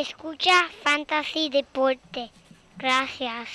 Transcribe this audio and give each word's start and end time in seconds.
Escucha 0.00 0.66
Fantasy 0.82 1.50
Deporte. 1.50 2.30
Gracias. 2.78 3.50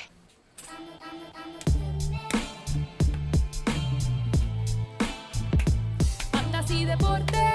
Fantasy 6.31 6.85
Deporte. 6.85 7.54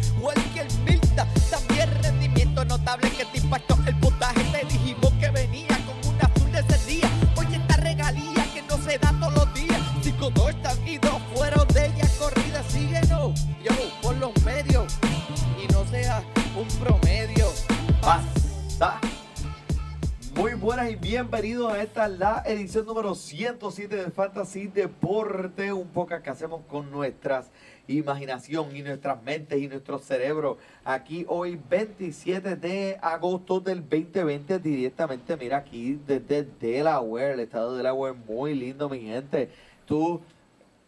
bienvenidos 21.21 21.71
a 21.71 21.83
esta 21.83 22.07
la 22.07 22.41
edición 22.47 22.83
número 22.83 23.13
107 23.13 23.95
del 23.95 24.11
Fantasy 24.11 24.65
Deporte, 24.65 25.71
un 25.71 25.87
poco 25.89 26.19
que 26.19 26.29
hacemos 26.31 26.63
con 26.65 26.89
nuestras 26.89 27.51
imaginación 27.85 28.75
y 28.75 28.81
nuestras 28.81 29.21
mentes 29.21 29.61
y 29.61 29.67
nuestro 29.67 29.99
cerebro. 29.99 30.57
Aquí 30.83 31.23
hoy 31.27 31.61
27 31.69 32.55
de 32.55 32.97
agosto 33.03 33.59
del 33.59 33.81
2020 33.81 34.57
directamente, 34.57 35.37
mira 35.37 35.57
aquí 35.57 35.99
desde 36.07 36.41
Delaware, 36.59 37.33
el 37.33 37.41
estado 37.41 37.73
de 37.73 37.77
Delaware, 37.77 38.15
muy 38.27 38.55
lindo 38.55 38.89
mi 38.89 39.01
gente. 39.01 39.51
Tu 39.85 40.19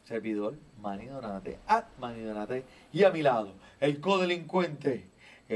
servidor, 0.03 0.55
Manny 0.81 1.05
Donate, 1.05 1.59
at 1.67 1.85
Manny 1.99 2.23
Donate, 2.23 2.65
y 2.91 3.03
a 3.03 3.11
mi 3.11 3.21
lado, 3.21 3.53
el 3.79 4.01
codelincuente, 4.01 5.05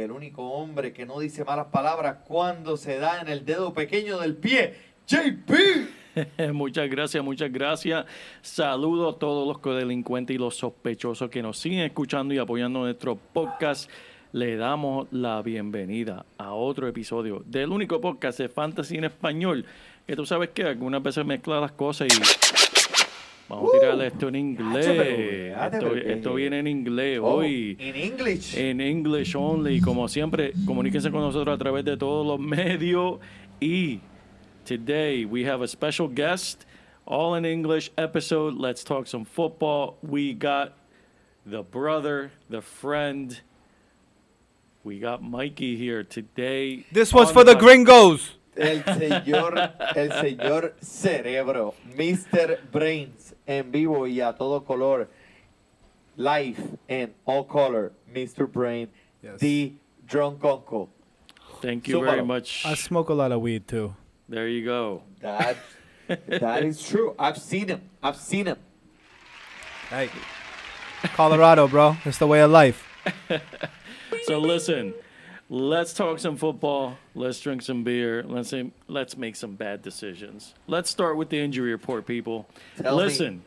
el 0.03 0.11
único 0.11 0.51
hombre 0.51 0.93
que 0.93 1.05
no 1.05 1.19
dice 1.19 1.43
malas 1.43 1.67
palabras 1.67 2.17
cuando 2.25 2.77
se 2.77 2.97
da 2.97 3.21
en 3.21 3.27
el 3.27 3.45
dedo 3.45 3.73
pequeño 3.73 4.19
del 4.19 4.35
pie, 4.35 4.75
JP. 5.07 5.51
muchas 6.53 6.89
gracias, 6.89 7.23
muchas 7.23 7.51
gracias. 7.51 8.05
Saludo 8.41 9.09
a 9.09 9.19
todos 9.19 9.47
los 9.47 9.59
codelincuentes 9.59 10.35
y 10.35 10.39
los 10.39 10.55
sospechosos 10.55 11.29
que 11.29 11.41
nos 11.41 11.57
siguen 11.57 11.79
escuchando 11.79 12.33
y 12.33 12.37
apoyando 12.37 12.79
nuestro 12.79 13.15
podcast. 13.15 13.89
Le 14.33 14.57
damos 14.57 15.07
la 15.11 15.41
bienvenida 15.41 16.25
a 16.37 16.53
otro 16.53 16.87
episodio 16.87 17.43
del 17.45 17.71
único 17.71 18.01
podcast 18.01 18.39
de 18.39 18.49
Fantasy 18.49 18.97
en 18.97 19.05
español. 19.05 19.65
Que 20.05 20.15
tú 20.15 20.25
sabes 20.25 20.49
que 20.49 20.63
algunas 20.63 21.01
veces 21.01 21.25
mezcla 21.25 21.59
las 21.59 21.71
cosas 21.71 22.07
y 22.07 22.56
vamos 23.49 23.69
a 23.75 23.79
tirarle 23.79 24.07
esto 24.07 24.27
en 24.27 24.35
inglés. 24.35 25.55
Esto, 25.73 25.95
esto 25.95 26.33
viene 26.35 26.59
en 26.59 26.67
inglés 26.67 27.19
Oh, 27.21 27.37
hoy. 27.37 27.77
in 27.79 27.95
English. 27.95 28.55
En 28.57 28.81
English 28.81 29.35
only. 29.35 29.79
Como 29.81 30.07
siempre, 30.07 30.53
comuníquense 30.65 31.09
con 31.11 31.21
nosotros 31.21 31.55
a 31.55 31.57
través 31.57 31.83
de 31.85 31.97
todos 31.97 32.25
los 32.25 32.39
medios. 32.39 33.19
Y 33.59 33.99
today 34.65 35.25
we 35.25 35.43
have 35.45 35.61
a 35.63 35.67
special 35.67 36.07
guest, 36.07 36.65
all 37.05 37.35
in 37.35 37.45
English 37.45 37.91
episode. 37.97 38.55
Let's 38.55 38.83
talk 38.83 39.07
some 39.07 39.25
football. 39.25 39.97
We 40.01 40.33
got 40.33 40.73
the 41.45 41.63
brother, 41.63 42.31
the 42.49 42.61
friend. 42.61 43.41
We 44.83 44.99
got 44.99 45.21
Mikey 45.21 45.75
here 45.75 46.03
today. 46.03 46.85
This 46.93 47.13
was 47.13 47.31
for 47.31 47.43
the 47.43 47.53
pod- 47.55 47.61
gringos. 47.63 48.33
El 48.55 48.81
señor, 48.83 49.71
el 49.95 50.09
señor 50.13 50.73
Cerebro, 50.81 51.75
Mr. 51.95 52.57
Brains, 52.71 53.35
en 53.47 53.71
vivo 53.71 54.05
y 54.07 54.19
a 54.21 54.33
todo 54.33 54.59
color, 54.61 55.07
live 56.17 56.77
and 56.89 57.13
all 57.25 57.43
color, 57.43 57.91
Mr. 58.13 58.51
Brain, 58.51 58.89
Yes. 59.23 59.39
the 59.39 59.73
drunk 60.05 60.43
uncle. 60.43 60.89
Thank 61.61 61.87
you 61.87 62.03
very 62.03 62.23
much. 62.23 62.63
I 62.65 62.75
smoke 62.75 63.09
a 63.09 63.13
lot 63.13 63.31
of 63.31 63.41
weed 63.41 63.67
too. 63.67 63.95
There 64.29 64.47
you 64.47 64.63
go. 64.65 65.01
That, 65.21 65.57
that 66.27 66.63
is 66.63 66.83
true. 66.87 67.15
I've 67.17 67.37
seen 67.37 67.69
him. 67.69 67.81
I've 68.03 68.17
seen 68.17 68.45
him. 68.45 68.57
Hey, 69.89 70.09
Colorado, 71.15 71.67
bro. 71.67 71.95
It's 72.05 72.17
the 72.19 72.27
way 72.27 72.41
of 72.41 72.51
life. 72.51 72.83
So 74.23 74.39
listen, 74.39 74.93
let's 75.49 75.93
talk 75.93 76.19
some 76.19 76.37
football. 76.37 76.97
Let's 77.15 77.39
drink 77.39 77.61
some 77.61 77.83
beer. 77.83 78.23
Let's 78.23 78.53
let's 78.87 79.17
make 79.17 79.35
some 79.35 79.55
bad 79.55 79.81
decisions. 79.81 80.53
Let's 80.67 80.89
start 80.89 81.17
with 81.17 81.29
the 81.29 81.39
injury 81.39 81.71
report, 81.71 82.05
people. 82.05 82.47
Tell 82.77 82.97
me. 82.97 83.03
listen, 83.03 83.43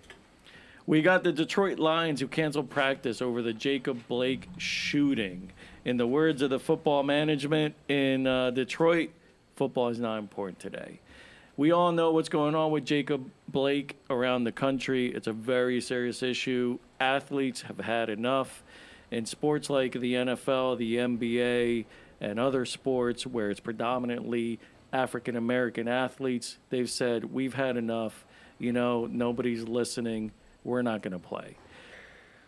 we 0.87 1.03
got 1.03 1.25
the 1.25 1.33
Detroit 1.33 1.78
Lions 1.78 2.21
who 2.21 2.28
canceled 2.28 2.71
practice 2.71 3.22
over 3.22 3.43
the 3.43 3.53
Jacob 3.53 4.06
Blake 4.09 4.49
shooting. 4.56 5.53
In 5.84 5.97
the 5.97 6.06
words 6.06 6.43
of 6.43 6.50
the 6.50 6.59
football 6.59 7.03
management 7.03 7.75
in 7.88 8.27
uh, 8.27 8.50
Detroit, 8.50 9.11
football 9.56 9.88
is 9.88 9.99
not 9.99 10.19
important 10.19 10.59
today. 10.59 11.00
We 11.56 11.72
all 11.72 11.93
know 11.93 12.12
what's 12.12 12.28
going 12.28 12.55
on 12.55 12.71
with 12.71 12.84
Jacob 12.84 13.31
Blake 13.49 13.97
around 14.09 14.44
the 14.44 14.53
country. 14.53 15.09
It's 15.15 15.27
a 15.27 15.32
very 15.32 15.81
serious 15.81 16.22
issue. 16.22 16.78
Athletes 16.99 17.62
have 17.62 17.78
had 17.78 18.09
enough. 18.09 18.62
In 19.10 19.26
sports 19.26 19.69
like 19.69 19.93
the 19.93 20.15
NFL, 20.15 20.78
the 20.78 20.97
NBA, 20.97 21.84
and 22.21 22.38
other 22.38 22.65
sports 22.65 23.26
where 23.26 23.50
it's 23.50 23.60
predominantly 23.60 24.60
African 24.93 25.37
American 25.37 25.88
athletes, 25.88 26.59
they've 26.69 26.91
said, 26.91 27.32
We've 27.32 27.54
had 27.54 27.76
enough. 27.76 28.25
You 28.59 28.72
know, 28.72 29.06
nobody's 29.06 29.65
listening. 29.65 30.32
We're 30.65 30.82
not 30.82 31.00
going 31.03 31.12
to 31.12 31.19
play. 31.19 31.56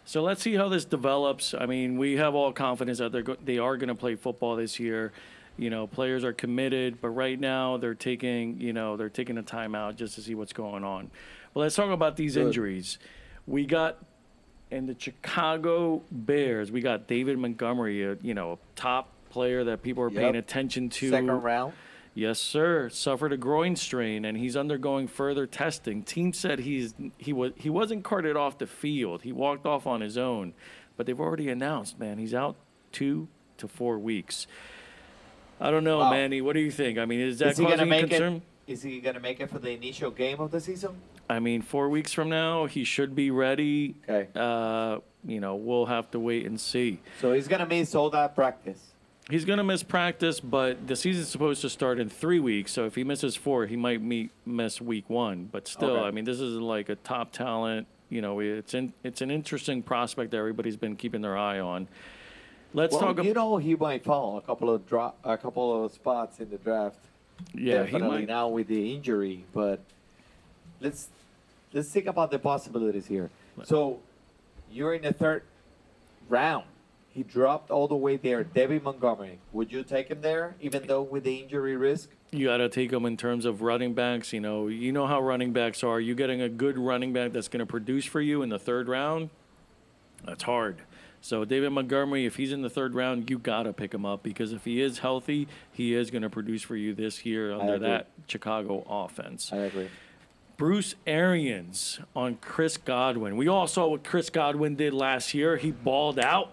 So 0.05 0.23
let's 0.23 0.43
see 0.43 0.55
how 0.55 0.69
this 0.69 0.85
develops. 0.85 1.55
I 1.55 1.67
mean, 1.67 1.97
we 1.97 2.17
have 2.17 2.35
all 2.35 2.53
confidence 2.53 2.99
that 2.99 3.13
they're 3.13 3.23
go- 3.23 3.37
they 3.43 3.59
are 3.59 3.77
going 3.77 3.89
to 3.89 3.95
play 3.95 4.17
football 4.17 4.57
this 4.57 4.79
year. 4.81 5.13
You 5.57 5.71
know, 5.71 5.87
players 5.87 6.25
are 6.25 6.33
committed, 6.33 7.01
but 7.01 7.11
right 7.11 7.39
now 7.39 7.77
they're 7.77 7.95
taking 7.95 8.61
you 8.61 8.73
know 8.73 8.97
they're 8.97 9.09
taking 9.09 9.39
a 9.39 9.43
timeout 9.43 9.97
just 9.97 10.15
to 10.17 10.23
see 10.23 10.35
what's 10.35 10.53
going 10.53 10.85
on. 10.85 11.11
Well, 11.55 11.63
let's 11.63 11.77
talk 11.77 11.91
about 11.91 12.17
these 12.17 12.37
injuries. 12.37 12.99
We 13.47 13.65
got 13.65 13.99
in 14.73 14.87
the 14.87 14.97
Chicago 14.99 16.03
Bears. 16.11 16.73
We 16.73 16.81
got 16.81 17.07
David 17.07 17.39
Montgomery, 17.39 18.03
a, 18.05 18.17
you 18.23 18.35
know, 18.35 18.53
a 18.53 18.59
top 18.75 19.11
player 19.31 19.65
that 19.65 19.83
people 19.83 20.03
are 20.03 20.11
paying 20.11 20.35
attention 20.37 20.89
to. 20.89 21.11
Second 21.11 21.31
round. 21.31 21.75
Yes, 22.15 22.39
sir. 22.41 22.89
Suffered 22.91 23.33
a 23.33 23.37
groin 23.37 23.77
strain, 23.77 24.25
and 24.25 24.37
he's 24.37 24.57
undergoing 24.57 25.09
further 25.09 25.47
testing. 25.47 26.03
Team 26.03 26.33
said 26.33 26.61
he's 26.61 26.95
he 27.19 27.33
was 27.33 27.53
he 27.57 27.71
wasn't 27.71 28.05
carted 28.05 28.37
off 28.37 28.59
the 28.59 28.67
field. 28.67 29.23
He 29.23 29.33
walked 29.33 29.65
off 29.67 29.87
on 29.87 30.01
his 30.01 30.19
own, 30.19 30.53
but 30.97 31.07
they've 31.07 31.19
already 31.21 31.49
announced, 31.49 31.99
man, 31.99 32.19
he's 32.19 32.35
out 32.35 32.57
two 32.91 33.29
to 33.59 33.69
four 33.69 33.99
weeks. 33.99 34.47
I 35.61 35.71
don't 35.71 35.85
know, 35.85 35.99
Wow. 36.01 36.11
Manny. 36.11 36.41
What 36.43 36.55
do 36.55 36.61
you 36.61 36.71
think? 36.71 36.99
I 36.99 37.05
mean, 37.07 37.21
is 37.21 37.39
that 37.39 37.53
Is 37.53 37.61
causing 37.61 37.89
make 37.89 38.09
concern? 38.09 38.43
it? 38.67 38.73
Is 38.73 38.83
he 38.83 39.01
gonna 39.01 39.21
make 39.21 39.41
it 39.41 39.49
for 39.49 39.59
the 39.59 39.71
initial 39.71 40.11
game 40.11 40.39
of 40.41 40.51
the 40.51 40.61
season? 40.61 40.97
I 41.33 41.39
mean, 41.41 41.63
four 41.63 41.89
weeks 41.89 42.13
from 42.13 42.29
now, 42.29 42.67
he 42.67 42.85
should 42.85 43.15
be 43.15 43.31
ready. 43.31 43.95
Okay. 44.09 44.29
Uh, 44.35 44.99
you 45.27 45.41
know, 45.41 45.55
we'll 45.57 45.87
have 45.87 46.11
to 46.11 46.19
wait 46.21 46.45
and 46.47 46.61
see. 46.61 47.01
So 47.21 47.33
he's 47.33 47.49
gonna 47.49 47.67
miss 47.67 47.95
all 47.95 48.11
that 48.11 48.35
practice. 48.35 48.89
He's 49.31 49.45
going 49.45 49.59
to 49.59 49.65
miss 49.65 49.85
practice, 49.85 50.41
but 50.41 50.89
the 50.89 50.97
season's 50.97 51.29
supposed 51.29 51.61
to 51.63 51.71
start 51.71 52.01
in 52.01 52.09
three 52.09 52.41
weeks. 52.41 52.73
So 52.73 52.87
if 52.87 52.97
he 52.97 53.05
misses 53.05 53.37
four, 53.37 53.67
he 53.67 53.77
might 53.77 54.03
meet, 54.03 54.31
miss 54.45 54.81
week 54.81 55.09
one. 55.09 55.49
But 55.51 55.69
still, 55.69 55.91
Okay. 55.97 56.07
I 56.09 56.11
mean, 56.11 56.25
this 56.25 56.41
is 56.41 56.57
like 56.57 56.89
a 56.89 56.97
top 56.97 57.31
talent. 57.31 57.87
You 58.11 58.21
know, 58.21 58.41
it's 58.41 58.75
in, 58.75 58.93
it's 59.05 59.21
an 59.23 59.31
interesting 59.31 59.81
prospect 59.81 60.33
that 60.33 60.39
everybody's 60.39 60.77
been 60.77 60.97
keeping 60.97 61.23
their 61.23 61.37
eye 61.39 61.61
on. 61.61 61.87
Let's 62.75 62.95
Well, 62.95 63.15
talk. 63.15 63.25
you 63.25 63.33
know 63.33 63.59
he 63.59 63.77
might 63.77 64.03
fall 64.05 64.39
a 64.39 64.43
couple 64.43 64.69
of 64.69 64.87
drop, 64.89 65.17
a 65.23 65.39
couple 65.39 65.85
of 65.85 65.93
spots 65.93 66.41
in 66.41 66.51
the 66.51 66.59
draft. 66.59 66.99
yeah, 67.55 67.85
he 67.85 67.99
might. 67.99 68.27
now 68.27 68.49
with 68.49 68.67
the 68.67 68.93
injury, 68.93 69.45
but 69.55 69.79
let's 70.81 71.09
let's 71.73 71.89
think 71.91 72.07
about 72.07 72.31
the 72.31 72.39
possibilities 72.39 73.07
here. 73.07 73.31
So 73.65 74.01
you're 74.71 74.95
in 74.95 75.03
the 75.03 75.13
third 75.13 75.43
round. 76.29 76.65
He 77.11 77.23
dropped 77.23 77.71
all 77.71 77.89
the 77.89 77.97
way 77.97 78.17
there. 78.17 78.43
David 78.43 78.83
Montgomery. 78.83 79.39
Would 79.53 79.71
you 79.71 79.83
take 79.83 80.09
him 80.09 80.23
there, 80.23 80.55
even 80.63 80.87
though 80.87 81.03
with 81.03 81.25
the 81.25 81.37
injury 81.37 81.77
risk? 81.77 82.09
You 82.31 82.47
got 82.47 82.57
to 82.57 82.71
take 82.71 82.91
him 82.91 83.05
in 83.05 83.19
terms 83.19 83.45
of 83.45 83.61
running 83.61 83.93
backs. 83.93 84.33
You 84.33 84.41
know, 84.41 84.69
you 84.69 84.93
know 84.93 85.07
how 85.07 85.21
running 85.21 85.53
backs 85.53 85.85
are. 85.85 86.01
You 86.01 86.15
getting 86.15 86.41
a 86.41 86.49
good 86.49 86.79
running 86.79 87.13
back 87.13 87.33
that's 87.33 87.49
going 87.49 87.61
to 87.61 87.67
produce 87.67 88.07
for 88.07 88.23
you 88.23 88.41
in 88.41 88.49
the 88.49 88.59
third 88.59 88.89
round. 88.89 89.29
That's 90.25 90.45
hard. 90.45 90.79
So 91.21 91.45
David 91.45 91.71
Montgomery, 91.71 92.27
if 92.27 92.37
he's 92.37 92.51
in 92.51 92.63
the 92.63 92.71
third 92.71 92.95
round, 92.97 93.31
you 93.31 93.39
gotta 93.39 93.73
pick 93.73 93.95
him 93.95 94.05
up 94.05 94.25
because 94.25 94.53
if 94.53 94.65
he 94.65 94.81
is 94.81 94.99
healthy, 94.99 95.47
he 95.71 95.95
is 95.95 96.11
going 96.11 96.23
to 96.23 96.31
produce 96.31 96.63
for 96.63 96.75
you 96.75 96.95
this 96.95 97.25
year 97.25 97.53
under 97.53 97.79
that 97.79 98.09
Chicago 98.27 98.85
offense. 98.89 99.53
I 99.53 99.59
agree. 99.59 99.89
Bruce 100.63 100.95
Arians 101.09 101.99
on 102.15 102.37
Chris 102.37 102.77
Godwin. 102.77 103.37
We 103.37 103.49
all 103.49 103.67
saw 103.67 103.89
what 103.89 104.05
Chris 104.05 104.31
Godwin 104.31 104.77
did 104.77 104.95
last 104.95 105.35
year. 105.35 105.57
He 105.57 105.73
balled 105.73 106.21
out. 106.21 106.53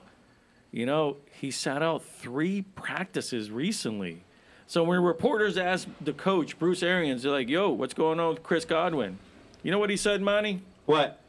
You 0.71 0.87
know, 0.87 1.17
he 1.39 1.51
sat 1.51 1.83
out 1.83 2.03
three 2.03 2.63
practices 2.63 3.51
recently. 3.51 4.23
So 4.65 4.83
when 4.83 4.99
reporters 5.03 5.59
asked 5.59 5.89
the 6.01 6.13
coach, 6.13 6.57
Bruce 6.57 6.81
Arians, 6.81 7.21
they're 7.21 7.31
like, 7.31 7.49
yo, 7.49 7.69
what's 7.69 7.93
going 7.93 8.19
on 8.19 8.29
with 8.33 8.41
Chris 8.41 8.65
Godwin? 8.65 9.19
You 9.61 9.69
know 9.69 9.77
what 9.77 9.91
he 9.91 9.95
said, 9.95 10.23
Manny? 10.23 10.63
What? 10.87 11.21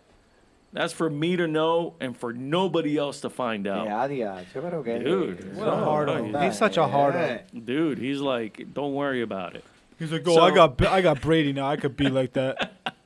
That's 0.72 0.94
for 0.94 1.10
me 1.10 1.36
to 1.36 1.46
know 1.46 1.92
and 2.00 2.16
for 2.16 2.32
nobody 2.32 2.96
else 2.96 3.20
to 3.20 3.28
find 3.28 3.66
out. 3.66 3.84
Yeah, 3.84 4.06
yeah. 4.06 4.44
Yo 4.54 4.62
creo 4.62 4.82
que- 4.82 5.04
Dude, 5.04 5.54
What 5.54 5.68
a 5.68 5.76
hard 5.76 6.08
on. 6.08 6.42
He's 6.42 6.56
such 6.56 6.78
a 6.78 6.86
hard 6.86 7.14
on. 7.14 7.20
Yeah. 7.20 7.40
Dude, 7.62 7.98
he's 7.98 8.20
like, 8.20 8.72
don't 8.72 8.94
worry 8.94 9.20
about 9.20 9.54
it. 9.54 9.64
He's 10.00 10.10
like, 10.10 10.26
oh, 10.26 10.34
So- 10.34 10.40
I 10.40 10.50
got 10.52 10.84
I 10.86 11.00
got 11.02 11.20
Brady 11.20 11.52
now. 11.52 11.68
I 11.68 11.76
could 11.76 11.96
be 11.96 12.08
like 12.08 12.32
that. 12.32 12.72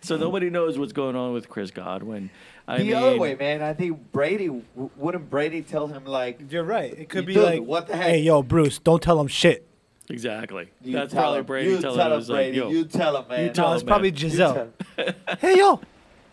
So 0.00 0.16
nobody 0.16 0.50
knows 0.50 0.76
what's 0.76 0.92
going 0.92 1.14
on 1.14 1.32
with 1.34 1.48
Chris 1.48 1.70
Godwin. 1.70 2.30
I 2.66 2.78
the 2.78 2.84
mean, 2.84 2.94
other 2.94 3.16
way, 3.18 3.36
man. 3.36 3.62
I 3.62 3.74
think 3.74 4.10
Brady 4.10 4.48
wouldn't 4.74 5.30
Brady 5.30 5.62
tell 5.62 5.86
him 5.86 6.04
like 6.04 6.50
You're 6.50 6.64
right. 6.64 6.92
It 6.98 7.08
could 7.08 7.26
be 7.26 7.34
Dude, 7.34 7.44
like, 7.44 7.62
what 7.62 7.86
the 7.86 7.94
heck? 7.96 8.06
hey, 8.06 8.18
yo, 8.22 8.42
Bruce, 8.42 8.78
don't 8.80 9.00
tell 9.00 9.20
him 9.20 9.28
shit. 9.28 9.68
Exactly. 10.10 10.70
you 10.82 10.94
That's 10.94 11.12
tell 11.12 11.22
probably 11.22 11.38
him, 11.40 11.44
Brady 11.46 11.70
you 11.70 11.80
telling 11.80 11.96
tell 11.98 12.06
him, 12.06 12.12
him 12.12 12.18
was 12.18 12.30
like, 12.30 12.54
yo, 12.54 12.70
you 12.70 12.84
tell 12.86 13.16
him, 13.22 13.28
man. 13.28 13.52
tell 13.52 13.66
No, 13.66 13.70
him, 13.72 13.74
it's 13.76 13.84
probably 13.84 14.10
man. 14.10 14.20
You 14.20 14.28
Gisele. 14.30 14.68
hey, 15.38 15.58
yo, 15.58 15.80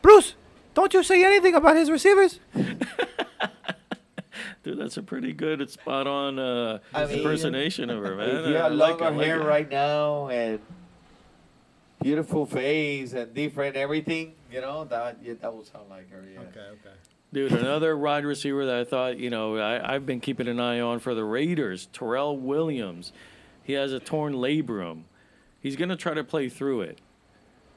Bruce, 0.01 0.33
don't 0.73 0.91
you 0.93 1.03
say 1.03 1.23
anything 1.23 1.53
about 1.53 1.75
his 1.75 1.91
receivers. 1.91 2.39
dude, 4.65 4.79
that's 4.79 4.97
a 4.97 5.03
pretty 5.03 5.31
good, 5.31 5.69
spot 5.69 6.07
on 6.07 6.39
uh, 6.39 6.79
I 6.93 7.05
mean, 7.05 7.19
impersonation 7.19 7.89
of 7.89 8.03
her, 8.03 8.15
man. 8.15 8.29
If 8.29 8.47
you 8.47 8.57
I 8.57 8.63
have 8.63 8.71
like 8.73 8.99
longer 8.99 9.03
it, 9.03 9.07
I 9.07 9.15
like 9.15 9.27
hair 9.27 9.39
right 9.39 9.71
now 9.71 10.27
and 10.27 10.59
beautiful 12.01 12.45
face 12.45 13.13
and 13.13 13.33
different 13.33 13.75
everything, 13.75 14.33
you 14.51 14.61
know 14.61 14.83
that 14.85 15.19
yeah, 15.23 15.33
that 15.39 15.53
will 15.53 15.63
sound 15.63 15.89
like 15.89 16.09
her. 16.11 16.23
Yeah. 16.33 16.39
okay. 16.41 16.69
Dude, 17.31 17.51
another 17.51 17.97
wide 17.97 18.25
receiver 18.25 18.65
that 18.65 18.75
I 18.75 18.83
thought, 18.85 19.17
you 19.17 19.29
know, 19.29 19.57
I, 19.57 19.95
I've 19.95 20.05
been 20.05 20.21
keeping 20.21 20.47
an 20.47 20.59
eye 20.59 20.79
on 20.79 20.99
for 20.99 21.13
the 21.13 21.23
Raiders, 21.23 21.87
Tyrell 21.91 22.37
Williams. 22.37 23.11
He 23.61 23.73
has 23.73 23.91
a 23.91 23.99
torn 23.99 24.33
labrum. 24.35 25.01
He's 25.59 25.75
going 25.75 25.89
to 25.89 25.97
try 25.97 26.13
to 26.13 26.23
play 26.23 26.47
through 26.47 26.81
it. 26.81 26.99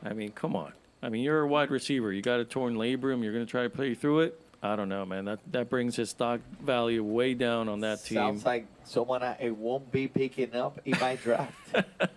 I 0.05 0.13
mean, 0.13 0.31
come 0.31 0.55
on. 0.55 0.75
I 1.03 1.09
mean, 1.09 1.25
you're 1.25 1.41
a 1.41 1.49
wide 1.49 1.71
receiver. 1.71 2.13
You 2.13 2.23
got 2.23 2.39
a 2.39 2.45
torn 2.45 2.77
labrum. 2.77 3.25
You're 3.25 3.33
going 3.33 3.45
to 3.45 3.51
try 3.51 3.65
to 3.65 3.71
play 3.71 3.95
through 3.95 4.21
it. 4.21 4.41
I 4.63 4.75
don't 4.75 4.89
know, 4.89 5.07
man. 5.07 5.25
That 5.27 5.39
that 5.53 5.71
brings 5.71 5.97
his 5.97 6.11
stock 6.11 6.41
value 6.61 7.05
way 7.05 7.35
down 7.35 7.69
on 7.69 7.81
that 7.81 8.05
team. 8.05 8.17
Sounds 8.17 8.45
like 8.45 8.67
someone 8.85 9.23
I 9.23 9.51
won't 9.57 9.93
be 9.93 10.09
picking 10.09 10.55
up 10.55 10.81
in 10.85 10.99
my 10.99 11.17
draft. 11.17 11.53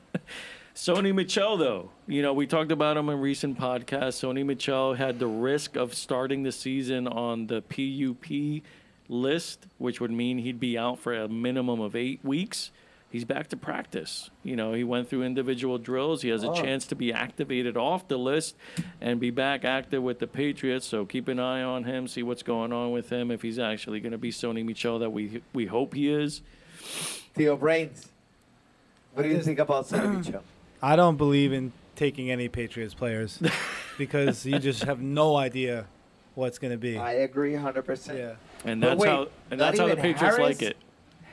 Sony 0.76 1.14
Michel, 1.14 1.58
though, 1.58 1.92
you 2.08 2.24
know, 2.24 2.34
we 2.34 2.48
talked 2.48 2.72
about 2.72 2.98
him 2.98 3.10
in 3.10 3.20
recent 3.20 3.60
podcasts. 3.60 4.18
Sony 4.26 4.44
Michel 4.44 4.94
had 4.96 5.20
the 5.20 5.28
risk 5.28 5.76
of 5.76 5.94
starting 5.94 6.42
the 6.42 6.52
season 6.52 7.08
on 7.08 7.46
the 7.48 7.62
PUP 7.62 8.64
list, 9.08 9.68
which 9.78 10.02
would 10.02 10.12
mean 10.12 10.40
he'd 10.40 10.60
be 10.60 10.78
out 10.78 10.98
for 10.98 11.14
a 11.14 11.28
minimum 11.28 11.82
of 11.82 11.96
eight 11.96 12.24
weeks. 12.24 12.72
He's 13.12 13.26
back 13.26 13.50
to 13.50 13.58
practice. 13.58 14.30
You 14.42 14.56
know, 14.56 14.72
he 14.74 14.86
went 14.86 15.10
through 15.10 15.24
individual 15.24 15.78
drills. 15.78 16.22
He 16.22 16.30
has 16.30 16.44
a 16.46 16.50
Oh. 16.50 16.54
chance 16.56 16.88
to 16.88 16.96
be 16.96 17.12
activated 17.12 17.76
off 17.76 18.08
the 18.08 18.18
list 18.18 18.56
and 19.02 19.20
be 19.20 19.30
back 19.32 19.66
active 19.66 20.02
with 20.02 20.20
the 20.20 20.28
Patriots. 20.28 20.88
So 20.88 21.06
keep 21.06 21.28
an 21.28 21.38
eye 21.40 21.62
on 21.62 21.84
him, 21.84 22.08
see 22.08 22.24
what's 22.24 22.42
going 22.44 22.72
on 22.72 22.92
with 22.92 23.10
him, 23.12 23.30
if 23.30 23.42
he's 23.42 23.60
actually 23.60 24.00
going 24.00 24.14
to 24.14 24.18
be 24.18 24.32
Sony 24.32 24.64
Michel 24.66 24.98
that 25.00 25.10
we 25.10 25.42
we 25.54 25.66
hope 25.66 25.94
he 25.94 26.10
is. 26.10 26.42
Theo 27.34 27.58
Brains, 27.58 28.08
what 29.14 29.24
do 29.24 29.30
you 29.30 29.42
think 29.42 29.60
about 29.60 29.88
Sony 29.88 30.18
Mitchell? 30.26 30.44
I 30.82 30.96
don't 30.96 31.18
believe 31.18 31.52
in 31.54 31.74
taking 31.98 32.32
any 32.32 32.48
Patriots 32.48 32.94
players 32.94 33.42
because 33.98 34.46
you 34.46 34.58
just 34.58 34.84
have 34.86 35.02
no 35.02 35.36
idea 35.36 35.86
what's 36.36 36.58
gonna 36.60 36.78
be. 36.78 36.98
I 36.98 37.12
agree 37.14 37.52
100%. 37.54 38.18
yeah, 38.18 38.36
And 38.64 38.82
that's 38.82 39.00
wait, 39.00 39.10
how 39.10 39.28
and 39.52 39.60
that's 39.60 39.78
how 39.78 39.88
the 39.88 39.96
Patriots 39.98 40.22
Harris? 40.22 40.40
like 40.40 40.62
it. 40.62 40.78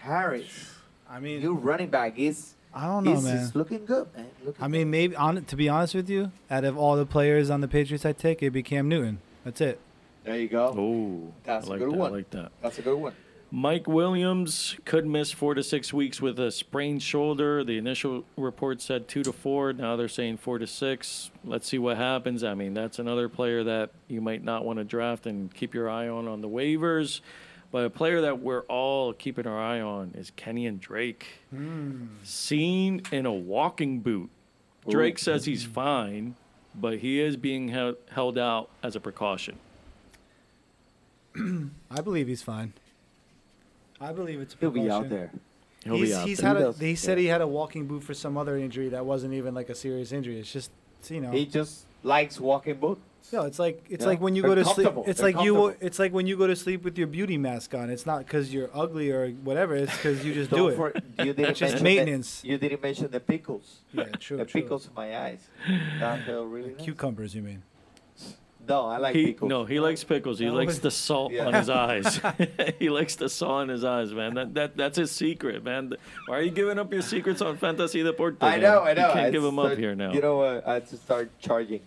Harris, 0.00 0.74
I 1.10 1.20
mean, 1.20 1.40
new 1.40 1.54
running 1.54 1.88
back 1.88 2.18
is 2.18 2.54
I 2.74 2.86
don't 2.86 3.04
know, 3.04 3.14
he's, 3.14 3.24
man. 3.24 3.38
he's 3.38 3.54
looking 3.54 3.84
good, 3.86 4.08
man. 4.14 4.26
Looking 4.44 4.62
I 4.64 4.68
mean, 4.68 4.90
maybe 4.90 5.16
on 5.16 5.44
to 5.44 5.56
be 5.56 5.68
honest 5.68 5.94
with 5.94 6.08
you, 6.10 6.30
out 6.50 6.64
of 6.64 6.76
all 6.76 6.96
the 6.96 7.06
players 7.06 7.50
on 7.50 7.60
the 7.60 7.68
Patriots 7.68 8.04
I 8.04 8.12
take, 8.12 8.42
it'd 8.42 8.52
be 8.52 8.62
Cam 8.62 8.88
Newton. 8.88 9.18
That's 9.44 9.60
it. 9.60 9.80
there 10.24 10.36
you 10.38 10.48
go. 10.48 10.74
Oh, 10.76 11.32
That's 11.44 11.64
I 11.64 11.68
a 11.68 11.70
like 11.70 11.78
good 11.80 11.92
that. 11.92 11.96
one. 11.98 12.12
I 12.12 12.16
like 12.16 12.30
that. 12.30 12.52
That's 12.62 12.78
a 12.78 12.82
good 12.82 12.96
one. 12.98 13.14
Mike 13.50 13.86
Williams 13.86 14.76
could 14.84 15.06
miss 15.06 15.32
four 15.32 15.54
to 15.54 15.62
six 15.62 15.90
weeks 15.90 16.20
with 16.20 16.38
a 16.38 16.50
sprained 16.50 17.02
shoulder. 17.02 17.64
The 17.64 17.78
initial 17.78 18.24
report 18.36 18.82
said 18.82 19.08
two 19.08 19.22
to 19.22 19.32
four. 19.32 19.72
Now 19.72 19.96
they're 19.96 20.06
saying 20.06 20.36
four 20.36 20.58
to 20.58 20.66
six. 20.66 21.30
Let's 21.42 21.66
see 21.66 21.78
what 21.78 21.96
happens. 21.96 22.44
I 22.44 22.52
mean, 22.52 22.74
that's 22.74 22.98
another 22.98 23.30
player 23.30 23.64
that 23.64 23.88
you 24.06 24.20
might 24.20 24.44
not 24.44 24.66
want 24.66 24.80
to 24.80 24.84
draft 24.84 25.26
and 25.26 25.52
keep 25.54 25.72
your 25.72 25.88
eye 25.88 26.08
on 26.08 26.28
on 26.28 26.42
the 26.42 26.48
waivers. 26.48 27.22
But 27.70 27.84
a 27.84 27.90
player 27.90 28.22
that 28.22 28.40
we're 28.40 28.62
all 28.62 29.12
keeping 29.12 29.46
our 29.46 29.60
eye 29.60 29.80
on 29.80 30.12
is 30.14 30.32
Kenyan 30.36 30.80
Drake. 30.80 31.26
Hmm. 31.50 32.06
Seen 32.24 33.02
in 33.12 33.26
a 33.26 33.32
walking 33.32 34.00
boot. 34.00 34.30
Drake 34.88 35.18
says 35.18 35.44
he's 35.44 35.64
hmm. 35.64 35.72
fine, 35.72 36.36
but 36.74 36.98
he 36.98 37.20
is 37.20 37.36
being 37.36 37.68
held, 37.68 37.96
held 38.10 38.38
out 38.38 38.70
as 38.82 38.96
a 38.96 39.00
precaution. 39.00 39.58
I 41.90 42.00
believe 42.00 42.26
he's 42.26 42.42
fine. 42.42 42.72
I 44.00 44.12
believe 44.12 44.40
it's. 44.40 44.54
a 44.54 44.58
He'll 44.58 44.70
be 44.70 44.90
out 44.90 45.10
there. 45.10 45.30
He'll 45.84 45.96
he's 45.96 46.08
be 46.08 46.14
out 46.14 46.26
he's 46.28 46.38
there. 46.38 46.54
had 46.54 46.62
a, 46.62 46.72
he 46.72 46.94
said 46.94 47.18
yeah. 47.18 47.22
he 47.22 47.26
had 47.28 47.40
a 47.40 47.46
walking 47.46 47.86
boot 47.86 48.02
for 48.02 48.14
some 48.14 48.38
other 48.38 48.56
injury 48.56 48.88
that 48.90 49.04
wasn't 49.04 49.34
even 49.34 49.54
like 49.54 49.68
a 49.68 49.74
serious 49.74 50.12
injury. 50.12 50.38
It's 50.38 50.52
just 50.52 50.70
you 51.08 51.20
know. 51.20 51.30
He 51.30 51.44
just 51.44 51.84
likes 52.02 52.40
walking 52.40 52.76
boots. 52.76 53.00
No, 53.32 53.42
it's 53.42 53.58
like 53.58 53.84
it's 53.90 54.02
Yeah. 54.02 54.08
like 54.08 54.20
when 54.20 54.34
you 54.34 54.42
They're 54.42 54.50
go 54.50 54.54
to 54.56 54.64
sleep. 54.64 54.86
comfortable. 54.86 55.04
It's 55.06 55.20
They're 55.20 55.32
like 55.32 55.44
you. 55.44 55.54
comfortable. 55.54 55.86
It's 55.86 55.98
like 55.98 56.12
when 56.14 56.26
you 56.26 56.36
go 56.36 56.46
to 56.46 56.56
sleep 56.56 56.82
with 56.82 56.96
your 56.96 57.06
beauty 57.08 57.36
mask 57.36 57.74
on. 57.74 57.90
It's 57.90 58.06
not 58.06 58.20
because 58.20 58.52
you're 58.54 58.70
ugly 58.72 59.10
or 59.10 59.28
whatever. 59.44 59.74
It's 59.76 59.94
because 59.94 60.24
you 60.24 60.32
just 60.32 60.50
do 60.50 60.56
Don't 60.56 60.72
it. 60.72 60.76
for- 60.76 60.92
you 61.24 61.32
didn't 61.34 61.50
It's 61.50 61.58
just 61.58 61.72
mention 61.74 61.84
maintenance. 61.84 62.40
The, 62.40 62.48
you 62.48 62.58
didn't 62.58 62.82
mention 62.82 63.10
the 63.10 63.20
pickles. 63.20 63.80
yeah, 63.92 64.04
true. 64.18 64.38
the 64.38 64.44
true. 64.46 64.62
pickles 64.62 64.86
in 64.86 64.92
my 64.94 65.18
eyes. 65.18 65.46
That 66.00 66.24
felt 66.24 66.48
really 66.48 66.70
nice. 66.72 66.80
Cucumbers, 66.84 67.34
you 67.34 67.42
mean? 67.42 67.62
No, 68.68 68.84
I 68.84 68.98
like 68.98 69.14
he, 69.14 69.26
pickles. 69.28 69.48
no, 69.48 69.64
he 69.64 69.80
likes 69.80 70.04
pickles. 70.04 70.38
He 70.38 70.44
No, 70.44 70.52
likes 70.54 70.74
but- 70.74 70.82
the 70.82 70.90
salt 70.90 71.32
Yeah. 71.32 71.46
on 71.46 71.54
his 71.54 71.70
eyes. 71.70 72.20
he 72.78 72.90
likes 72.90 73.16
the 73.16 73.28
salt 73.30 73.52
on 73.62 73.68
his 73.68 73.82
eyes, 73.84 74.12
man. 74.12 74.34
That, 74.34 74.54
that 74.54 74.76
that's 74.76 74.98
his 74.98 75.10
secret, 75.10 75.64
man. 75.64 75.94
Why 76.26 76.38
are 76.38 76.42
you 76.42 76.50
giving 76.50 76.78
up 76.78 76.92
your 76.92 77.00
secrets 77.02 77.40
on 77.40 77.56
Fantasy 77.56 78.02
Deporte? 78.02 78.36
I 78.42 78.52
man? 78.52 78.60
know, 78.62 78.82
I 78.82 78.92
know. 78.94 79.06
You 79.08 79.12
can't 79.14 79.26
I 79.26 79.30
give 79.30 79.42
them 79.42 79.54
start- 79.54 79.72
up 79.72 79.78
here 79.78 79.94
now. 79.94 80.12
You 80.12 80.20
know 80.20 80.36
what? 80.36 80.66
I 80.68 80.74
had 80.74 80.86
to 80.88 80.96
start 80.96 81.30
charging. 81.40 81.80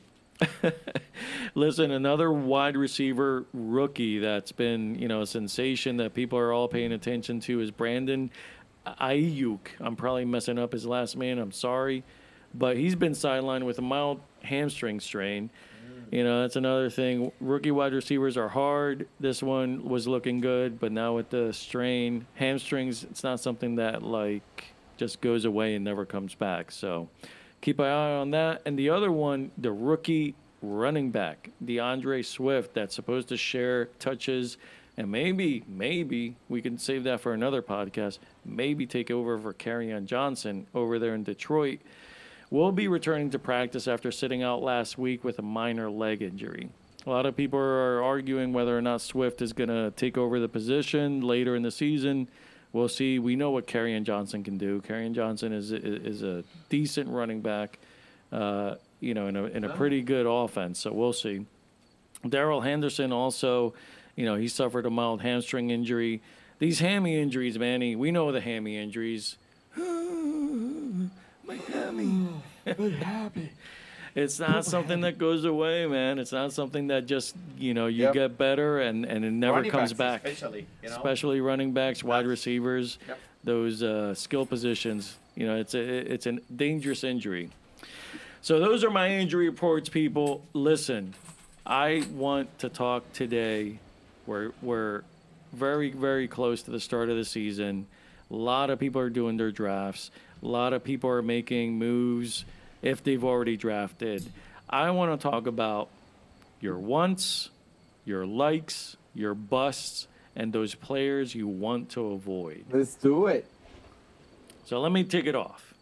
Listen, 1.55 1.91
another 1.91 2.31
wide 2.31 2.77
receiver 2.77 3.45
rookie 3.53 4.19
that's 4.19 4.51
been, 4.51 4.95
you 4.95 5.07
know, 5.07 5.21
a 5.21 5.27
sensation 5.27 5.97
that 5.97 6.13
people 6.13 6.37
are 6.39 6.51
all 6.51 6.67
paying 6.67 6.91
attention 6.91 7.39
to 7.41 7.61
is 7.61 7.71
Brandon 7.71 8.31
Aiyuk. 8.85 9.59
I'm 9.79 9.95
probably 9.95 10.25
messing 10.25 10.57
up 10.57 10.73
his 10.73 10.85
last 10.85 11.15
name. 11.15 11.37
I'm 11.37 11.51
sorry, 11.51 12.03
but 12.53 12.77
he's 12.77 12.95
been 12.95 13.13
sidelined 13.13 13.63
with 13.63 13.77
a 13.79 13.81
mild 13.81 14.21
hamstring 14.43 14.99
strain. 14.99 15.49
Mm. 15.85 16.13
You 16.13 16.23
know, 16.23 16.41
that's 16.41 16.55
another 16.55 16.89
thing. 16.89 17.31
Rookie 17.39 17.71
wide 17.71 17.93
receivers 17.93 18.37
are 18.37 18.49
hard. 18.49 19.07
This 19.19 19.43
one 19.43 19.83
was 19.83 20.07
looking 20.07 20.41
good, 20.41 20.79
but 20.79 20.91
now 20.91 21.15
with 21.15 21.29
the 21.29 21.53
strain, 21.53 22.25
hamstrings, 22.35 23.03
it's 23.03 23.23
not 23.23 23.39
something 23.39 23.75
that 23.75 24.03
like 24.03 24.65
just 24.97 25.21
goes 25.21 25.45
away 25.45 25.75
and 25.75 25.85
never 25.85 26.05
comes 26.05 26.35
back. 26.35 26.71
So 26.71 27.09
keep 27.61 27.79
an 27.79 27.85
eye 27.85 28.15
on 28.15 28.31
that. 28.31 28.61
And 28.65 28.77
the 28.77 28.89
other 28.89 29.11
one, 29.11 29.51
the 29.57 29.71
rookie 29.71 30.35
running 30.61 31.11
back, 31.11 31.49
D'Andre 31.63 32.21
Swift, 32.21 32.73
that's 32.73 32.93
supposed 32.93 33.29
to 33.29 33.37
share 33.37 33.85
touches 33.99 34.57
and 34.97 35.09
maybe, 35.09 35.63
maybe 35.67 36.35
we 36.49 36.61
can 36.61 36.77
save 36.77 37.05
that 37.05 37.21
for 37.21 37.33
another 37.33 37.61
podcast. 37.61 38.19
Maybe 38.43 38.85
take 38.85 39.09
over 39.09 39.39
for 39.39 39.53
Kerryon 39.53 40.05
Johnson 40.05 40.67
over 40.75 40.99
there 40.99 41.15
in 41.15 41.23
Detroit 41.23 41.79
will 42.51 42.73
be 42.73 42.87
returning 42.89 43.29
to 43.29 43.39
practice 43.39 43.87
after 43.87 44.11
sitting 44.11 44.43
out 44.43 44.61
last 44.61 44.97
week 44.97 45.23
with 45.23 45.39
a 45.39 45.41
minor 45.41 45.89
leg 45.89 46.21
injury. 46.21 46.69
A 47.07 47.09
lot 47.09 47.25
of 47.25 47.35
people 47.35 47.57
are 47.57 48.03
arguing 48.03 48.53
whether 48.53 48.77
or 48.77 48.81
not 48.81 49.01
Swift 49.01 49.41
is 49.41 49.53
going 49.53 49.69
to 49.69 49.91
take 49.95 50.17
over 50.17 50.39
the 50.39 50.49
position 50.49 51.21
later 51.21 51.55
in 51.55 51.63
the 51.63 51.71
season. 51.71 52.27
We'll 52.73 52.87
see. 52.87 53.19
We 53.19 53.35
know 53.35 53.51
what 53.51 53.67
Kerryon 53.67 54.03
Johnson 54.03 54.43
can 54.43 54.57
do. 54.57 54.81
Kerryon 54.81 55.13
Johnson 55.13 55.51
is 55.51 55.71
is 55.71 56.23
a 56.23 56.43
decent 56.69 57.09
running 57.09 57.41
back, 57.41 57.79
uh, 58.31 58.75
you 58.99 59.13
know, 59.13 59.27
in 59.27 59.35
a 59.35 59.43
in 59.45 59.63
a 59.63 59.69
pretty 59.69 60.01
good 60.01 60.25
offense. 60.25 60.79
So 60.79 60.93
we'll 60.93 61.13
see. 61.13 61.45
Darrell 62.27 62.61
Henderson 62.61 63.11
also, 63.11 63.73
you 64.15 64.25
know, 64.25 64.35
he 64.35 64.47
suffered 64.47 64.85
a 64.85 64.89
mild 64.89 65.21
hamstring 65.21 65.69
injury. 65.69 66.21
These 66.59 66.79
hammy 66.79 67.19
injuries, 67.19 67.57
Manny, 67.57 67.95
we 67.95 68.11
know 68.11 68.31
the 68.31 68.41
hammy 68.41 68.77
injuries. 68.77 69.37
My 69.75 71.55
hammy. 71.71 72.27
It's 74.13 74.39
not 74.39 74.65
something 74.65 75.01
that 75.01 75.17
goes 75.17 75.45
away, 75.45 75.85
man. 75.85 76.19
It's 76.19 76.31
not 76.33 76.51
something 76.51 76.87
that 76.87 77.05
just 77.05 77.35
you 77.57 77.73
know 77.73 77.87
you 77.87 78.03
Yep. 78.05 78.13
get 78.13 78.37
better 78.37 78.79
and 78.81 79.05
and 79.05 79.23
it 79.23 79.31
never 79.31 79.57
Running 79.57 79.71
comes 79.71 79.93
back. 79.93 80.25
especially, 80.25 80.65
you 80.83 80.89
know? 80.89 80.95
Especially 80.95 81.39
running 81.41 81.71
backs, 81.71 82.03
wide 82.03 82.25
receivers, 82.25 82.97
Yep. 83.07 83.19
those 83.43 83.83
uh, 83.83 84.13
skill 84.13 84.45
positions. 84.45 85.17
You 85.35 85.47
know, 85.47 85.55
it's 85.55 85.73
a 85.75 85.79
it's 85.79 86.25
a 86.25 86.33
dangerous 86.53 87.03
injury. 87.03 87.49
So 88.41 88.59
those 88.59 88.83
are 88.83 88.89
my 88.89 89.07
injury 89.09 89.47
reports, 89.47 89.87
people. 89.87 90.43
Listen, 90.53 91.13
I 91.65 92.03
want 92.13 92.59
to 92.59 92.69
talk 92.69 93.11
today. 93.13 93.79
We're 94.25 94.51
we're 94.61 95.03
very 95.53 95.91
very 95.91 96.27
close 96.27 96.61
to 96.63 96.71
the 96.71 96.79
start 96.81 97.09
of 97.09 97.15
the 97.15 97.25
season. 97.25 97.87
A 98.29 98.35
lot 98.35 98.69
of 98.69 98.79
people 98.79 98.99
are 99.01 99.09
doing 99.09 99.37
their 99.37 99.51
drafts. 99.51 100.11
A 100.43 100.47
lot 100.47 100.73
of 100.73 100.83
people 100.83 101.09
are 101.09 101.21
making 101.21 101.77
moves 101.77 102.43
if 102.81 103.03
they've 103.03 103.23
already 103.23 103.57
drafted. 103.57 104.31
I 104.69 104.91
want 104.91 105.19
to 105.19 105.29
talk 105.29 105.47
about 105.47 105.89
your 106.59 106.77
wants, 106.77 107.49
your 108.05 108.25
likes, 108.25 108.95
your 109.13 109.33
busts, 109.33 110.07
and 110.35 110.53
those 110.53 110.75
players 110.75 111.35
you 111.35 111.47
want 111.47 111.89
to 111.91 112.07
avoid. 112.07 112.65
Let's 112.71 112.95
do 112.95 113.27
it. 113.27 113.45
So 114.65 114.79
let 114.79 114.91
me 114.91 115.03
take 115.03 115.25
it 115.25 115.35
off. 115.35 115.73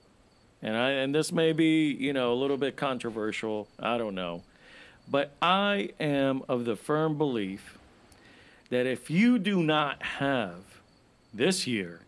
And 0.61 0.75
I 0.75 0.89
and 0.91 1.13
this 1.13 1.31
may 1.31 1.53
be, 1.53 1.91
you 1.91 2.11
know, 2.11 2.33
a 2.33 2.35
little 2.35 2.57
bit 2.57 2.75
controversial, 2.75 3.67
I 3.79 3.97
don't 3.97 4.15
know. 4.15 4.43
But 5.07 5.31
I 5.41 5.89
am 5.99 6.43
of 6.49 6.65
the 6.65 6.75
firm 6.75 7.17
belief 7.17 7.77
that 8.69 8.85
if 8.85 9.09
you 9.09 9.39
do 9.39 9.63
not 9.63 10.01
have 10.03 10.81
this 11.33 11.65
year 11.65 12.01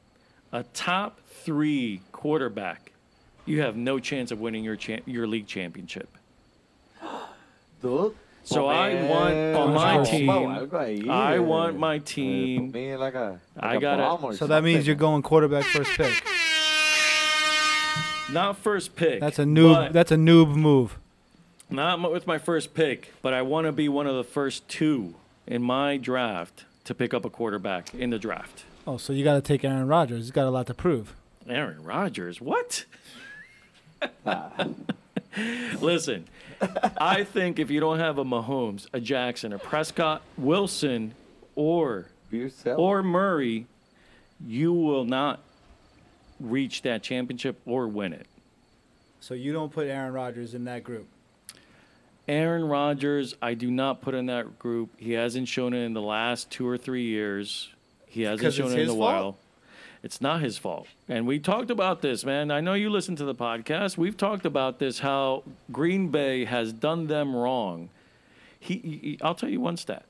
a 0.51 0.63
top 0.63 1.19
3 1.27 2.01
quarterback, 2.11 2.90
you 3.45 3.61
have 3.61 3.75
no 3.75 3.99
chance 3.99 4.31
of 4.31 4.39
winning 4.39 4.63
your 4.63 4.75
cha- 4.75 4.99
your 5.05 5.27
league 5.27 5.47
championship. 5.47 6.09
Dude. 7.81 8.15
So 8.43 8.63
put 8.63 8.69
I 8.69 8.93
me 8.95 9.07
want 9.07 9.35
on 9.55 9.73
my 9.75 10.03
team- 10.03 10.29
o 10.29 10.47
algo 10.47 10.69
ahí, 10.71 11.07
I 11.07 11.37
want 11.39 11.77
my 11.77 11.99
team 11.99 12.71
me 12.71 12.95
like 12.95 13.13
a, 13.13 13.39
I 13.59 13.67
like 13.73 13.77
a 13.77 13.81
gotta- 13.81 14.01
bomb 14.03 14.35
So 14.35 14.47
that 14.47 14.63
means 14.63 14.87
you're 14.87 14.95
going 14.95 15.21
quarterback 15.21 15.63
first 15.65 15.91
pick. 15.91 16.23
not 18.31 18.57
first 18.57 18.95
pick. 18.95 19.19
That's 19.19 19.39
a 19.39 19.43
noob. 19.43 19.91
That's 19.93 20.11
a 20.11 20.15
noob 20.15 20.55
move. 20.55 20.97
Not 21.69 22.11
with 22.11 22.25
my 22.27 22.37
first 22.37 22.73
pick, 22.73 23.13
but 23.21 23.33
I 23.33 23.41
want 23.43 23.65
to 23.67 23.71
be 23.71 23.87
one 23.87 24.07
of 24.07 24.15
the 24.15 24.23
first 24.23 24.67
two 24.67 25.15
in 25.47 25.61
my 25.63 25.97
draft 25.97 26.65
to 26.85 26.93
pick 26.95 27.13
up 27.13 27.23
a 27.25 27.29
quarterback 27.29 27.93
in 27.93 28.09
the 28.09 28.19
draft. 28.19 28.63
Oh, 28.87 28.97
so 28.97 29.13
you 29.13 29.23
got 29.23 29.35
to 29.35 29.41
take 29.41 29.63
Aaron 29.63 29.87
Rodgers. 29.87 30.17
He's 30.25 30.31
got 30.31 30.47
a 30.47 30.49
lot 30.49 30.67
to 30.67 30.73
prove. 30.73 31.15
Aaron 31.47 31.83
Rodgers, 31.83 32.41
what? 32.41 32.85
Listen, 35.81 36.27
I 36.97 37.23
think 37.23 37.59
if 37.59 37.71
you 37.71 37.79
don't 37.79 37.99
have 37.99 38.17
a 38.17 38.23
Mahomes, 38.23 38.87
a 38.93 38.99
Jackson, 38.99 39.53
a 39.53 39.59
Prescott, 39.59 40.21
Wilson, 40.37 41.13
or 41.55 42.07
yourself. 42.29 42.79
or 42.79 43.03
Murray, 43.03 43.67
you 44.45 44.73
will 44.73 45.05
not 45.05 45.39
reach 46.39 46.81
that 46.83 47.03
championship 47.03 47.59
or 47.65 47.87
win 47.87 48.13
it. 48.13 48.27
So 49.19 49.33
you 49.33 49.53
don't 49.53 49.71
put 49.71 49.87
Aaron 49.87 50.13
Rodgers 50.13 50.53
in 50.53 50.65
that 50.65 50.83
group. 50.83 51.07
Aaron 52.27 52.65
Rodgers, 52.65 53.35
I 53.41 53.53
do 53.55 53.69
not 53.69 54.01
put 54.01 54.15
in 54.15 54.27
that 54.27 54.59
group. 54.59 54.89
He 54.97 55.13
hasn't 55.13 55.47
shown 55.47 55.73
it 55.73 55.83
in 55.83 55.93
the 55.93 56.01
last 56.01 56.49
two 56.49 56.67
or 56.67 56.77
three 56.77 57.05
years. 57.05 57.69
He 58.07 58.23
hasn't 58.23 58.53
shown 58.53 58.71
it 58.71 58.79
in 58.79 58.85
a 58.85 58.87
fault? 58.87 58.99
while. 58.99 59.37
It's 60.03 60.19
not 60.19 60.41
his 60.41 60.57
fault. 60.57 60.87
And 61.07 61.27
we 61.27 61.37
talked 61.39 61.69
about 61.69 62.01
this, 62.01 62.25
man. 62.25 62.49
I 62.49 62.59
know 62.59 62.73
you 62.73 62.89
listen 62.89 63.15
to 63.17 63.23
the 63.25 63.35
podcast. 63.35 63.97
We've 63.97 64.17
talked 64.17 64.45
about 64.45 64.79
this 64.79 64.99
how 64.99 65.43
Green 65.71 66.07
Bay 66.07 66.45
has 66.45 66.73
done 66.73 67.07
them 67.07 67.35
wrong. 67.35 67.89
He, 68.59 68.75
he 68.77 69.19
I'll 69.21 69.35
tell 69.35 69.49
you 69.49 69.61
one 69.61 69.77
stat. 69.77 70.05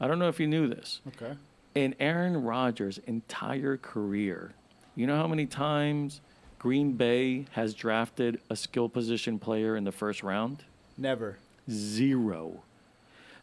I 0.00 0.06
don't 0.06 0.18
know 0.18 0.28
if 0.28 0.38
you 0.38 0.46
knew 0.46 0.68
this. 0.68 1.00
Okay. 1.08 1.34
In 1.74 1.94
Aaron 1.98 2.42
Rodgers' 2.44 2.98
entire 3.06 3.76
career, 3.76 4.52
you 4.94 5.06
know 5.06 5.16
how 5.16 5.26
many 5.26 5.46
times 5.46 6.20
Green 6.58 6.92
Bay 6.92 7.46
has 7.52 7.72
drafted 7.74 8.40
a 8.50 8.56
skill 8.56 8.88
position 8.88 9.38
player 9.38 9.76
in 9.76 9.84
the 9.84 9.92
first 9.92 10.22
round? 10.22 10.64
Never. 10.96 11.38
Zero. 11.70 12.62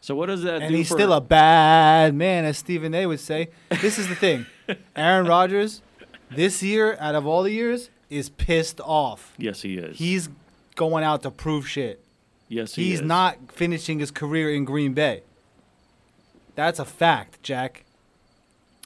So 0.00 0.14
what 0.14 0.26
does 0.26 0.42
that 0.42 0.62
And 0.62 0.70
do 0.70 0.76
he's 0.76 0.88
for 0.88 0.94
still 0.94 1.12
a 1.12 1.20
bad 1.20 2.14
man, 2.14 2.44
as 2.44 2.58
Stephen 2.58 2.94
A. 2.94 3.06
would 3.06 3.20
say. 3.20 3.48
This 3.80 3.98
is 3.98 4.08
the 4.08 4.14
thing. 4.14 4.46
Aaron 4.96 5.26
Rodgers, 5.26 5.82
this 6.30 6.62
year, 6.62 6.96
out 7.00 7.14
of 7.14 7.26
all 7.26 7.42
the 7.42 7.50
years, 7.52 7.90
is 8.10 8.28
pissed 8.30 8.80
off. 8.80 9.32
Yes, 9.38 9.62
he 9.62 9.76
is. 9.78 9.98
He's 9.98 10.28
going 10.74 11.04
out 11.04 11.22
to 11.22 11.30
prove 11.30 11.68
shit. 11.68 12.04
yes, 12.48 12.74
he 12.74 12.82
is. 12.82 12.88
He's 12.88 13.00
is. 13.00 13.06
not 13.06 13.52
finishing 13.52 13.98
his 13.98 14.10
career 14.10 14.52
in 14.54 14.64
Green 14.64 14.92
Bay. 14.94 15.22
That's 16.54 16.78
a 16.78 16.84
fact, 16.84 17.42
Jack. 17.42 17.84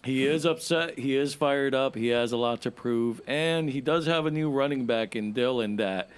He 0.02 0.26
is 0.26 0.46
upset. 0.46 0.98
He 0.98 1.14
is 1.14 1.34
fired 1.34 1.74
up. 1.74 1.94
He 1.94 2.08
has 2.08 2.32
a 2.32 2.36
lot 2.36 2.62
to 2.62 2.70
prove, 2.70 3.20
and 3.26 3.68
he 3.68 3.80
does 3.82 4.06
have 4.06 4.24
a 4.24 4.30
new 4.30 4.50
running 4.50 4.86
back 4.86 5.14
in 5.14 5.32
Dillon. 5.34 5.76
That 5.76 6.08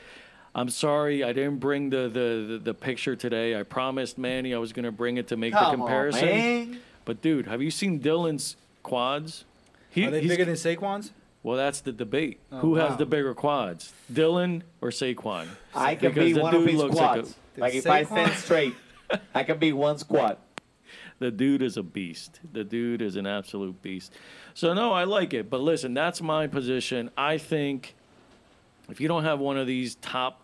I'm 0.55 0.69
sorry 0.69 1.25
I 1.25 1.33
didn't 1.33 1.59
bring 1.59 1.91
the 1.91 2.09
the 2.09 2.47
the, 2.53 2.61
the 2.63 2.75
picture 2.75 3.17
today. 3.17 3.59
I 3.59 3.65
promised 3.65 4.19
Manny 4.19 4.55
I 4.55 4.59
was 4.59 4.73
going 4.73 4.85
to 4.85 4.93
bring 4.93 5.17
it 5.17 5.27
to 5.29 5.37
make 5.37 5.53
the 5.53 5.59
Come 5.59 5.67
on, 5.83 5.89
comparison. 5.89 6.27
man. 6.27 6.81
But 7.05 7.21
dude, 7.23 7.49
have 7.49 7.61
you 7.61 7.73
seen 7.73 7.99
Dillon's 7.99 8.57
quads? 8.85 9.45
He, 9.93 10.07
Are 10.07 10.11
they 10.11 10.21
he's- 10.21 10.31
bigger 10.31 10.45
than 10.45 10.55
Saquon's? 10.55 11.13
well, 11.45 11.57
that's 11.57 11.81
the 11.81 11.93
debate. 11.93 12.41
Oh, 12.51 12.59
Who 12.61 12.75
has 12.77 12.91
wow. 12.91 12.97
the 12.97 13.07
bigger 13.07 13.35
quads, 13.35 13.93
Dillon 14.13 14.65
or 14.81 14.89
Saquon? 14.91 15.49
I 15.75 15.95
can 15.97 16.11
Because 16.13 16.25
be 16.29 16.33
the 16.33 16.41
one 16.43 16.55
of 16.55 16.61
dude 16.63 16.71
his 16.71 16.79
looks 16.81 16.97
like 16.97 17.21
a- 17.21 17.27
squats. 17.27 17.39
Like, 17.57 17.75
if 17.75 17.87
I 17.87 18.05
Saquon- 18.05 18.07
stand 18.07 18.33
straight, 18.33 18.75
I 19.35 19.43
can 19.45 19.59
be 19.59 19.73
one 19.73 19.99
squat. 19.99 20.39
The 21.19 21.31
dude 21.31 21.63
is 21.63 21.77
a 21.77 21.85
beast. 21.85 22.41
The 22.53 22.65
dude 22.65 23.01
is 23.01 23.15
an 23.15 23.27
absolute 23.29 23.81
beast. 23.81 24.13
So 24.55 24.75
no, 24.75 24.93
I 24.93 25.05
like 25.05 25.33
it. 25.35 25.49
But 25.49 25.61
listen, 25.61 25.95
that's 25.95 26.21
my 26.21 26.49
position. 26.49 27.11
I 27.17 27.39
think 27.39 27.95
if 28.91 29.01
you 29.01 29.07
don't 29.07 29.23
have 29.23 29.39
one 29.39 29.57
of 29.57 29.69
these 29.69 29.95
top, 29.97 30.41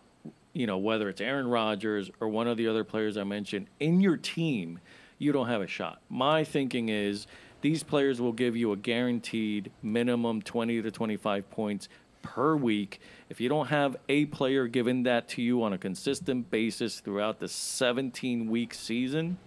you 0.52 0.68
know, 0.68 0.78
whether 0.78 1.08
it's 1.08 1.20
Aaron 1.20 1.48
Rodgers 1.48 2.12
or 2.20 2.28
one 2.28 2.46
of 2.46 2.56
the 2.56 2.68
other 2.68 2.84
players 2.84 3.16
I 3.16 3.24
mentioned 3.24 3.66
in 3.80 4.00
your 4.00 4.16
team, 4.16 4.78
you 5.18 5.32
don't 5.32 5.48
have 5.48 5.62
a 5.62 5.66
shot. 5.66 6.00
My 6.08 6.44
thinking 6.44 6.90
is 6.90 7.26
these 7.60 7.82
players 7.82 8.20
will 8.20 8.32
give 8.32 8.56
you 8.56 8.72
a 8.72 8.76
guaranteed 8.76 9.70
minimum 9.82 10.42
20 10.42 10.82
to 10.82 10.90
25 10.90 11.50
points 11.50 11.88
per 12.22 12.56
week. 12.56 13.00
If 13.28 13.40
you 13.40 13.48
don't 13.48 13.66
have 13.68 13.96
a 14.08 14.26
player 14.26 14.66
giving 14.66 15.02
that 15.04 15.28
to 15.30 15.42
you 15.42 15.62
on 15.62 15.72
a 15.72 15.78
consistent 15.78 16.50
basis 16.50 17.00
throughout 17.00 17.38
the 17.40 17.48
17 17.48 18.48
week 18.50 18.74
season, 18.74 19.38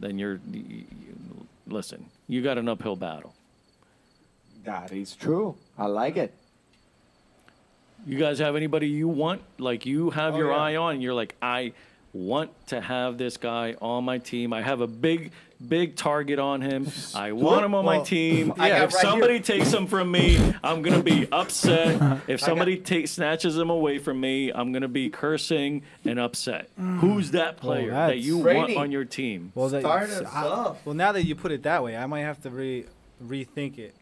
then 0.00 0.18
you're 0.18 0.40
you, 0.50 0.60
you- 0.68 1.46
listen. 1.66 2.06
You 2.28 2.42
got 2.42 2.58
an 2.58 2.68
uphill 2.68 2.96
battle. 2.96 3.34
That 4.64 4.92
is 4.92 5.14
true. 5.16 5.56
I 5.78 5.86
like 5.86 6.16
it. 6.16 6.34
You 8.06 8.18
guys 8.18 8.38
have 8.38 8.54
anybody 8.56 8.88
you 8.88 9.08
want? 9.08 9.42
Like 9.58 9.84
you 9.86 10.10
have 10.10 10.34
Oh, 10.34 10.38
your 10.38 10.50
yeah. 10.50 10.56
eye 10.58 10.76
on. 10.76 11.00
You're 11.00 11.14
like, 11.14 11.34
I 11.42 11.72
want 12.12 12.50
to 12.68 12.80
have 12.80 13.18
this 13.18 13.36
guy 13.36 13.74
on 13.82 14.04
my 14.04 14.18
team. 14.18 14.52
I 14.52 14.62
have 14.62 14.80
a 14.80 14.86
big, 14.86 15.32
big 15.66 15.96
target 15.96 16.38
on 16.38 16.60
him. 16.60 16.86
I 17.14 17.32
want 17.32 17.64
him 17.64 17.74
on 17.74 17.84
my 17.84 17.96
Well, 17.96 18.04
team. 18.06 18.52
I 18.58 18.68
got 18.68 18.82
if 18.82 18.94
right 18.94 19.02
somebody 19.02 19.34
here. 19.34 19.42
takes 19.42 19.72
him 19.72 19.86
from 19.86 20.10
me, 20.10 20.38
I'm 20.62 20.82
gonna 20.82 21.02
be 21.02 21.26
upset. 21.32 22.20
If 22.28 22.40
somebody 22.40 22.76
takes 22.78 23.10
snatches 23.12 23.56
him 23.58 23.70
away 23.70 23.98
from 23.98 24.20
me, 24.20 24.50
I'm 24.52 24.72
gonna 24.72 24.88
be 24.88 25.10
cursing 25.10 25.82
and 26.04 26.18
upset. 26.20 26.68
Who's 26.76 27.32
that 27.32 27.56
player 27.56 27.90
that 27.90 28.06
that's- 28.08 28.24
you 28.24 28.38
want 28.38 28.76
on 28.76 28.92
your 28.92 29.04
team? 29.04 29.52
Well, 29.54 29.68
that- 29.70 29.80
Start 29.80 30.10
us 30.10 30.22
I- 30.32 30.46
off. 30.46 30.84
well, 30.86 30.94
now 30.94 31.12
that 31.12 31.24
you 31.24 31.34
put 31.34 31.50
it 31.52 31.62
that 31.64 31.82
way, 31.82 31.96
I 31.96 32.06
might 32.06 32.20
have 32.20 32.40
to 32.42 32.50
re 32.50 32.84
rethink 33.24 33.78
it. 33.78 33.94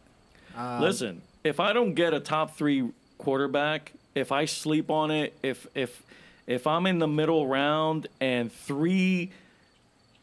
Um, 0.57 0.81
Listen, 0.83 1.23
if 1.45 1.59
I 1.61 1.73
don't 1.73 1.95
get 1.95 2.13
a 2.13 2.21
top 2.21 2.57
three 2.57 2.91
quarterback, 3.19 3.93
if 4.15 4.31
I 4.33 4.45
sleep 4.45 4.91
on 4.91 5.11
it, 5.11 5.35
if 5.43 5.67
if 5.75 6.03
if 6.47 6.67
I'm 6.67 6.87
in 6.87 6.99
the 6.99 7.09
middle 7.09 7.47
round 7.47 8.07
and 8.21 8.53
three, 8.53 9.31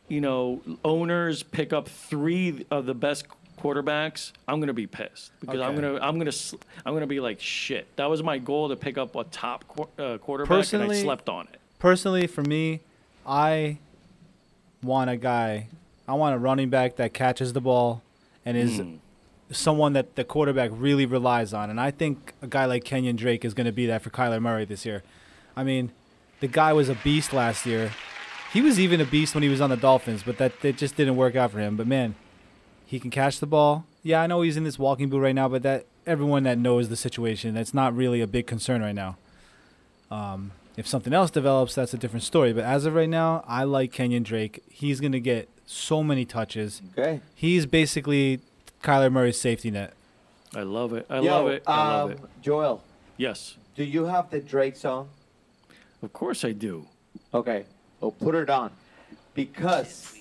you 0.08 0.22
know, 0.22 0.62
owners 0.84 1.44
pick 1.44 1.74
up 1.74 1.88
three 1.88 2.66
of 2.72 2.86
the 2.86 2.94
best 2.94 3.26
quarterbacks, 3.60 4.32
I'm 4.48 4.60
gonna 4.60 4.74
be 4.74 4.88
pissed 4.88 5.32
because 5.40 5.62
I'm 5.62 5.74
Okay. 5.78 5.82
gonna 5.82 6.00
I'm 6.06 6.18
gonna 6.18 6.32
sl- 6.32 6.58
I'm 6.86 6.94
gonna 6.94 7.08
be 7.08 7.20
like 7.20 7.40
shit. 7.40 7.88
That 7.96 8.10
was 8.10 8.22
my 8.24 8.38
goal 8.38 8.70
to 8.70 8.76
pick 8.76 8.98
up 8.98 9.16
a 9.16 9.24
top 9.26 9.66
qu- 9.68 10.04
uh, 10.04 10.18
quarterback, 10.18 10.50
and 10.52 10.58
I 10.58 10.60
Personally- 10.62 11.02
slept 11.02 11.30
on 11.30 11.48
it. 11.54 11.60
personally, 11.80 12.28
for 12.28 12.42
me, 12.44 12.82
I 13.26 13.78
want 14.82 15.10
a 15.10 15.16
guy. 15.18 15.68
I 16.08 16.14
want 16.16 16.36
a 16.36 16.38
running 16.38 16.70
back 16.70 16.98
that 16.98 17.14
catches 17.14 17.54
the 17.54 17.62
ball 17.62 18.02
and 18.46 18.58
is 18.58 18.80
Mm. 18.82 18.98
someone 19.52 19.94
that 19.94 20.16
the 20.16 20.26
quarterback 20.26 20.72
really 20.74 21.06
relies 21.06 21.54
on. 21.54 21.70
And 21.70 21.80
I 21.80 21.92
think 21.92 22.34
a 22.42 22.48
guy 22.48 22.66
like 22.66 22.84
Kenyan 22.84 23.16
Drake 23.16 23.46
is 23.46 23.54
going 23.54 23.66
to 23.68 23.72
be 23.72 23.86
that 23.86 24.02
for 24.02 24.10
Kyler 24.10 24.42
Murray 24.42 24.66
this 24.66 24.86
year. 24.86 25.04
I 25.56 25.64
mean, 25.64 25.92
the 26.42 26.48
guy 26.48 26.74
was 26.74 26.90
a 26.90 26.96
beast 26.96 27.32
last 27.32 27.66
year. 27.66 27.92
He 28.54 28.62
was 28.62 28.80
even 28.80 29.02
a 29.02 29.06
beast 29.06 29.34
when 29.34 29.42
he 29.44 29.50
was 29.50 29.62
on 29.62 29.72
the 29.72 29.78
Dolphins, 29.78 30.24
but 30.24 30.38
that 30.38 30.64
it 30.64 30.78
just 30.78 30.96
didn't 30.96 31.16
work 31.16 31.36
out 31.36 31.52
for 31.52 31.60
him. 31.60 31.76
But 31.76 31.88
man, 31.88 32.16
he 32.86 33.00
can 33.00 33.10
catch 33.10 33.40
the 33.40 33.48
ball. 33.48 33.86
Yeah, 34.04 34.22
I 34.22 34.28
know 34.28 34.42
he's 34.42 34.58
in 34.58 34.64
this 34.64 34.78
walking 34.78 35.10
boot 35.10 35.20
right 35.20 35.34
now, 35.34 35.50
but 35.50 35.64
that 35.64 35.86
everyone 36.06 36.44
that 36.44 36.58
knows 36.58 36.90
the 36.90 36.96
situation, 36.96 37.56
that's 37.56 37.74
not 37.74 37.96
really 37.96 38.22
a 38.22 38.28
big 38.28 38.46
concern 38.46 38.82
right 38.82 38.94
now. 38.96 39.18
Um, 40.12 40.52
If 40.78 40.88
something 40.88 41.14
else 41.14 41.32
develops, 41.32 41.76
that's 41.76 41.94
a 41.94 41.98
different 41.98 42.24
story. 42.24 42.52
But 42.54 42.64
as 42.66 42.86
of 42.86 42.94
right 42.94 43.10
now, 43.10 43.44
I 43.48 43.64
like 43.64 43.92
Kenyan 43.92 44.24
Drake. 44.24 44.64
He's 44.70 45.00
going 45.00 45.12
to 45.14 45.20
get 45.20 45.48
so 45.66 46.04
many 46.04 46.26
touches. 46.26 46.82
Okay. 46.98 47.22
He's 47.36 47.66
basically 47.66 48.40
Kyler 48.84 49.12
Murray's 49.12 49.40
safety 49.40 49.72
net. 49.72 49.94
I 50.56 50.62
love 50.64 50.94
it. 50.94 51.06
I 51.10 51.20
Yo, 51.20 51.32
love 51.44 51.48
it. 51.48 51.64
I 51.66 51.88
love 51.88 52.12
um, 52.12 52.18
it. 52.18 52.20
Joel, 52.42 52.84
Yes, 53.18 53.58
do 53.76 53.84
you 53.84 54.06
have 54.06 54.30
the 54.30 54.40
Drake 54.40 54.76
song? 54.76 55.10
of 56.02 56.12
course 56.12 56.44
I 56.44 56.52
do. 56.52 56.88
Okay. 57.34 57.66
Well, 58.04 58.12
put 58.12 58.36
it 58.36 58.50
on. 58.50 58.70
Because 59.34 60.14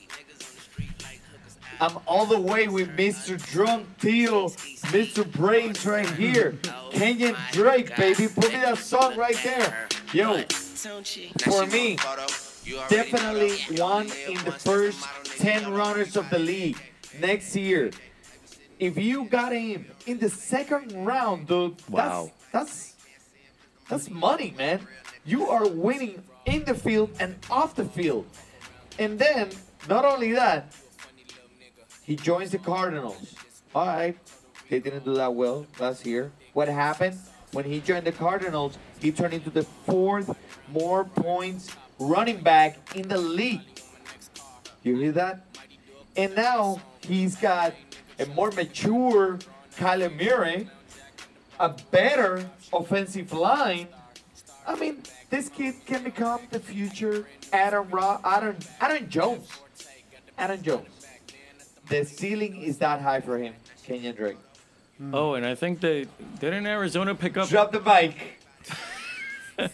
I'm 1.81 1.99
all 2.07 2.27
the 2.27 2.41
way 2.41 2.69
with 2.69 2.97
Mr. 2.97 3.45
Drunk 3.51 3.89
Teal, 3.99 4.51
Mr. 4.95 5.29
Brains 5.29 5.85
right 5.85 6.09
here. 6.11 6.53
Kenyan 6.93 7.37
Drake, 7.51 7.97
baby. 7.97 8.29
Put 8.29 8.53
me 8.53 8.61
that 8.61 8.79
song 8.79 9.17
right 9.17 9.37
there. 9.43 9.89
Yo, 10.13 10.45
for 11.43 11.67
me, 11.67 11.97
definitely 12.89 13.57
one 13.77 14.07
in 14.29 14.37
the 14.45 14.53
first 14.53 15.05
10 15.39 15.73
runners 15.73 16.17
of 16.17 16.31
the 16.31 16.39
league 16.39 16.79
next 17.19 17.57
year. 17.57 17.91
If 18.79 18.97
you 18.97 19.25
got 19.25 19.51
him 19.53 19.87
in 20.07 20.21
the 20.21 20.31
second 20.31 21.05
round, 21.05 21.49
dude, 21.49 21.75
Wow. 21.89 22.31
that's, 22.53 22.71
that's 22.71 22.92
that's 23.89 24.11
money, 24.11 24.55
man. 24.57 24.87
You 25.25 25.49
are 25.49 25.69
winning 25.69 26.23
in 26.47 26.65
the 26.65 26.75
field 26.75 27.11
and 27.21 27.37
off 27.51 27.75
the 27.75 27.85
field. 27.85 28.27
And 28.99 29.19
then, 29.19 29.51
not 29.89 30.05
only 30.05 30.33
that, 30.33 30.75
he 32.03 32.17
joins 32.17 32.51
the 32.51 32.59
Cardinals. 32.59 33.35
All 33.75 33.87
right, 33.87 34.19
they 34.69 34.81
didn't 34.81 35.05
do 35.05 35.15
that 35.15 35.35
well 35.35 35.67
last 35.79 36.05
year. 36.05 36.33
What 36.53 36.69
happened? 36.69 37.19
When 37.53 37.65
he 37.65 37.81
joined 37.81 38.07
the 38.07 38.13
Cardinals, 38.13 38.79
he 38.99 39.13
turned 39.13 39.35
into 39.35 39.51
the 39.51 39.63
fourth 39.63 40.37
more 40.73 41.05
points 41.05 41.71
running 41.99 42.43
back 42.43 42.97
in 42.97 43.09
the 43.09 43.19
league. 43.19 43.61
You 44.83 44.97
hear 44.97 45.13
that? 45.13 45.45
And 46.17 46.35
now 46.35 46.81
he's 47.01 47.37
got 47.37 47.75
a 48.19 48.27
more 48.27 48.51
mature 48.51 49.39
Kyler 49.77 50.15
Murray, 50.15 50.69
a 51.59 51.71
better 51.91 52.49
offensive 52.73 53.33
line. 53.33 53.89
I 54.67 54.79
mean, 54.79 55.03
this 55.31 55.49
kid 55.49 55.75
can 55.87 56.05
become 56.05 56.41
the 56.51 56.61
future 56.61 57.27
Adam 57.53 57.89
Ra- 57.91 58.21
Adam 58.25 58.57
Adam 58.81 59.09
Jones. 59.09 59.49
Adam 60.39 60.63
Jones. 60.63 60.89
The 61.89 62.05
ceiling 62.05 62.63
is 62.63 62.79
that 62.79 63.01
high 63.01 63.21
for 63.21 63.39
him, 63.39 63.55
Kenyan 63.87 64.17
Drake. 64.17 64.37
Hmm. 64.99 65.15
Oh, 65.15 65.35
and 65.35 65.45
I 65.45 65.55
think 65.55 65.81
they 65.81 66.07
didn't 66.41 66.67
Arizona 66.67 67.15
pick 67.15 67.37
up. 67.37 67.49
Drop 67.49 67.73
the 67.73 67.81
mic. 67.81 68.39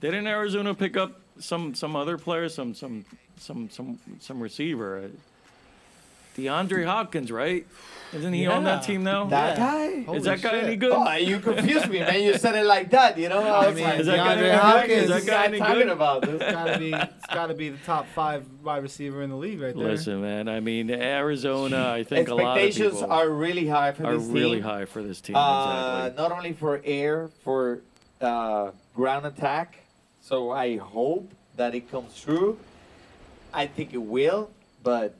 Didn't 0.00 0.26
Arizona 0.26 0.74
pick 0.74 0.96
up 0.98 1.20
some 1.38 1.74
some 1.74 1.96
other 1.96 2.18
player, 2.18 2.48
some 2.48 2.74
some 2.74 3.04
some 3.38 3.70
some 3.70 3.98
some 4.20 4.42
receiver? 4.42 5.10
DeAndre 6.36 6.84
Hopkins, 6.86 7.30
right? 7.30 7.66
Isn't 8.12 8.32
he 8.32 8.46
on 8.46 8.62
that 8.62 8.82
Yeah. 8.82 8.86
team 8.86 9.02
now? 9.02 9.24
That 9.24 9.58
Yeah. 9.58 9.64
guy? 9.64 10.02
Holy 10.04 10.18
Is 10.18 10.24
that 10.24 10.40
guy 10.40 10.50
shit. 10.50 10.64
any 10.64 10.76
good? 10.76 10.92
Oh, 10.92 11.12
you 11.14 11.40
confused 11.40 11.88
me, 11.88 11.98
man. 11.98 12.22
You 12.22 12.38
said 12.38 12.54
it 12.54 12.64
like 12.64 12.90
that, 12.90 13.18
you 13.18 13.28
know? 13.28 13.40
I 13.42 13.66
was 13.66 13.74
mean, 13.74 13.84
like, 13.84 13.98
Is 13.98 14.06
that 14.06 14.16
guy 14.16 14.34
DeAndre 14.36 14.38
any 14.38 14.46
good? 14.50 14.54
Hopkins, 14.60 15.02
Is 15.02 15.08
that 15.08 15.14
this 15.16 15.24
guy 15.24 15.32
guy 15.32 15.44
any 15.46 15.58
talking 15.58 15.74
good? 15.74 15.88
about 15.88 16.22
this. 16.22 16.40
It's 16.40 16.52
gotta 16.52 16.78
be. 16.78 16.92
It's 17.24 17.34
gotta 17.34 17.54
be 17.54 17.68
the 17.70 17.78
top 17.78 18.06
five 18.14 18.44
wide 18.62 18.82
receiver 18.84 19.22
in 19.22 19.30
the 19.30 19.36
league 19.36 19.60
right 19.60 19.74
there. 19.76 19.84
Listen, 19.88 20.22
man. 20.22 20.48
I 20.48 20.60
mean, 20.60 20.90
Arizona. 20.90 21.88
I 21.90 22.04
think 22.04 22.28
a 22.28 22.34
lot 22.36 22.56
of 22.58 22.62
Expectations 22.62 23.00
people 23.00 23.12
are 23.12 23.28
really 23.30 23.66
high 23.66 23.90
for 23.92 24.06
are 24.06 24.16
this 24.16 24.26
really 24.28 24.58
team. 24.58 24.62
high 24.64 24.84
for 24.84 25.02
this 25.02 25.20
team. 25.20 25.34
Uh, 25.34 26.04
exactly. 26.06 26.22
not 26.22 26.32
only 26.32 26.52
for 26.52 26.80
air, 26.84 27.30
for 27.42 27.80
uh, 28.20 28.70
ground 28.94 29.26
attack. 29.26 29.78
So 30.20 30.52
I 30.52 30.76
hope 30.76 31.32
that 31.56 31.74
it 31.74 31.90
comes 31.90 32.20
true. 32.20 32.58
I 33.52 33.66
think 33.66 33.92
it 33.92 34.02
will, 34.02 34.50
but 34.84 35.14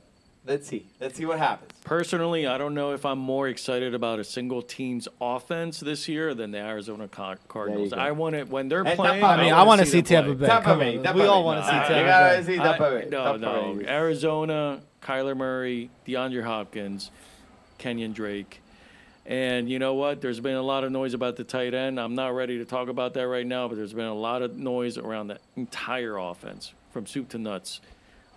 let's 0.47 0.67
see. 0.67 0.85
Let's 0.99 1.15
see 1.17 1.25
what 1.25 1.37
happens. 1.39 1.71
Personally, 1.83 2.47
I 2.47 2.57
don't 2.57 2.73
know 2.73 2.91
if 2.93 3.05
I'm 3.05 3.19
more 3.19 3.47
excited 3.47 3.93
about 3.93 4.19
a 4.19 4.23
single 4.23 4.61
team's 4.61 5.07
offense 5.21 5.79
this 5.79 6.07
year 6.07 6.33
than 6.33 6.51
the 6.51 6.57
Arizona 6.59 7.07
Car- 7.07 7.37
Cardinals. 7.47 7.93
I 7.93 8.11
want 8.11 8.35
it 8.35 8.49
when 8.49 8.67
they're 8.69 8.79
And 8.85 8.95
playing. 8.95 9.21
Tampa 9.21 9.27
I 9.27 9.43
mean, 9.43 9.53
I 9.53 9.59
I 9.59 9.63
want 9.63 9.79
to 9.79 9.85
them 9.85 9.91
see 9.91 10.01
play. 10.01 10.15
Tampa 10.21 10.33
Bay. 10.35 10.47
Tampa 10.47 10.65
Come 10.69 10.79
Bay, 10.79 10.97
on, 10.97 11.03
Tampa 11.03 11.19
we 11.21 11.27
all 11.27 11.41
Bay. 11.41 11.45
want 11.45 11.59
to 11.61 11.65
see 11.69 11.75
Nah, 11.75 11.81
Tampa 11.87 11.99
you 11.99 12.05
gotta 12.05 12.37
Bay. 12.37 12.43
see 12.43 12.59
I- 12.59 12.63
Tampa 12.63 12.89
Bay. 12.91 13.07
no, 13.09 13.23
Tampa 13.23 13.37
no. 13.39 13.73
Bay. 13.75 13.87
Arizona, 13.87 14.81
Kyler 15.01 15.37
Murray, 15.37 15.89
DeAndre 16.07 16.43
Hopkins, 16.43 17.11
Kenyan 17.79 18.13
Drake. 18.13 18.61
And 19.27 19.67
you 19.69 19.79
know 19.79 19.95
what? 19.95 20.21
There's 20.21 20.39
been 20.39 20.55
a 20.55 20.61
lot 20.61 20.83
of 20.83 20.91
noise 20.91 21.15
about 21.15 21.35
the 21.35 21.43
tight 21.43 21.73
end. 21.73 21.99
I'm 21.99 22.13
not 22.13 22.35
ready 22.35 22.59
to 22.59 22.65
talk 22.65 22.89
about 22.89 23.15
that 23.15 23.27
right 23.27 23.45
now, 23.45 23.67
but 23.67 23.75
there's 23.75 23.93
been 23.93 24.05
a 24.05 24.13
lot 24.13 24.43
of 24.43 24.55
noise 24.55 24.97
around 24.99 25.27
the 25.27 25.39
entire 25.55 26.17
offense 26.17 26.73
from 26.91 27.07
soup 27.07 27.29
to 27.29 27.39
nuts. 27.39 27.81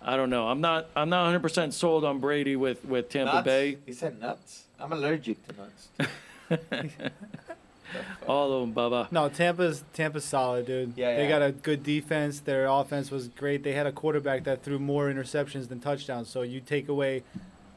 I 0.01 0.15
don't 0.15 0.29
know. 0.29 0.47
I'm 0.47 0.61
not. 0.61 0.89
I'm 0.95 1.09
not 1.09 1.23
100 1.23 1.41
percent 1.41 1.73
sold 1.73 2.05
on 2.05 2.19
Brady 2.19 2.55
with 2.55 2.85
with 2.85 3.09
Tampa 3.09 3.35
Nuts? 3.35 3.45
Bay. 3.45 3.77
He 3.85 3.93
said 3.93 4.19
nuts. 4.19 4.65
I'm 4.79 4.93
allergic 4.93 5.37
to 5.47 5.55
nuts. 5.55 5.89
All 8.27 8.53
of 8.53 8.61
them, 8.61 8.73
Bubba. 8.73 9.11
No, 9.11 9.29
Tampa's 9.29 9.83
Tampa's 9.93 10.23
solid, 10.23 10.67
dude. 10.67 10.93
Yeah, 10.95 11.15
they 11.15 11.23
yeah. 11.23 11.29
got 11.29 11.41
a 11.41 11.51
good 11.51 11.83
defense. 11.83 12.39
Their 12.39 12.67
offense 12.67 13.11
was 13.11 13.27
great. 13.27 13.63
They 13.63 13.73
had 13.73 13.87
a 13.87 13.91
quarterback 13.91 14.43
that 14.43 14.63
threw 14.63 14.79
more 14.79 15.11
interceptions 15.11 15.67
than 15.67 15.79
touchdowns. 15.79 16.29
So 16.29 16.43
you 16.43 16.59
take 16.59 16.87
away 16.87 17.23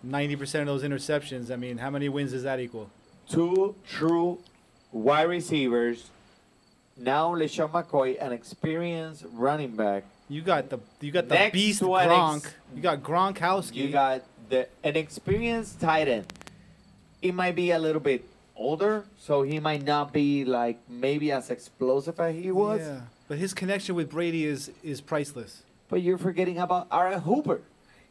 90% 0.06 0.60
of 0.60 0.66
those 0.66 0.82
interceptions. 0.82 1.50
I 1.50 1.56
mean, 1.56 1.78
how 1.78 1.90
many 1.90 2.08
wins 2.08 2.32
does 2.32 2.42
that 2.42 2.60
equal? 2.60 2.90
Two 3.28 3.74
true 3.88 4.38
wide 4.90 5.28
receivers. 5.28 6.10
Now 6.96 7.34
LeSean 7.34 7.70
McCoy, 7.70 8.22
an 8.22 8.32
experienced 8.32 9.24
running 9.32 9.74
back. 9.76 10.04
You 10.32 10.40
got 10.40 10.70
the 10.70 10.78
you 11.02 11.12
got 11.12 11.28
the 11.28 11.34
Next 11.34 11.52
beast 11.52 11.78
to 11.80 11.86
Gronk. 11.86 12.36
ex- 12.46 12.54
you 12.74 12.80
got 12.80 13.02
Gronkowski. 13.02 13.74
You 13.74 13.88
got 13.90 14.22
the 14.48 14.66
an 14.82 14.96
experienced 14.96 15.78
tight 15.78 16.08
end. 16.08 16.24
It 17.20 17.34
might 17.34 17.54
be 17.54 17.70
a 17.70 17.78
little 17.78 18.00
bit 18.00 18.24
older, 18.56 19.04
so 19.18 19.42
he 19.42 19.60
might 19.60 19.84
not 19.84 20.10
be 20.12 20.46
like 20.46 20.78
maybe 20.88 21.30
as 21.32 21.50
explosive 21.50 22.18
as 22.18 22.34
he 22.34 22.50
was. 22.50 22.80
Yeah, 22.80 23.00
but 23.28 23.36
his 23.36 23.52
connection 23.52 23.94
with 23.94 24.08
Brady 24.10 24.46
is 24.46 24.70
is 24.82 25.02
priceless. 25.02 25.64
But 25.90 26.00
you're 26.00 26.16
forgetting 26.18 26.58
about 26.58 26.86
Aaron 26.90 27.20
Hooper. 27.20 27.60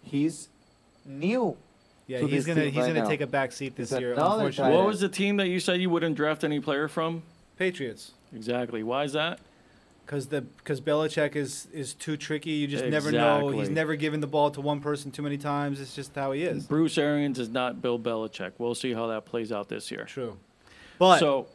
He's 0.03 0.47
new. 1.03 1.57
Yeah, 2.05 2.19
to 2.19 2.27
he's 2.27 2.45
this 2.45 2.53
gonna 2.53 2.65
team 2.65 2.71
he's 2.73 2.81
right 2.81 2.87
gonna 2.89 2.99
now. 3.01 3.07
take 3.09 3.21
a 3.21 3.27
back 3.27 3.51
seat 3.51 3.75
this 3.75 3.89
He's 3.89 3.99
year. 3.99 4.13
another 4.13 4.45
Unfortunately, 4.45 4.71
tight 4.71 4.75
What 4.75 4.79
end. 4.81 4.87
was 4.87 4.99
the 4.99 5.09
team 5.09 5.37
that 5.37 5.47
you 5.47 5.59
said 5.59 5.81
you 5.81 5.89
wouldn't 5.89 6.15
draft 6.15 6.43
any 6.43 6.59
player 6.59 6.87
from? 6.87 7.23
Patriots. 7.57 8.11
Exactly. 8.35 8.83
Why 8.83 9.05
is 9.05 9.13
that? 9.13 9.39
Because 10.11 10.27
the 10.27 10.41
because 10.41 10.81
Belichick 10.81 11.37
is 11.37 11.69
is 11.71 11.93
too 11.93 12.17
tricky. 12.17 12.49
You 12.49 12.67
just 12.67 12.83
never 12.83 13.13
know. 13.13 13.47
He's 13.47 13.69
never 13.69 13.95
given 13.95 14.19
the 14.19 14.27
ball 14.27 14.51
to 14.51 14.59
one 14.59 14.81
person 14.81 15.09
too 15.09 15.21
many 15.21 15.37
times. 15.37 15.79
It's 15.79 15.95
just 15.95 16.13
how 16.13 16.33
he 16.33 16.43
is. 16.43 16.65
Bruce 16.65 16.97
Arians 16.97 17.39
is 17.39 17.47
not 17.47 17.81
Bill 17.81 17.97
Belichick. 17.97 18.51
We'll 18.57 18.75
see 18.75 18.91
how 18.91 19.07
that 19.07 19.23
plays 19.23 19.53
out 19.53 19.69
this 19.69 19.89
year. 19.89 20.03
True. 20.03 20.37
But 20.99 21.19
so 21.19 21.47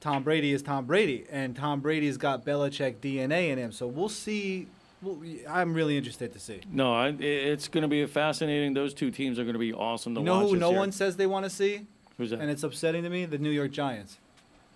Tom 0.00 0.22
Brady 0.22 0.52
is 0.54 0.62
Tom 0.62 0.86
Brady, 0.86 1.26
and 1.30 1.54
Tom 1.54 1.80
Brady's 1.80 2.16
got 2.16 2.46
Belichick 2.46 2.96
DNA 2.96 3.50
in 3.50 3.58
him. 3.58 3.72
So 3.72 3.86
we'll 3.86 4.08
see. 4.08 4.68
Well, 5.02 5.20
I'm 5.46 5.74
really 5.74 5.98
interested 5.98 6.32
to 6.32 6.38
see. 6.38 6.60
no, 6.72 6.94
I, 6.94 7.08
it's 7.08 7.68
going 7.68 7.82
to 7.82 7.88
be 7.88 8.06
fascinating. 8.06 8.72
Those 8.72 8.94
two 8.94 9.10
teams 9.10 9.38
are 9.38 9.42
going 9.44 9.52
to 9.52 9.58
be 9.58 9.74
awesome 9.74 10.14
to 10.14 10.20
You 10.20 10.24
know 10.24 10.40
watch 10.44 10.50
who 10.52 10.56
no 10.56 10.70
year. 10.70 10.78
one 10.78 10.92
says 10.92 11.16
they 11.18 11.26
want 11.26 11.44
to 11.44 11.50
see, 11.50 11.86
Who's 12.16 12.30
that? 12.30 12.40
and 12.40 12.50
it's 12.50 12.62
upsetting 12.62 13.02
to 13.02 13.10
me. 13.10 13.26
The 13.26 13.36
New 13.36 13.50
York 13.50 13.70
Giants. 13.72 14.16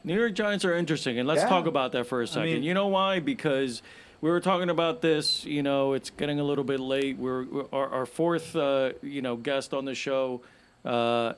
New 0.07 0.15
York 0.15 0.35
Giants 0.35 0.65
are 0.65 0.73
interesting, 0.75 1.19
and 1.19 1.27
let's 1.27 1.43
Yeah. 1.43 1.49
talk 1.49 1.67
about 1.67 1.91
that 1.93 2.07
for 2.07 2.23
a 2.23 2.27
second. 2.29 2.45
mean- 2.45 2.63
you 2.63 2.73
know 2.75 2.87
why? 2.87 3.19
Because 3.19 3.83
we 4.21 4.31
were 4.31 4.41
talking 4.41 4.71
about 4.71 5.03
this. 5.03 5.45
You 5.45 5.63
know, 5.65 5.95
it's 5.95 6.11
getting 6.11 6.39
a 6.39 6.45
little 6.45 6.63
bit 6.65 6.79
late. 6.81 7.19
We're, 7.19 7.45
we're 7.45 7.65
our, 7.73 7.89
our 7.91 8.07
fourth, 8.07 8.55
uh, 8.55 8.93
you 9.03 9.21
know, 9.21 9.35
guest 9.37 9.75
on 9.75 9.85
the 9.85 9.97
show. 9.97 10.43
Uh, 10.85 11.33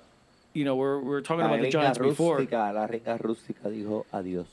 you 0.52 0.64
know, 0.66 0.76
we're 0.76 1.00
we're 1.00 1.22
talking 1.22 1.44
about 1.46 1.60
the 1.62 1.70
Giants 1.70 1.98
before. 1.98 2.40
la 2.40 2.86
ringa 2.86 3.18
rústica 3.18 3.64
dijo 3.72 4.04
adiós. 4.12 4.46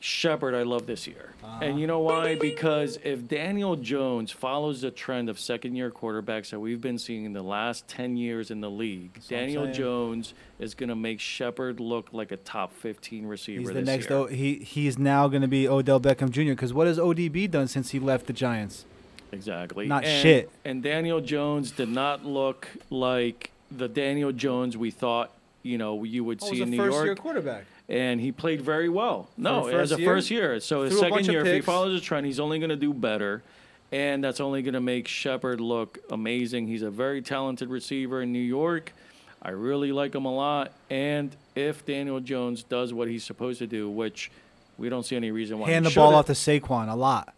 Shepard, 0.00 0.54
I 0.54 0.62
love 0.62 0.86
this 0.86 1.06
year. 1.08 1.32
Uh-huh. 1.42 1.58
And 1.64 1.80
you 1.80 1.86
know 1.88 1.98
why? 1.98 2.36
Because 2.36 2.98
if 3.02 3.26
Daniel 3.26 3.74
Jones 3.74 4.30
follows 4.30 4.80
the 4.82 4.90
trend 4.92 5.28
of 5.28 5.40
second 5.40 5.74
year 5.74 5.90
quarterbacks 5.90 6.50
that 6.50 6.60
we've 6.60 6.80
been 6.80 6.98
seeing 6.98 7.24
in 7.24 7.32
the 7.32 7.42
last 7.42 7.88
10 7.88 8.16
years 8.16 8.50
in 8.52 8.60
the 8.60 8.70
league, 8.70 9.10
what 9.14 9.38
I'm 9.38 9.46
Daniel. 9.46 9.72
Jones 9.72 10.34
is 10.60 10.74
going 10.74 10.88
to 10.88 10.94
make 10.94 11.18
Shepard 11.18 11.80
look 11.80 12.08
like 12.12 12.30
a 12.30 12.36
top 12.36 12.72
15 12.74 13.26
receiver 13.26 13.58
He's 13.60 13.68
the 13.68 13.74
this 13.74 13.86
next. 13.86 14.10
year. 14.10 14.18
O, 14.18 14.26
he 14.26 14.54
he's 14.56 14.98
now 14.98 15.26
going 15.26 15.42
to 15.42 15.48
be 15.48 15.66
Odell 15.68 16.00
Beckham 16.00 16.30
Jr. 16.30 16.50
Because 16.50 16.72
what 16.72 16.86
has 16.86 16.98
ODB 16.98 17.50
done 17.50 17.66
since 17.66 17.90
he 17.90 17.98
left 17.98 18.26
the 18.26 18.32
Giants? 18.32 18.84
Exactly. 19.32 19.86
Not 19.86 20.04
and, 20.04 20.22
shit. 20.22 20.50
And 20.64 20.82
Daniel 20.82 21.20
Jones 21.20 21.70
did 21.72 21.88
not 21.88 22.24
look 22.24 22.68
like 22.88 23.50
the 23.70 23.88
Daniel 23.88 24.32
Jones 24.32 24.76
we 24.76 24.90
thought, 24.90 25.32
you 25.62 25.76
know, 25.76 26.04
you 26.04 26.24
would 26.24 26.38
Oh, 26.42 26.50
see 26.50 26.62
in 26.62 26.70
New 26.70 26.76
first 26.78 26.94
York. 26.94 27.04
year 27.04 27.14
quarterback. 27.16 27.64
And 27.88 28.20
he 28.20 28.32
played 28.32 28.60
very 28.62 28.88
well. 28.88 29.28
No, 29.36 29.66
as 29.68 29.92
a 29.92 29.98
year? 29.98 30.06
first 30.08 30.30
year. 30.30 30.60
So 30.60 30.82
his 30.82 30.92
Threw 30.92 30.98
a 30.98 31.00
second 31.02 31.14
bunch 31.16 31.28
of 31.28 31.32
year, 31.32 31.40
if 31.42 31.46
he 31.46 31.52
picks. 31.54 31.66
follows 31.66 31.98
the 31.98 32.04
trend, 32.04 32.26
he's 32.26 32.40
only 32.40 32.58
going 32.58 32.70
to 32.70 32.76
do 32.76 32.92
better. 32.92 33.42
And 33.90 34.22
that's 34.22 34.40
only 34.40 34.60
going 34.60 34.74
to 34.74 34.80
make 34.82 35.08
Shepard 35.08 35.60
look 35.62 35.98
amazing. 36.10 36.66
He's 36.66 36.82
a 36.82 36.90
very 36.90 37.22
talented 37.22 37.70
receiver 37.70 38.20
in 38.20 38.32
New 38.32 38.38
York. 38.38 38.92
I 39.40 39.50
really 39.50 39.92
like 39.92 40.14
him 40.14 40.26
a 40.26 40.34
lot. 40.34 40.72
And 40.90 41.34
if 41.54 41.86
Daniel 41.86 42.20
Jones 42.20 42.62
does 42.62 42.92
what 42.92 43.08
he's 43.08 43.24
supposed 43.24 43.60
to 43.60 43.66
do, 43.66 43.88
which 43.88 44.30
We 44.76 44.88
don't 44.90 45.04
see 45.04 45.16
any 45.16 45.30
reason 45.30 45.58
why. 45.58 45.70
Hand 45.70 45.86
he 45.86 45.90
the 45.90 45.94
ball 45.98 46.10
shouldn't. 46.10 46.30
off 46.30 46.36
to 46.44 46.60
Saquon 46.60 46.92
a 46.92 46.96
lot 46.96 47.34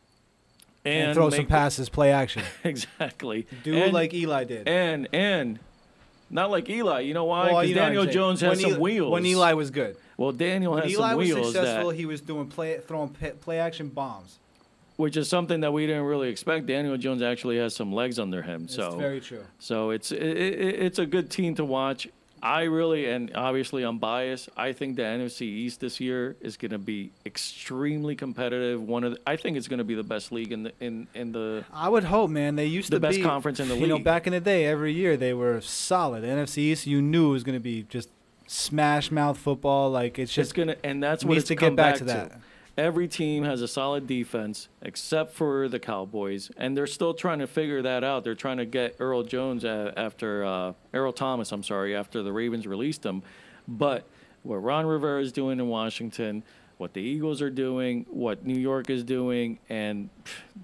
and, 0.84 1.04
and, 1.10 1.14
throw 1.14 1.30
some 1.30 1.38
make- 1.40 1.48
passes, 1.48 1.88
play 1.88 2.10
action. 2.10 2.42
exactly. 2.64 3.46
Do 3.62 3.74
and, 3.76 3.92
like 3.92 4.12
Eli 4.12 4.44
did. 4.44 4.66
and 4.68 5.08
and 5.12 5.58
not 6.30 6.50
like 6.50 6.68
Eli. 6.68 7.00
You 7.00 7.14
know 7.14 7.24
why? 7.24 7.46
Well, 7.52 7.60
Because 7.60 7.68
you 7.68 7.74
know 7.76 7.80
what 7.82 7.86
I'm 7.86 7.88
Daniel 7.94 8.02
saying. 8.04 8.14
Jones 8.14 8.40
has 8.40 8.48
When 8.50 8.58
some 8.60 8.70
Eli- 8.72 8.78
wheels. 8.80 9.12
When 9.12 9.26
Eli 9.26 9.52
was 9.54 9.70
good. 9.70 9.96
Well, 10.20 10.32
Daniel 10.32 10.76
has 10.76 10.92
Eli 10.92 11.08
some 11.10 11.18
was 11.18 11.28
wheels 11.28 11.46
successful, 11.52 11.88
that, 11.90 11.96
he 11.96 12.04
was 12.04 12.20
doing 12.20 12.46
play 12.46 12.78
throwing 12.86 13.08
pa- 13.08 13.30
play 13.40 13.58
action 13.58 13.88
bombs. 13.88 14.38
which 14.96 15.16
is 15.16 15.28
something 15.28 15.60
that 15.62 15.72
we 15.72 15.86
didn't 15.86 16.04
really 16.04 16.28
expect. 16.28 16.66
Daniel 16.66 16.96
Jones 16.98 17.22
actually 17.22 17.56
has 17.56 17.74
some 17.74 17.90
legs 17.90 18.18
under 18.18 18.42
him. 18.42 18.64
It's 18.64 18.74
so 18.74 18.96
very 18.98 19.20
true. 19.20 19.44
So 19.58 19.90
it's 19.90 20.12
it, 20.12 20.20
it, 20.22 20.82
it's 20.86 20.98
a 20.98 21.06
good 21.06 21.30
team 21.30 21.54
to 21.54 21.64
watch. 21.64 22.06
I 22.42 22.62
really 22.62 23.06
and 23.06 23.30
obviously 23.34 23.82
I'm 23.82 23.98
biased. 23.98 24.48
I 24.56 24.72
think 24.72 24.96
the 24.96 25.02
NFC 25.02 25.42
East 25.42 25.80
this 25.80 26.00
year 26.00 26.36
is 26.40 26.56
going 26.58 26.70
to 26.72 26.78
be 26.78 27.12
extremely 27.26 28.14
competitive. 28.14 28.82
One 28.82 29.04
of 29.04 29.12
the, 29.12 29.20
I 29.26 29.36
think 29.36 29.56
it's 29.56 29.68
going 29.68 29.78
to 29.78 29.84
be 29.84 29.94
the 29.94 30.02
best 30.02 30.32
league 30.32 30.52
in 30.52 30.64
the 30.64 30.72
in 30.80 31.06
in 31.14 31.32
the 31.32 31.64
I 31.72 31.88
would 31.88 32.04
hope, 32.04 32.30
man. 32.30 32.56
They 32.56 32.66
used 32.66 32.90
to 32.90 32.92
be 32.92 33.00
The 33.00 33.06
to 33.06 33.08
best 33.08 33.18
be 33.18 33.22
conference 33.24 33.58
in 33.60 33.68
the 33.68 33.74
league. 33.74 33.82
You 33.82 33.88
know, 33.88 33.94
league. 33.96 34.04
back 34.04 34.26
in 34.26 34.32
the 34.34 34.40
day, 34.40 34.66
every 34.66 34.92
year 34.92 35.16
they 35.16 35.32
were 35.34 35.60
solid. 35.62 36.24
NFC 36.24 36.58
East, 36.58 36.86
you 36.86 37.00
knew 37.02 37.30
it 37.30 37.32
was 37.32 37.44
going 37.44 37.56
to 37.56 37.60
be 37.62 37.82
just 37.84 38.08
smash 38.50 39.12
mouth 39.12 39.38
football. 39.38 39.90
Like 39.90 40.18
it's 40.18 40.30
it's 40.30 40.34
just 40.34 40.54
going 40.54 40.68
to 40.68 40.86
and 40.86 41.02
that's 41.02 41.24
what 41.24 41.34
needs 41.34 41.44
it's 41.44 41.48
to 41.48 41.56
come 41.56 41.76
get 41.76 41.76
back 41.76 41.94
to 41.96 42.04
that. 42.04 42.40
Every 42.76 43.08
team 43.08 43.44
has 43.44 43.62
a 43.62 43.68
solid 43.68 44.06
defense 44.06 44.68
except 44.80 45.34
for 45.34 45.68
the 45.68 45.78
Cowboys, 45.78 46.50
and 46.56 46.76
they're 46.76 46.86
still 46.86 47.12
trying 47.12 47.40
to 47.40 47.46
figure 47.46 47.82
that 47.82 48.04
out. 48.04 48.24
They're 48.24 48.34
trying 48.34 48.56
to 48.56 48.64
get 48.64 48.96
Earl 48.98 49.22
Jones 49.22 49.64
after 49.64 50.44
uh, 50.44 50.72
Earl 50.94 51.12
Thomas. 51.12 51.52
I'm 51.52 51.62
sorry, 51.62 51.94
after 51.94 52.22
the 52.22 52.32
Ravens 52.32 52.66
released 52.66 53.04
him. 53.04 53.22
But 53.68 54.04
what 54.44 54.56
Ron 54.56 54.86
Rivera 54.86 55.20
is 55.20 55.30
doing 55.30 55.58
in 55.58 55.68
Washington, 55.68 56.42
what 56.78 56.94
the 56.94 57.02
Eagles 57.02 57.42
are 57.42 57.50
doing, 57.50 58.06
what 58.08 58.46
New 58.46 58.58
York 58.58 58.88
is 58.88 59.04
doing, 59.04 59.58
and 59.68 60.08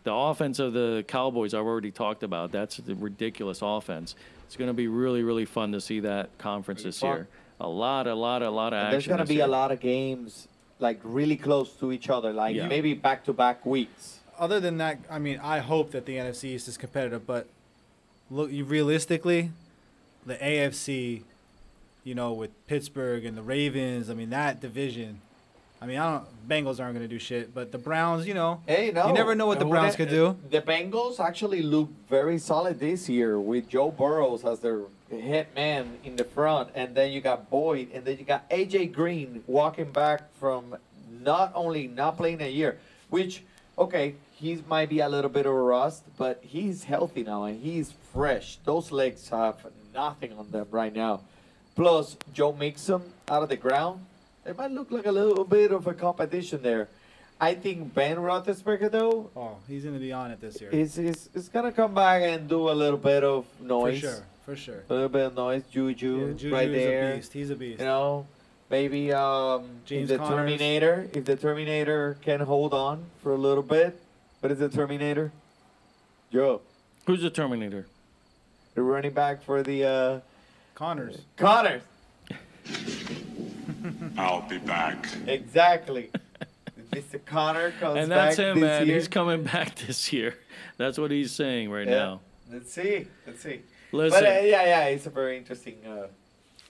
the 0.04 0.14
offense 0.14 0.58
of 0.58 0.72
the 0.72 1.04
Cowboys 1.06 1.52
I've 1.52 1.66
already 1.66 1.90
talked 1.90 2.22
about. 2.22 2.50
That's 2.50 2.78
the 2.78 2.94
ridiculous 2.94 3.58
offense. 3.60 4.14
It's 4.46 4.56
going 4.56 4.68
to 4.68 4.74
be 4.74 4.88
really, 4.88 5.22
really 5.22 5.44
fun 5.44 5.72
to 5.72 5.80
see 5.80 6.00
that 6.00 6.38
conference 6.38 6.82
this 6.84 7.00
fun. 7.00 7.10
year. 7.10 7.28
A 7.58 7.68
lot, 7.68 8.06
a 8.06 8.14
lot, 8.14 8.42
a 8.42 8.50
lot 8.50 8.72
of 8.72 8.78
action. 8.78 8.90
there's 8.92 9.06
gonna 9.06 9.24
be 9.24 9.36
year. 9.36 9.44
a 9.44 9.48
lot 9.48 9.72
of 9.72 9.80
games 9.80 10.48
like 10.78 11.00
really 11.02 11.36
close 11.36 11.72
to 11.80 11.90
each 11.90 12.10
other, 12.10 12.32
like 12.32 12.54
Yeah. 12.54 12.68
maybe 12.68 12.92
back 12.94 13.24
to 13.24 13.32
back 13.32 13.64
weeks. 13.64 14.20
Other 14.38 14.60
than 14.60 14.76
that, 14.78 14.98
I 15.10 15.18
mean, 15.18 15.40
I 15.42 15.60
hope 15.60 15.92
that 15.92 16.04
the 16.04 16.16
NFC 16.18 16.50
East 16.54 16.68
is 16.68 16.76
competitive, 16.76 17.26
but 17.26 17.48
look, 18.30 18.52
you 18.52 18.64
realistically, 18.64 19.50
the 20.26 20.34
AFC, 20.36 21.22
you 22.04 22.14
know, 22.14 22.32
with 22.34 22.50
Pittsburgh 22.66 23.24
and 23.24 23.36
the 23.38 23.42
Ravens, 23.42 24.10
I 24.10 24.14
mean, 24.14 24.28
that 24.30 24.60
division. 24.60 25.20
I 25.80 25.86
mean, 25.86 25.98
I 25.98 26.10
don't. 26.10 26.48
Bengals 26.48 26.80
aren't 26.80 26.94
going 26.94 27.06
to 27.06 27.08
do 27.08 27.18
shit, 27.18 27.52
but 27.52 27.72
the 27.72 27.78
Browns, 27.78 28.26
you 28.26 28.34
know, 28.34 28.62
Hey, 28.66 28.92
no. 28.94 29.08
You 29.08 29.12
never 29.12 29.34
know 29.34 29.46
what 29.46 29.58
the 29.58 29.64
Browns 29.64 29.96
could 29.96 30.08
do. 30.08 30.26
Uh, 30.26 30.34
the 30.50 30.62
Bengals 30.62 31.18
actually 31.20 31.62
look 31.62 31.90
very 32.08 32.38
solid 32.38 32.78
this 32.78 33.08
year 33.08 33.38
with 33.40 33.68
Joe 33.68 33.90
Burrows 33.90 34.44
as 34.44 34.60
their 34.60 34.82
head 35.10 35.48
man 35.54 35.98
in 36.04 36.16
the 36.16 36.24
front, 36.24 36.70
and 36.74 36.94
then 36.94 37.12
you 37.12 37.20
got 37.20 37.50
Boyd, 37.50 37.90
and 37.92 38.04
then 38.04 38.16
you 38.18 38.24
got 38.24 38.48
AJ 38.50 38.92
Green 38.92 39.42
walking 39.46 39.90
back 39.90 40.32
from 40.38 40.76
not 41.20 41.52
only 41.54 41.88
not 41.88 42.16
playing 42.16 42.40
a 42.40 42.48
year, 42.48 42.78
which 43.10 43.42
okay, 43.78 44.14
he 44.32 44.62
might 44.68 44.88
be 44.88 45.00
a 45.00 45.08
little 45.08 45.30
bit 45.30 45.46
of 45.46 45.52
a 45.52 45.62
rust, 45.62 46.04
but 46.16 46.40
he's 46.42 46.84
healthy 46.84 47.22
now 47.22 47.44
and 47.44 47.62
he's 47.62 47.92
fresh. 48.12 48.58
Those 48.64 48.92
legs 48.92 49.28
have 49.28 49.56
nothing 49.94 50.32
on 50.32 50.50
them 50.50 50.66
right 50.70 50.94
now. 50.94 51.20
Plus, 51.74 52.16
Joe 52.32 52.52
Mixon 52.52 53.02
out 53.28 53.42
of 53.42 53.48
the 53.48 53.56
ground, 53.56 54.00
it 54.46 54.56
might 54.56 54.70
look 54.70 54.90
like 54.90 55.06
a 55.06 55.12
little 55.12 55.44
bit 55.44 55.72
of 55.72 55.86
a 55.86 55.94
competition 55.94 56.62
there. 56.62 56.88
I 57.40 57.54
think 57.54 57.92
Ben 57.94 58.16
Roethlisberger 58.16 58.90
though 58.90 59.30
oh, 59.36 59.56
he's 59.68 59.82
going 59.82 59.94
to 59.94 60.00
be 60.00 60.12
on 60.12 60.30
it 60.30 60.40
this 60.40 60.60
year. 60.60 60.70
is 60.70 60.96
is 60.98 61.28
is 61.34 61.48
gonna 61.50 61.72
come 61.72 61.92
back 61.94 62.22
and 62.22 62.48
do 62.48 62.70
a 62.70 62.72
little 62.72 62.98
bit 62.98 63.22
of 63.24 63.44
noise. 63.60 64.00
for 64.00 64.06
noise, 64.06 64.14
sure, 64.16 64.24
for 64.46 64.56
sure. 64.56 64.82
a 64.88 64.92
little 64.94 65.08
bit 65.10 65.26
of 65.26 65.34
noise, 65.34 65.62
Juju, 65.70 65.90
Yeah, 65.90 66.20
juju, 66.28 66.32
Juju's 66.34 66.52
right 66.52 66.68
a 66.68 66.72
there. 66.72 67.16
beast. 67.16 67.32
He's 67.34 67.50
a 67.50 67.56
beast. 67.56 67.80
You 67.80 67.84
know, 67.86 68.26
maybe 68.70 69.12
um, 69.12 69.68
James 69.84 70.10
if 70.10 70.16
the 70.16 70.24
Connors. 70.24 70.36
Terminator, 70.38 71.08
if 71.12 71.24
the 71.26 71.36
Terminator 71.36 72.16
can 72.22 72.40
hold 72.40 72.72
on 72.72 73.04
for 73.22 73.32
a 73.32 73.36
little 73.38 73.62
bit, 73.62 74.00
what 74.40 74.50
is 74.50 74.58
the 74.58 74.70
Terminator? 74.70 75.30
Joe, 76.32 76.62
Who's 77.06 77.20
the 77.22 77.30
Terminator? 77.30 77.86
the 78.74 78.82
running 78.82 79.12
back 79.12 79.42
for 79.42 79.62
the 79.62 79.84
uh, 79.84 80.20
Connors. 80.74 81.18
Connors. 81.36 81.82
I'll 84.18 84.42
be 84.48 84.58
back. 84.58 85.06
Exactly. 85.26 86.10
Mr. 86.92 87.22
Connor 87.24 87.72
comes 87.72 87.98
and 87.98 88.10
that's 88.10 88.36
back 88.36 88.46
him, 88.46 88.60
this 88.60 88.62
man. 88.80 88.86
year. 88.86 88.94
He's 88.96 89.08
coming 89.08 89.42
back 89.42 89.74
this 89.86 90.12
year. 90.12 90.36
That's 90.76 90.98
what 90.98 91.10
he's 91.10 91.32
saying 91.32 91.70
right 91.70 91.86
Yeah. 91.86 91.94
now. 91.94 92.20
Let's 92.50 92.72
see. 92.72 93.06
Let's 93.26 93.42
see. 93.42 93.62
Listen, 93.92 94.20
But 94.20 94.24
uh, 94.28 94.40
yeah, 94.42 94.64
yeah, 94.64 94.84
it's 94.86 95.06
a 95.06 95.10
very 95.10 95.36
interesting. 95.36 95.76
Uh, 95.86 96.06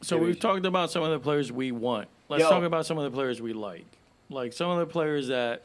so 0.00 0.16
we've 0.16 0.38
talked 0.38 0.64
about 0.66 0.90
some 0.90 1.02
of 1.02 1.10
the 1.10 1.18
players 1.18 1.52
we 1.52 1.70
want. 1.72 2.08
Let's 2.28 2.42
Yo. 2.42 2.50
talk 2.50 2.64
about 2.64 2.86
some 2.86 2.98
of 2.98 3.04
the 3.04 3.10
players 3.10 3.40
we 3.40 3.52
like. 3.52 3.84
Like 4.30 4.52
some 4.52 4.70
of 4.70 4.78
the 4.78 4.86
players 4.86 5.28
that 5.28 5.62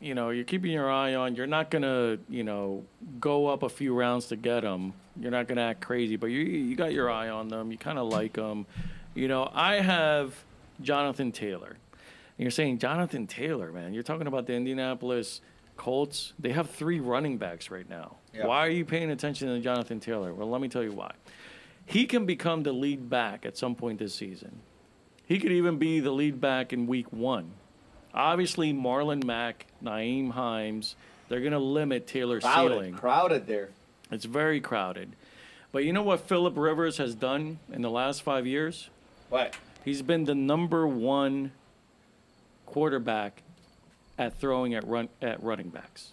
you 0.00 0.14
know 0.14 0.30
you're 0.30 0.44
keeping 0.44 0.70
your 0.72 0.90
eye 0.90 1.14
on. 1.14 1.34
You're 1.34 1.46
not 1.46 1.70
gonna 1.70 2.18
you 2.28 2.44
know 2.44 2.84
go 3.18 3.46
up 3.48 3.62
a 3.62 3.68
few 3.68 3.94
rounds 3.94 4.26
to 4.28 4.36
get 4.36 4.60
them. 4.60 4.92
You're 5.18 5.30
not 5.32 5.48
gonna 5.48 5.62
act 5.62 5.80
crazy, 5.80 6.16
but 6.16 6.26
you 6.26 6.40
you 6.40 6.76
got 6.76 6.92
your 6.92 7.10
eye 7.10 7.28
on 7.28 7.48
them. 7.48 7.72
You 7.72 7.78
kind 7.78 7.98
of 7.98 8.08
like 8.08 8.34
them. 8.34 8.66
You 9.14 9.26
know, 9.28 9.50
I 9.52 9.76
have 9.80 10.34
Jonathan 10.82 11.32
Taylor. 11.32 11.70
And 11.70 12.44
you're 12.44 12.50
saying 12.50 12.78
Jonathan 12.78 13.26
Taylor, 13.26 13.72
man. 13.72 13.92
You're 13.92 14.02
talking 14.02 14.26
about 14.26 14.46
the 14.46 14.54
Indianapolis 14.54 15.40
Colts. 15.76 16.32
They 16.38 16.52
have 16.52 16.70
three 16.70 17.00
running 17.00 17.38
backs 17.38 17.70
right 17.70 17.88
now. 17.88 18.16
Yeah. 18.34 18.46
Why 18.46 18.66
are 18.66 18.70
you 18.70 18.84
paying 18.84 19.10
attention 19.10 19.48
to 19.48 19.60
Jonathan 19.60 20.00
Taylor? 20.00 20.32
Well, 20.32 20.48
let 20.48 20.60
me 20.60 20.68
tell 20.68 20.82
you 20.82 20.92
why. 20.92 21.12
He 21.86 22.06
can 22.06 22.26
become 22.26 22.62
the 22.62 22.72
lead 22.72 23.10
back 23.10 23.44
at 23.44 23.56
some 23.56 23.74
point 23.74 23.98
this 23.98 24.14
season. 24.14 24.60
He 25.26 25.38
could 25.38 25.52
even 25.52 25.78
be 25.78 26.00
the 26.00 26.10
lead 26.10 26.40
back 26.40 26.72
in 26.72 26.86
week 26.86 27.12
one. 27.12 27.52
Obviously, 28.12 28.72
Marlon 28.72 29.24
Mack, 29.24 29.66
Nyheim 29.82 30.32
Hines, 30.32 30.96
they're 31.28 31.40
going 31.40 31.52
to 31.52 31.58
limit 31.58 32.06
Taylor's 32.06 32.42
crowded, 32.42 32.74
ceiling. 32.74 32.94
crowded 32.94 33.46
there. 33.46 33.70
It's 34.10 34.24
very 34.24 34.60
crowded. 34.60 35.14
But 35.72 35.84
you 35.84 35.92
know 35.92 36.02
what 36.02 36.20
Philip 36.20 36.56
Rivers 36.56 36.96
has 36.96 37.14
done 37.14 37.60
in 37.72 37.82
the 37.82 37.90
last 37.90 38.22
five 38.22 38.46
years? 38.46 38.90
What? 39.28 39.56
He's 39.84 40.02
been 40.02 40.24
the 40.24 40.34
number 40.34 40.86
one 40.86 41.52
quarterback 42.66 43.42
at 44.18 44.38
throwing 44.38 44.74
at 44.74 44.86
run 44.86 45.08
at 45.22 45.42
running 45.42 45.70
backs. 45.70 46.12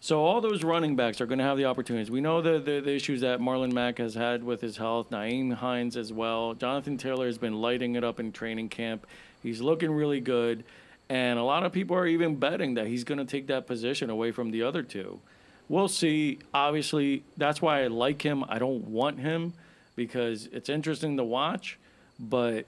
So 0.00 0.20
all 0.20 0.40
those 0.40 0.62
running 0.62 0.94
backs 0.94 1.20
are 1.20 1.26
going 1.26 1.38
to 1.38 1.44
have 1.44 1.56
the 1.56 1.64
opportunities. 1.64 2.10
We 2.10 2.20
know 2.20 2.40
the, 2.40 2.60
the, 2.60 2.80
the 2.80 2.94
issues 2.94 3.20
that 3.22 3.40
Marlon 3.40 3.72
Mack 3.72 3.98
has 3.98 4.14
had 4.14 4.44
with 4.44 4.60
his 4.60 4.76
health, 4.76 5.10
Nyheim 5.10 5.54
Hines 5.54 5.96
as 5.96 6.12
well. 6.12 6.54
Jonathan 6.54 6.96
Taylor 6.96 7.26
has 7.26 7.36
been 7.36 7.60
lighting 7.60 7.96
it 7.96 8.04
up 8.04 8.20
in 8.20 8.30
training 8.30 8.68
camp. 8.68 9.06
He's 9.42 9.60
looking 9.60 9.90
really 9.90 10.20
good. 10.20 10.62
And 11.08 11.38
a 11.38 11.42
lot 11.42 11.64
of 11.64 11.72
people 11.72 11.96
are 11.96 12.06
even 12.06 12.36
betting 12.36 12.74
that 12.74 12.86
he's 12.86 13.02
going 13.02 13.18
to 13.18 13.24
take 13.24 13.48
that 13.48 13.66
position 13.66 14.08
away 14.08 14.30
from 14.30 14.50
the 14.52 14.62
other 14.62 14.82
two. 14.82 15.20
We'll 15.68 15.88
see. 15.88 16.38
Obviously, 16.54 17.24
that's 17.36 17.60
why 17.60 17.82
I 17.82 17.88
like 17.88 18.22
him. 18.22 18.44
I 18.48 18.58
don't 18.58 18.84
want 18.88 19.18
him 19.18 19.54
because 19.96 20.48
it's 20.52 20.68
interesting 20.68 21.16
to 21.16 21.24
watch, 21.24 21.78
but 22.18 22.66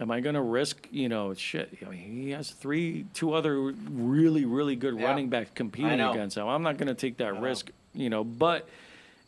am 0.00 0.10
I 0.10 0.20
going 0.20 0.34
to 0.34 0.40
risk, 0.40 0.88
you 0.90 1.08
know, 1.08 1.34
shit? 1.34 1.78
I 1.86 1.90
mean, 1.90 2.22
he 2.22 2.30
has 2.30 2.50
three, 2.50 3.06
two 3.14 3.32
other 3.34 3.60
really, 3.60 4.44
really 4.44 4.76
good 4.76 4.98
Yeah. 4.98 5.06
running 5.06 5.28
backs 5.28 5.50
competing 5.54 6.00
against 6.00 6.36
him. 6.36 6.46
I'm 6.46 6.62
not 6.62 6.76
going 6.76 6.88
to 6.88 6.94
take 6.94 7.18
that 7.18 7.40
risk, 7.40 7.70
you 7.94 8.10
know, 8.10 8.24
but 8.24 8.68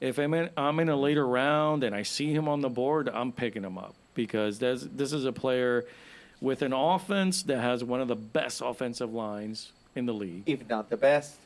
if 0.01 0.18
I'm 0.18 0.35
in, 0.35 0.51
I'm 0.57 0.81
in 0.81 0.88
a 0.88 0.97
later 0.97 1.27
round 1.27 1.85
and 1.85 1.94
I 1.94 2.03
see 2.03 2.33
him 2.33 2.49
on 2.49 2.61
the 2.61 2.68
board, 2.68 3.09
I'm 3.09 3.33
picking 3.33 3.62
him 3.62 3.79
up 3.79 3.94
because 4.14 4.59
there's, 4.59 4.83
this 4.83 5.12
is 5.12 5.25
a 5.25 5.33
player 5.33 5.85
with 6.40 6.62
an 6.62 6.73
offense 6.73 7.42
that 7.44 7.61
has 7.61 7.83
one 7.85 8.01
of 8.01 8.09
the 8.09 8.16
best 8.16 8.61
offensive 8.64 9.12
lines 9.14 9.73
in 9.94 10.07
the 10.07 10.12
league. 10.12 10.42
If 10.47 10.68
not 10.68 10.90
the 10.90 10.97
best. 10.97 11.37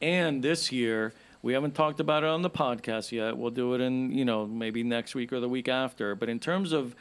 And 0.00 0.42
this 0.42 0.72
year, 0.72 1.12
we 1.42 1.52
haven't 1.52 1.74
talked 1.74 2.00
about 2.00 2.24
it 2.24 2.28
on 2.28 2.42
the 2.42 2.50
podcast 2.50 3.12
yet. 3.12 3.36
We'll 3.36 3.50
do 3.50 3.74
it 3.74 3.80
in, 3.80 4.12
you 4.12 4.24
know, 4.24 4.46
maybe 4.46 4.82
next 4.82 5.14
week 5.14 5.32
or 5.32 5.40
the 5.40 5.48
week 5.48 5.68
after. 5.68 6.14
But 6.14 6.28
in 6.28 6.40
terms 6.40 6.72
of 6.72 6.94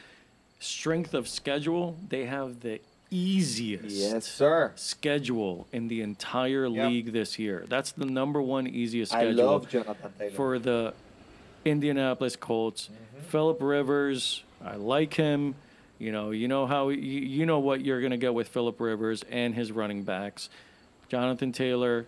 strength 0.59 1.13
of 1.13 1.27
schedule, 1.27 1.97
they 2.09 2.25
have 2.25 2.61
the 2.61 2.79
easiest 3.09 3.95
Yes, 3.95 4.25
sir. 4.27 4.73
schedule 4.75 5.67
in 5.71 5.87
the 5.87 6.01
entire 6.01 6.65
Yep. 6.67 6.89
league 6.89 7.13
this 7.13 7.39
year. 7.39 7.63
That's 7.67 7.91
the 7.91 8.05
number 8.05 8.41
one 8.41 8.67
easiest 8.67 9.13
I 9.13 9.23
schedule 9.25 9.45
love 9.45 9.69
Jonathan 9.69 10.11
Taylor. 10.17 10.31
for 10.31 10.59
the 10.59 10.93
Indianapolis 11.63 12.35
Colts. 12.35 12.89
Mm-hmm. 12.91 13.25
Philip 13.29 13.61
Rivers, 13.61 14.43
I 14.63 14.75
like 14.75 15.13
him. 15.13 15.55
You 15.99 16.11
know, 16.11 16.31
you 16.31 16.47
know 16.47 16.67
how 16.67 16.89
you, 16.89 16.99
you 17.01 17.45
know 17.45 17.59
what 17.59 17.83
you're 17.83 17.99
going 18.01 18.11
to 18.11 18.17
get 18.17 18.33
with 18.33 18.49
Philip 18.49 18.79
Rivers 18.79 19.23
and 19.31 19.55
his 19.55 19.71
running 19.71 20.03
backs. 20.03 20.49
Jonathan 21.09 21.51
Taylor, 21.51 22.05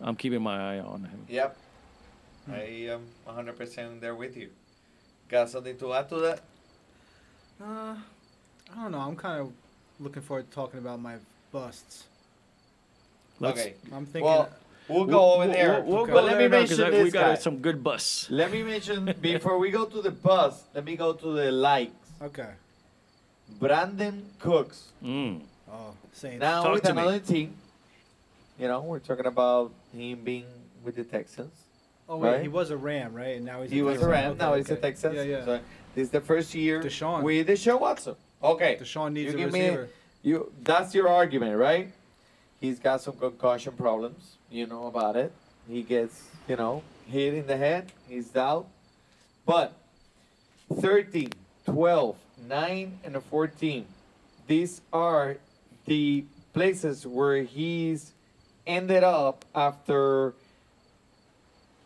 I'm 0.00 0.14
keeping 0.14 0.42
my 0.42 0.76
eye 0.76 0.78
on 0.78 1.04
him. 1.04 1.24
Yep. 1.28 1.56
I 2.50 2.60
am 2.90 3.06
100% 3.26 4.00
there 4.00 4.14
with 4.14 4.36
you. 4.36 4.50
Got 5.28 5.50
something 5.50 5.76
to 5.78 5.92
add 5.94 6.08
to 6.10 6.16
that? 6.16 6.40
Uh, 7.60 7.94
I 8.76 8.82
don't 8.82 8.92
know. 8.92 8.98
I'm 9.00 9.16
kind 9.16 9.40
of 9.40 9.52
looking 10.00 10.22
forward 10.22 10.48
to 10.48 10.54
talking 10.54 10.78
about 10.78 11.00
my 11.00 11.16
Busts. 11.52 12.04
Let's- 13.40 13.60
okay. 13.60 13.74
I'm 13.92 14.04
thinking. 14.04 14.24
Well, 14.24 14.48
we'll 14.88 15.06
go 15.06 15.34
over 15.34 15.46
there. 15.46 15.80
We'll, 15.82 15.96
we'll 15.98 16.06
but 16.06 16.12
go 16.12 16.22
let 16.22 16.38
there 16.38 16.48
me 16.48 16.56
mention 16.58 16.82
I- 16.82 16.90
this 16.90 17.04
we 17.04 17.10
got 17.10 17.22
guy. 17.22 17.34
some 17.36 17.58
good 17.58 17.82
bus. 17.82 18.26
Let 18.30 18.52
me 18.52 18.62
mention 18.62 19.14
before 19.20 19.58
we 19.58 19.70
go 19.70 19.84
to 19.86 20.02
the 20.02 20.10
bus. 20.10 20.62
Let 20.74 20.84
me 20.84 20.96
go 20.96 21.12
to 21.14 21.26
the 21.32 21.50
likes. 21.52 21.92
okay. 22.22 22.50
Brandin 23.60 24.24
Cooks 24.40 24.88
Mm. 25.02 25.40
Oh, 25.72 25.94
Saints. 26.12 26.40
now 26.40 26.62
Talk 26.64 26.74
with 26.74 26.82
to 26.82 26.92
me. 26.94 27.18
team. 27.20 27.54
You 28.58 28.68
know, 28.68 28.82
we're 28.82 28.98
talking 28.98 29.24
about 29.24 29.72
him 29.96 30.20
being 30.22 30.44
with 30.84 30.96
the 30.96 31.04
Texans. 31.04 31.52
oh 32.10 32.18
wait, 32.18 32.30
right? 32.30 32.42
he 32.42 32.48
was 32.48 32.70
a 32.70 32.76
Ram, 32.76 33.14
right? 33.14 33.36
And 33.36 33.46
now 33.46 33.62
he's 33.62 33.70
He 33.70 33.78
a 33.78 33.84
was 33.84 33.94
Texan. 33.94 34.10
around. 34.10 34.30
Okay, 34.32 34.38
now 34.38 34.54
he's 34.54 34.68
a 34.68 34.72
okay. 34.74 34.82
Texans. 34.82 35.14
Yeah, 35.14 35.22
yeah. 35.22 35.44
So 35.46 35.60
this 35.98 36.06
is 36.06 36.12
the 36.12 36.20
first 36.20 36.54
year 36.54 36.80
Deshaun. 36.80 37.24
with 37.24 37.48
Deshaun 37.48 37.80
Watson. 37.80 38.14
Okay. 38.40 38.78
Deshaun 38.80 39.12
needs 39.12 39.32
you 39.32 39.38
a 39.38 39.42
give 39.42 39.52
me- 39.52 39.76
You 40.22 40.52
that's 40.62 40.94
your 40.94 41.08
argument, 41.08 41.56
right? 41.58 41.90
He's 42.60 42.78
got 42.78 43.00
some 43.00 43.16
concussion 43.16 43.72
problems. 43.72 44.36
You 44.48 44.68
know 44.68 44.86
about 44.86 45.16
it. 45.16 45.32
He 45.68 45.82
gets, 45.82 46.22
you 46.46 46.54
know, 46.54 46.82
hit 47.06 47.34
in 47.34 47.48
the 47.48 47.56
head. 47.56 47.90
He's 48.08 48.34
out. 48.36 48.68
But 49.44 49.72
13, 50.72 51.30
12, 51.66 52.16
9, 52.46 52.98
and 53.04 53.22
14. 53.24 53.86
These 54.46 54.80
are 54.92 55.36
the 55.86 56.24
places 56.52 57.06
where 57.06 57.42
he's 57.42 58.12
ended 58.66 59.02
up 59.02 59.44
after 59.52 60.34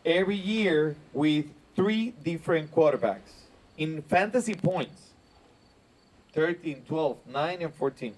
every 0.05 0.35
year 0.35 0.95
with 1.13 1.45
three 1.75 2.13
different 2.23 2.71
quarterbacks 2.71 3.42
in 3.77 4.01
fantasy 4.03 4.55
points. 4.55 5.09
13, 6.33 6.83
12, 6.87 7.17
9, 7.27 7.61
and 7.61 7.73
14. 7.73 8.13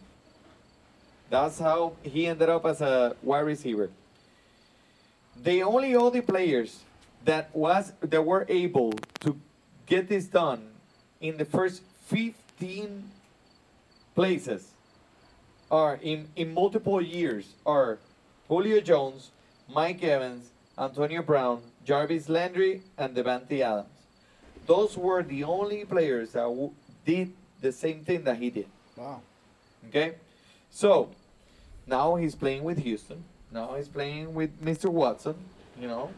That's 1.30 1.60
how 1.60 1.94
he 2.04 2.28
ended 2.28 2.50
up 2.50 2.66
as 2.66 2.82
a 2.82 3.16
wide 3.22 3.42
receiver. 3.42 3.90
The 5.44 5.64
only 5.64 5.96
other 5.96 6.22
players 6.22 6.84
that 7.26 7.54
was 7.54 7.92
that 8.00 8.24
were 8.24 8.46
able 8.48 8.94
to 9.22 9.38
get 9.86 10.08
this 10.08 10.26
done 10.26 10.70
in 11.20 11.38
the 11.38 11.46
first 11.46 11.82
15 12.08 13.10
places 14.14 14.72
are 15.70 16.00
in, 16.02 16.30
in 16.36 16.54
multiple 16.54 17.02
years 17.02 17.54
are 17.66 17.98
Julio 18.48 18.80
Jones, 18.80 19.32
Mike 19.68 20.04
Evans, 20.04 20.52
Antonio 20.78 21.22
Brown, 21.22 21.62
Jarvis 21.84 22.30
Landry, 22.30 22.82
and 22.98 23.16
Davante 23.16 23.62
Adams. 23.62 23.95
Those 24.66 24.98
were 24.98 25.24
the 25.24 25.44
only 25.44 25.86
players 25.86 26.32
that 26.32 26.42
w- 26.44 26.72
did 27.06 27.32
the 27.62 27.72
same 27.72 28.04
thing 28.04 28.24
that 28.24 28.38
he 28.38 28.50
did. 28.50 28.68
Wow. 28.96 29.22
Okay, 29.90 30.16
so 30.72 31.10
now 31.86 32.16
he's 32.16 32.34
playing 32.36 32.64
with 32.64 32.80
Houston. 32.80 33.24
Now 33.52 33.76
he's 33.76 33.88
playing 33.88 34.34
with 34.34 34.64
Mr. 34.64 34.90
Watson. 34.90 35.36
You 35.80 35.88
know, 35.88 36.10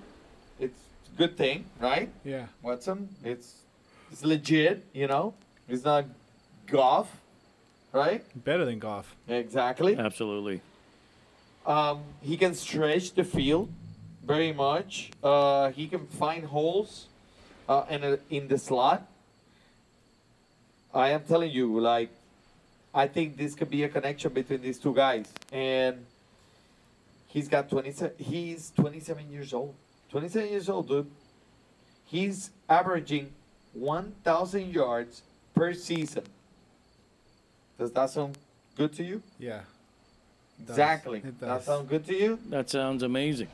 it's 0.60 0.79
a 1.13 1.17
good 1.17 1.36
thing, 1.38 1.65
right? 1.79 2.10
Yeah. 2.23 2.45
Watson, 2.62 3.10
it's 3.23 3.63
it's 4.12 4.23
legit. 4.23 4.86
You 4.93 5.07
know, 5.07 5.33
it's 5.67 5.83
not 5.83 6.05
golf, 6.67 7.12
right? 7.91 8.23
Better 8.45 8.63
than 8.63 8.79
golf. 8.79 9.15
Exactly. 9.27 9.97
Absolutely. 9.97 10.62
Um, 11.65 12.03
he 12.21 12.38
can 12.38 12.53
stretch 12.53 13.13
the 13.13 13.25
field 13.25 13.69
very 14.25 14.53
much. 14.53 15.12
Uh, 15.21 15.71
he 15.71 15.88
can 15.88 16.07
find 16.07 16.45
holes 16.45 17.07
uh, 17.67 17.86
in, 17.89 18.03
a, 18.03 18.19
in 18.30 18.47
the 18.47 18.58
slot. 18.58 19.06
I 20.93 21.10
am 21.10 21.23
telling 21.23 21.51
you, 21.51 21.80
like, 21.80 22.10
I 22.93 23.08
think 23.08 23.38
this 23.38 23.53
could 23.56 23.69
be 23.69 23.84
a 23.84 23.89
connection 23.89 24.32
between 24.34 24.62
these 24.62 24.80
two 24.80 24.93
guys. 24.93 25.32
And 25.51 26.06
he's 27.27 27.47
got 27.47 27.69
27, 27.69 28.15
he's 28.17 28.71
27 28.71 29.30
years 29.32 29.53
old. 29.53 29.75
27 30.10 30.49
years 30.49 30.69
old, 30.69 30.88
dude. 30.88 31.10
He's 32.06 32.51
averaging 32.69 33.32
1,000 33.73 34.73
yards 34.73 35.21
per 35.53 35.73
season. 35.73 36.23
Does 37.77 37.91
that 37.91 38.10
sound 38.10 38.38
good 38.75 38.93
to 38.93 39.03
you? 39.03 39.21
Yeah. 39.38 39.62
does. 40.65 40.69
Exactly. 40.69 41.19
It 41.19 41.39
That 41.41 41.47
does. 41.47 41.65
sound 41.65 41.89
good 41.89 42.06
to 42.08 42.15
you? 42.15 42.39
That 42.49 42.69
sounds 42.69 43.03
amazing. 43.03 43.49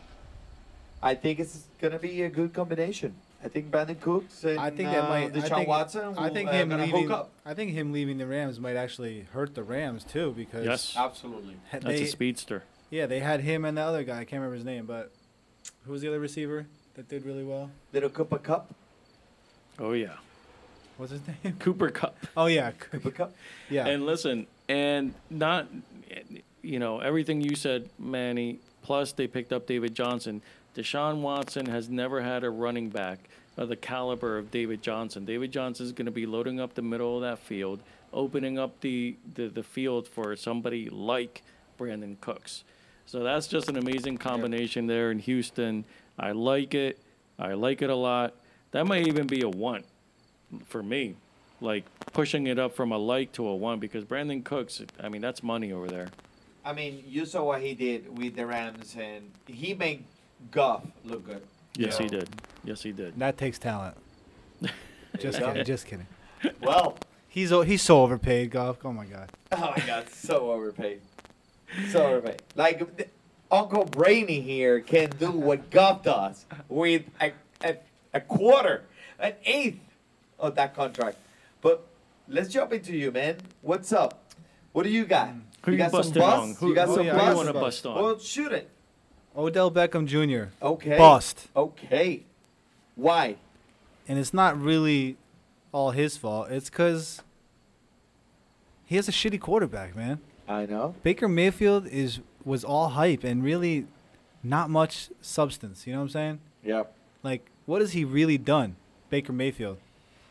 I 1.02 1.16
think 1.16 1.40
it's 1.40 1.64
gonna 1.82 2.00
be 2.00 2.22
a 2.22 2.30
good 2.30 2.54
combination. 2.54 3.14
I 3.44 3.50
think 3.50 3.72
Brandin 3.72 4.00
Cooks 4.00 4.44
and 4.46 4.60
I 4.60 4.70
think 4.70 4.90
that 4.90 5.06
uh, 5.06 5.10
might. 5.10 5.34
Deshaun 5.34 5.44
I 5.52 5.56
think, 5.58 5.68
Watson. 5.68 6.16
I 6.18 6.30
think 6.30 6.50
will, 6.50 6.56
uh, 6.56 6.60
him 6.62 6.70
gonna 6.70 6.86
leaving. 6.86 7.04
hook 7.10 7.12
up. 7.12 7.32
I 7.46 7.54
think 7.54 7.72
him 7.72 7.92
leaving 7.92 8.18
the 8.18 8.26
Rams 8.28 8.60
might 8.60 8.76
actually 8.76 9.28
hurt 9.34 9.54
the 9.56 9.64
Rams 9.64 10.04
too 10.04 10.32
because 10.36 10.66
Yes. 10.66 10.94
Absolutely. 10.98 11.56
ha- 11.72 11.80
That's 11.82 11.86
they, 11.86 12.04
a 12.04 12.08
speedster. 12.08 12.64
yeah 12.90 13.06
they 13.06 13.20
had 13.20 13.42
him 13.42 13.66
and 13.66 13.78
the 13.78 13.82
other 13.82 14.04
guy. 14.04 14.20
I 14.20 14.26
can't 14.26 14.40
remember 14.42 14.56
his 14.56 14.66
name, 14.66 14.86
but 14.86 15.12
who 15.86 15.92
was 15.92 16.02
the 16.02 16.08
other 16.08 16.20
receiver 16.20 16.68
that 16.96 17.10
did 17.10 17.26
really 17.26 17.44
well? 17.44 17.70
Little 17.92 18.10
Cooper 18.10 18.38
Kupp. 18.38 18.74
Oh 19.80 19.92
yeah. 19.94 20.14
What's 20.98 21.12
his 21.12 21.22
name? 21.44 21.56
Cooper 21.60 21.90
Kupp. 21.90 22.16
Oh 22.38 22.46
yeah, 22.46 22.72
Cooper 22.72 23.12
Kupp. 23.12 23.34
yeah. 23.70 23.88
And 23.88 24.06
listen, 24.06 24.48
and 24.70 25.14
not, 25.30 25.68
you 26.62 26.80
know, 26.80 27.00
everything 27.00 27.42
you 27.42 27.56
said, 27.56 27.90
Manny. 28.00 28.60
Plus, 28.84 29.14
they 29.14 29.28
picked 29.28 29.54
up 29.54 29.66
David 29.66 29.96
Johnson. 29.96 30.42
Deshaun 30.76 31.22
Watson 31.22 31.68
has 31.68 31.90
never 31.90 32.22
had 32.22 32.44
a 32.44 32.50
running 32.50 32.90
back 32.90 33.30
of 33.58 33.70
the 33.70 33.76
caliber 33.76 34.38
of 34.38 34.50
David 34.50 34.82
Johnson. 34.82 35.26
David 35.26 35.52
Johnson 35.52 35.86
is 35.86 35.92
going 35.92 36.06
to 36.06 36.12
be 36.12 36.26
loading 36.26 36.60
up 36.60 36.74
the 36.74 36.82
middle 36.82 37.16
of 37.16 37.22
that 37.22 37.40
field, 37.40 37.82
opening 38.12 38.58
up 38.58 38.80
the, 38.82 39.16
the, 39.36 39.48
the 39.48 39.64
field 39.64 40.08
for 40.08 40.36
somebody 40.36 40.90
like 40.90 41.44
Brandin 41.80 42.20
Cooks. 42.20 42.64
So 43.06 43.24
that's 43.24 43.48
just 43.48 43.70
an 43.70 43.78
amazing 43.78 44.18
combination 44.18 44.88
there 44.88 45.12
in 45.12 45.20
Houston. 45.20 45.86
I 46.18 46.32
like 46.32 46.74
it. 46.74 47.00
I 47.38 47.54
like 47.54 47.82
it 47.82 47.90
a 47.90 47.96
lot. 47.96 48.34
That 48.72 48.88
might 48.88 49.08
even 49.08 49.28
be 49.28 49.42
a 49.42 49.50
one 49.50 49.84
for 50.66 50.82
me, 50.82 51.16
like 51.62 51.86
pushing 52.14 52.48
it 52.48 52.58
up 52.58 52.76
from 52.76 52.92
a 52.92 52.98
like 52.98 53.32
to 53.34 53.48
a 53.48 53.56
one 53.56 53.80
because 53.80 54.06
Brandin 54.06 54.44
Cooks, 54.44 54.82
I 55.00 55.10
mean, 55.10 55.22
that's 55.22 55.44
money 55.44 55.72
over 55.72 55.88
there. 55.88 56.08
I 56.66 56.74
mean, 56.74 57.04
you 57.06 57.26
saw 57.26 57.44
what 57.44 57.62
he 57.62 57.74
did 57.74 58.18
with 58.18 58.36
the 58.36 58.46
Rams, 58.46 58.96
and 58.98 59.32
he 59.48 59.74
made 59.74 60.06
Goff 60.52 60.84
look 61.04 61.26
good. 61.26 61.42
Yes, 61.76 61.98
Yeah. 61.98 62.04
he 62.04 62.10
did. 62.10 62.30
Yes, 62.64 62.84
he 62.84 62.92
did. 62.92 63.18
that 63.20 63.38
takes 63.38 63.60
talent. 63.60 63.98
Just 65.20 65.40
you 65.40 65.46
kidding. 65.46 65.66
Just 65.66 65.86
kidding. 65.86 66.08
Well, 66.62 66.98
He's 67.34 67.52
o- 67.52 67.62
he's 67.62 67.82
so 67.82 68.04
overpaid, 68.04 68.52
Goff. 68.52 68.78
Oh 68.86 68.94
my 68.94 69.06
god. 69.06 69.32
oh 69.54 69.74
my 69.76 69.84
God, 69.88 70.08
so 70.10 70.52
overpaid, 70.52 71.02
so 71.90 72.06
overpaid. 72.06 72.44
Like 72.56 72.96
th- 72.96 73.10
Uncle 73.52 73.86
Brainy 73.86 74.40
here 74.40 74.80
can 74.82 75.10
do 75.18 75.32
what 75.32 75.72
Goff 75.72 76.04
does 76.04 76.46
with 76.70 77.06
a, 77.20 77.32
a, 77.64 77.78
a 78.14 78.22
quarter, 78.22 78.84
an 79.18 79.34
eighth 79.46 79.80
of 80.38 80.54
that 80.56 80.76
contract. 80.76 81.18
But 81.64 81.84
let's 82.28 82.50
jump 82.50 82.72
into 82.72 82.96
you, 82.96 83.12
man. 83.12 83.38
What's 83.64 83.92
up? 83.92 84.32
What 84.72 84.84
do 84.84 84.90
you 84.90 85.04
got? 85.06 85.30
Mm. 85.30 85.42
Who 85.66 85.72
you 85.72 85.78
you 85.78 85.84
got 85.84 85.90
some 85.90 86.00
busting 86.02 86.22
bust? 86.22 86.38
on? 86.40 86.54
Who, 86.56 86.68
you 86.70 86.76
got 86.76 86.88
who, 86.88 86.94
some 86.94 87.04
who 87.04 87.08
yeah, 87.08 87.14
you 87.14 87.20
bust? 87.20 87.36
want 87.36 87.48
to 87.48 87.54
bust 87.54 87.86
on? 87.88 88.04
Well, 88.04 88.20
shoot 88.20 88.52
it. 88.52 88.70
Odell 89.36 89.72
Beckham 89.72 90.06
Jr. 90.06 90.52
Okay. 90.66 90.98
Bust. 90.98 91.48
Okay. 91.56 92.24
Why? 92.96 93.38
and 94.08 94.20
it's 94.20 94.34
not 94.34 94.60
really 94.62 95.16
all 95.72 95.92
his 95.92 96.18
fault. 96.18 96.52
It's 96.52 96.70
because 96.70 97.22
he 98.86 98.96
has 98.98 99.08
a 99.08 99.12
shitty 99.14 99.40
quarterback, 99.40 99.96
man. 99.96 100.20
I 100.48 100.66
know. 100.66 100.96
Baker 101.04 101.28
Mayfield 101.30 101.88
is 101.88 102.20
was 102.44 102.64
all 102.66 102.90
hype 102.90 103.24
and 103.24 103.42
really 103.44 103.88
not 104.44 104.70
much 104.70 105.10
substance. 105.22 105.88
You 105.88 105.94
know 105.94 106.00
what 106.00 106.04
I'm 106.04 106.10
saying? 106.10 106.40
Yeah. 106.64 106.84
Like, 107.24 107.50
what 107.66 107.80
has 107.80 107.94
he 107.94 108.04
really 108.04 108.38
done, 108.38 108.76
Baker 109.10 109.32
Mayfield? 109.32 109.78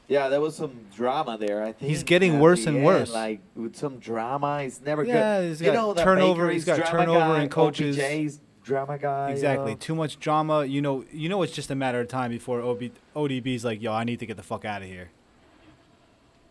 Yeah, 0.07 0.29
there 0.29 0.43
was 0.43 0.55
some 0.55 0.73
drama 0.95 1.39
there. 1.39 1.63
I 1.63 1.73
think 1.73 1.89
He's 1.89 2.03
getting 2.03 2.39
worse 2.39 2.67
and 2.67 2.77
end, 2.77 2.85
worse. 2.87 3.11
Like 3.11 3.41
with 3.57 3.75
some 3.75 3.99
drama, 3.99 4.63
he's 4.65 4.83
never 4.83 5.03
Yeah, 5.05 5.41
good. 5.41 5.49
he's 5.49 5.61
you 5.63 5.73
got 5.73 5.75
know 5.75 5.95
turnover- 6.05 6.43
Baker 6.43 6.53
he's 6.53 6.65
got 6.67 6.85
turnover 6.87 7.19
guy, 7.19 7.43
in 7.45 7.49
coaches. 7.49 7.97
OBJ's 7.99 8.41
drama 8.63 8.99
guy. 8.99 9.29
you 9.29 9.35
exactly. 9.35 9.73
know? 9.73 9.79
Too 9.79 9.95
much 9.95 10.19
drama. 10.19 10.65
You 10.65 10.83
know. 10.83 11.05
You 11.13 11.29
know. 11.29 11.43
It's 11.43 11.53
just 11.53 11.71
a 11.71 11.75
matter 11.75 12.01
of 12.01 12.09
time 12.09 12.31
before 12.31 12.61
OB, 12.61 12.91
ODB's 13.15 13.65
like, 13.65 13.83
yo, 13.83 13.93
I 13.93 14.05
need 14.05 14.21
to 14.21 14.27
get 14.27 14.37
the 14.37 14.43
fuck 14.43 14.65
out 14.65 14.83
of 14.83 14.89
here. 14.89 15.11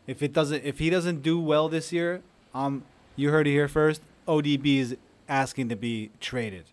If 0.07 0.21
it 0.21 0.33
doesn't, 0.33 0.63
if 0.63 0.79
he 0.79 0.89
doesn't 0.89 1.21
do 1.21 1.39
well 1.39 1.69
this 1.69 1.93
year, 1.93 2.21
um, 2.53 2.83
you 3.15 3.29
heard 3.29 3.47
it 3.47 3.51
here 3.51 3.67
first. 3.67 4.01
ODB 4.27 4.77
is 4.77 4.97
asking 5.27 5.69
to 5.69 5.75
be 5.75 6.11
traded. 6.19 6.65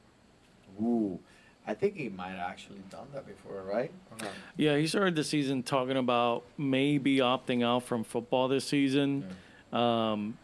Ooh, 0.80 1.18
I 1.66 1.74
think 1.74 1.96
he 1.96 2.08
might 2.08 2.30
have 2.30 2.50
actually 2.50 2.80
done 2.90 3.06
that 3.12 3.26
before, 3.26 3.62
right? 3.62 3.92
Or? 4.10 4.28
Yeah, 4.56 4.76
he 4.76 4.86
started 4.86 5.14
the 5.16 5.24
season 5.24 5.62
talking 5.62 5.96
about 5.96 6.44
maybe 6.56 7.18
opting 7.18 7.64
out 7.64 7.84
from 7.84 8.04
football 8.04 8.48
this 8.48 8.64
season. 8.64 9.28
Um, 9.72 10.38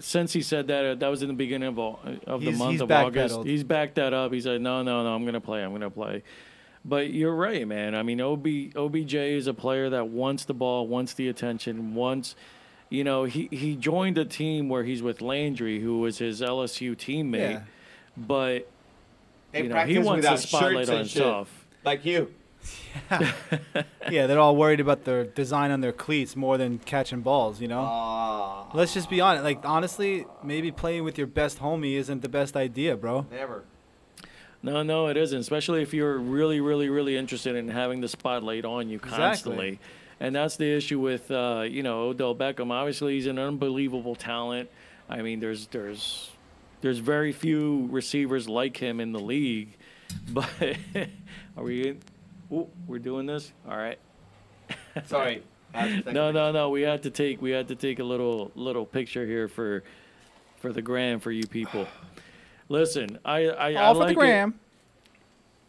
since 0.00 0.32
he 0.32 0.42
said 0.42 0.68
that, 0.68 0.84
uh, 0.84 0.94
that 0.96 1.08
was 1.08 1.22
in 1.22 1.28
the 1.28 1.34
beginning 1.34 1.68
of, 1.68 1.78
au- 1.78 1.98
of 2.26 2.40
the 2.40 2.46
He's- 2.48 2.58
month 2.58 2.72
he's 2.72 2.80
of 2.80 2.90
August. 2.90 3.34
backpedaled. 3.36 3.46
He's 3.46 3.64
backed 3.64 3.94
that 3.96 4.12
up. 4.14 4.32
He 4.32 4.40
said, 4.40 4.60
"No, 4.60 4.82
no, 4.82 5.02
no, 5.02 5.14
I'm 5.14 5.24
gonna 5.24 5.40
play. 5.40 5.62
I'm 5.62 5.72
gonna 5.72 5.90
play." 5.90 6.22
But 6.84 7.12
you're 7.12 7.34
right, 7.34 7.66
man. 7.66 7.94
I 7.94 8.02
mean, 8.02 8.20
OB, 8.20 8.72
OBJ 8.74 9.14
is 9.14 9.46
a 9.46 9.54
player 9.54 9.88
that 9.90 10.08
wants 10.08 10.44
the 10.46 10.54
ball, 10.54 10.88
wants 10.88 11.14
the 11.14 11.28
attention, 11.28 11.94
wants, 11.94 12.34
You 12.90 13.04
know, 13.04 13.24
he, 13.24 13.48
he 13.50 13.74
joined 13.76 14.18
a 14.18 14.24
team 14.26 14.68
where 14.68 14.84
he's 14.84 15.00
with 15.00 15.22
Landry, 15.22 15.80
who 15.80 16.00
was 16.00 16.18
his 16.18 16.42
LSU 16.42 16.94
teammate, 16.94 17.38
Yeah. 17.52 17.60
but 18.18 18.68
They 19.52 19.62
you 19.62 19.68
know, 19.70 19.76
he 19.76 19.94
practice 19.94 20.04
wants 20.06 20.26
the 20.26 20.32
without 20.32 20.38
spotlight 20.40 20.88
on 20.90 20.96
and 20.96 21.08
shit, 21.08 21.22
himself. 21.22 21.66
Like 21.84 22.04
you. 22.04 22.34
Yeah, 23.10 23.32
yeah, 24.10 24.26
they're 24.26 24.38
all 24.40 24.56
worried 24.56 24.80
about 24.80 25.04
their 25.04 25.24
design 25.24 25.70
on 25.70 25.80
their 25.80 25.92
cleats 25.92 26.36
more 26.36 26.58
than 26.58 26.78
catching 26.78 27.20
balls. 27.20 27.60
You 27.60 27.68
know. 27.68 27.80
Ah, 27.88 28.70
Let's 28.74 28.94
just 28.94 29.08
be 29.10 29.20
honest. 29.20 29.44
Like 29.44 29.60
honestly, 29.64 30.26
maybe 30.42 30.70
playing 30.70 31.04
with 31.04 31.18
your 31.18 31.26
best 31.26 31.58
homie 31.60 31.94
isn't 31.96 32.22
the 32.22 32.28
best 32.28 32.56
idea, 32.56 32.96
bro. 32.96 33.26
never. 33.30 33.64
No, 34.64 34.84
no, 34.84 35.08
it 35.08 35.16
isn't. 35.16 35.40
Especially 35.40 35.82
if 35.82 35.92
you're 35.92 36.16
really, 36.18 36.60
really, 36.60 36.88
really 36.88 37.16
interested 37.16 37.56
in 37.56 37.66
having 37.68 38.00
the 38.00 38.06
spotlight 38.06 38.64
on 38.64 38.88
you 38.88 39.00
constantly. 39.00 39.18
Exactly. 39.24 39.26
constantly. 39.76 39.78
And 40.20 40.36
that's 40.36 40.56
the 40.56 40.70
issue 40.76 41.00
with, 41.00 41.28
uh, 41.32 41.64
you 41.68 41.82
know, 41.82 42.02
Odell 42.02 42.32
Beckham. 42.36 42.70
Obviously, 42.70 43.14
he's 43.14 43.26
an 43.26 43.40
unbelievable 43.40 44.14
talent. 44.14 44.70
I 45.08 45.20
mean, 45.22 45.40
there's 45.40 45.66
there's 45.66 46.30
there's 46.80 46.98
very 46.98 47.32
few 47.32 47.88
receivers 47.90 48.48
like 48.48 48.76
him 48.76 49.00
in 49.00 49.10
the 49.12 49.20
league. 49.20 49.76
But 50.28 50.48
are 51.56 51.64
we? 51.64 51.96
In? 52.52 52.58
Ooh, 52.58 52.68
we're 52.86 52.98
doing 52.98 53.26
this. 53.26 53.52
All 53.68 53.76
right. 53.76 53.98
Sorry. 55.06 55.42
I 55.74 55.80
had 55.86 55.88
to 55.98 56.02
take 56.04 56.14
No, 56.14 56.30
no, 56.30 56.52
no. 56.52 56.68
We 56.70 56.82
had 56.82 57.02
to 57.04 57.10
take 57.10 57.40
we 57.40 57.50
had 57.50 57.68
to 57.68 57.74
take 57.74 57.98
a 57.98 58.04
little 58.04 58.50
little 58.54 58.84
picture 58.84 59.26
here 59.26 59.48
for 59.48 59.82
for 60.58 60.72
the 60.72 60.82
gram 60.82 61.18
for 61.18 61.30
you 61.32 61.46
people. 61.46 61.86
Listen, 62.68 63.18
I 63.24 63.46
I, 63.48 63.72
I 63.72 63.74
All 63.84 63.94
for 63.94 64.00
like 64.00 64.08
the 64.08 64.12
it. 64.12 64.24
gram. 64.24 64.58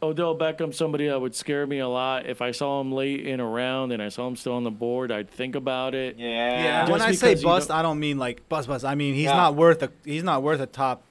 Odell 0.01 0.37
Beckham, 0.37 0.73
somebody 0.75 1.07
that 1.07 1.21
would 1.21 1.33
scare 1.33 1.65
me 1.65 1.79
a 1.79 1.87
lot. 1.87 2.25
If 2.25 2.41
I 2.41 2.51
saw 2.51 2.81
him 2.81 2.91
late 2.91 3.25
in 3.25 3.39
a 3.39 3.47
round 3.47 3.93
and 3.93 4.03
I 4.03 4.09
saw 4.09 4.27
him 4.27 4.35
still 4.35 4.51
on 4.55 4.65
the 4.65 4.71
board, 4.71 5.13
I'd 5.13 5.29
think 5.29 5.55
about 5.55 5.95
it. 5.95 6.17
Yeah. 6.19 6.27
Yeah, 6.27 6.79
Just 6.81 6.91
when 6.91 7.01
I 7.01 7.11
say 7.13 7.41
bust, 7.41 7.69
don't- 7.69 7.77
I 7.77 7.81
don't 7.81 8.01
mean 8.01 8.17
like 8.17 8.47
bust 8.49 8.67
bust. 8.67 8.83
I 8.83 8.95
mean 8.95 9.13
he's 9.15 9.25
Yeah. 9.25 9.35
not 9.37 9.55
worth 9.55 9.81
a 9.81 9.91
he's 10.03 10.23
not 10.23 10.43
worth 10.43 10.59
a 10.59 10.65
top 10.65 11.03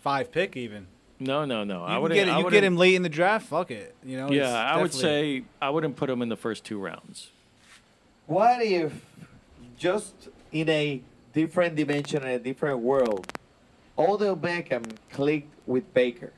five 0.00 0.30
pick 0.30 0.54
even. 0.56 0.86
No, 1.18 1.44
no, 1.44 1.64
no. 1.64 1.78
You 1.78 1.84
I 1.84 1.98
wouldn't. 1.98 2.16
get 2.18 2.28
it, 2.28 2.38
you 2.38 2.50
get 2.50 2.64
him 2.64 2.76
late 2.76 2.94
in 2.94 3.02
the 3.02 3.08
draft. 3.08 3.46
Fuck 3.46 3.70
it, 3.70 3.94
you 4.04 4.16
know. 4.16 4.30
Yeah, 4.30 4.52
I 4.52 4.80
would 4.80 4.92
say 4.92 5.44
I 5.60 5.70
wouldn't 5.70 5.96
put 5.96 6.10
him 6.10 6.20
in 6.22 6.28
the 6.28 6.36
first 6.36 6.64
two 6.64 6.78
rounds. 6.78 7.30
What 8.26 8.60
if 8.62 8.92
just 9.78 10.28
in 10.52 10.68
a 10.68 11.00
different 11.32 11.76
dimension, 11.76 12.22
in 12.22 12.28
a 12.28 12.38
different 12.38 12.80
world, 12.80 13.26
Odell 13.98 14.36
Beckham 14.36 14.84
clicked 15.10 15.52
with 15.66 15.92
Baker, 15.94 16.32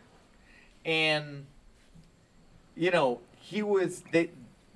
and 0.84 1.46
you 2.76 2.90
know 2.90 3.20
he 3.40 3.62
was 3.62 4.02
they 4.12 4.30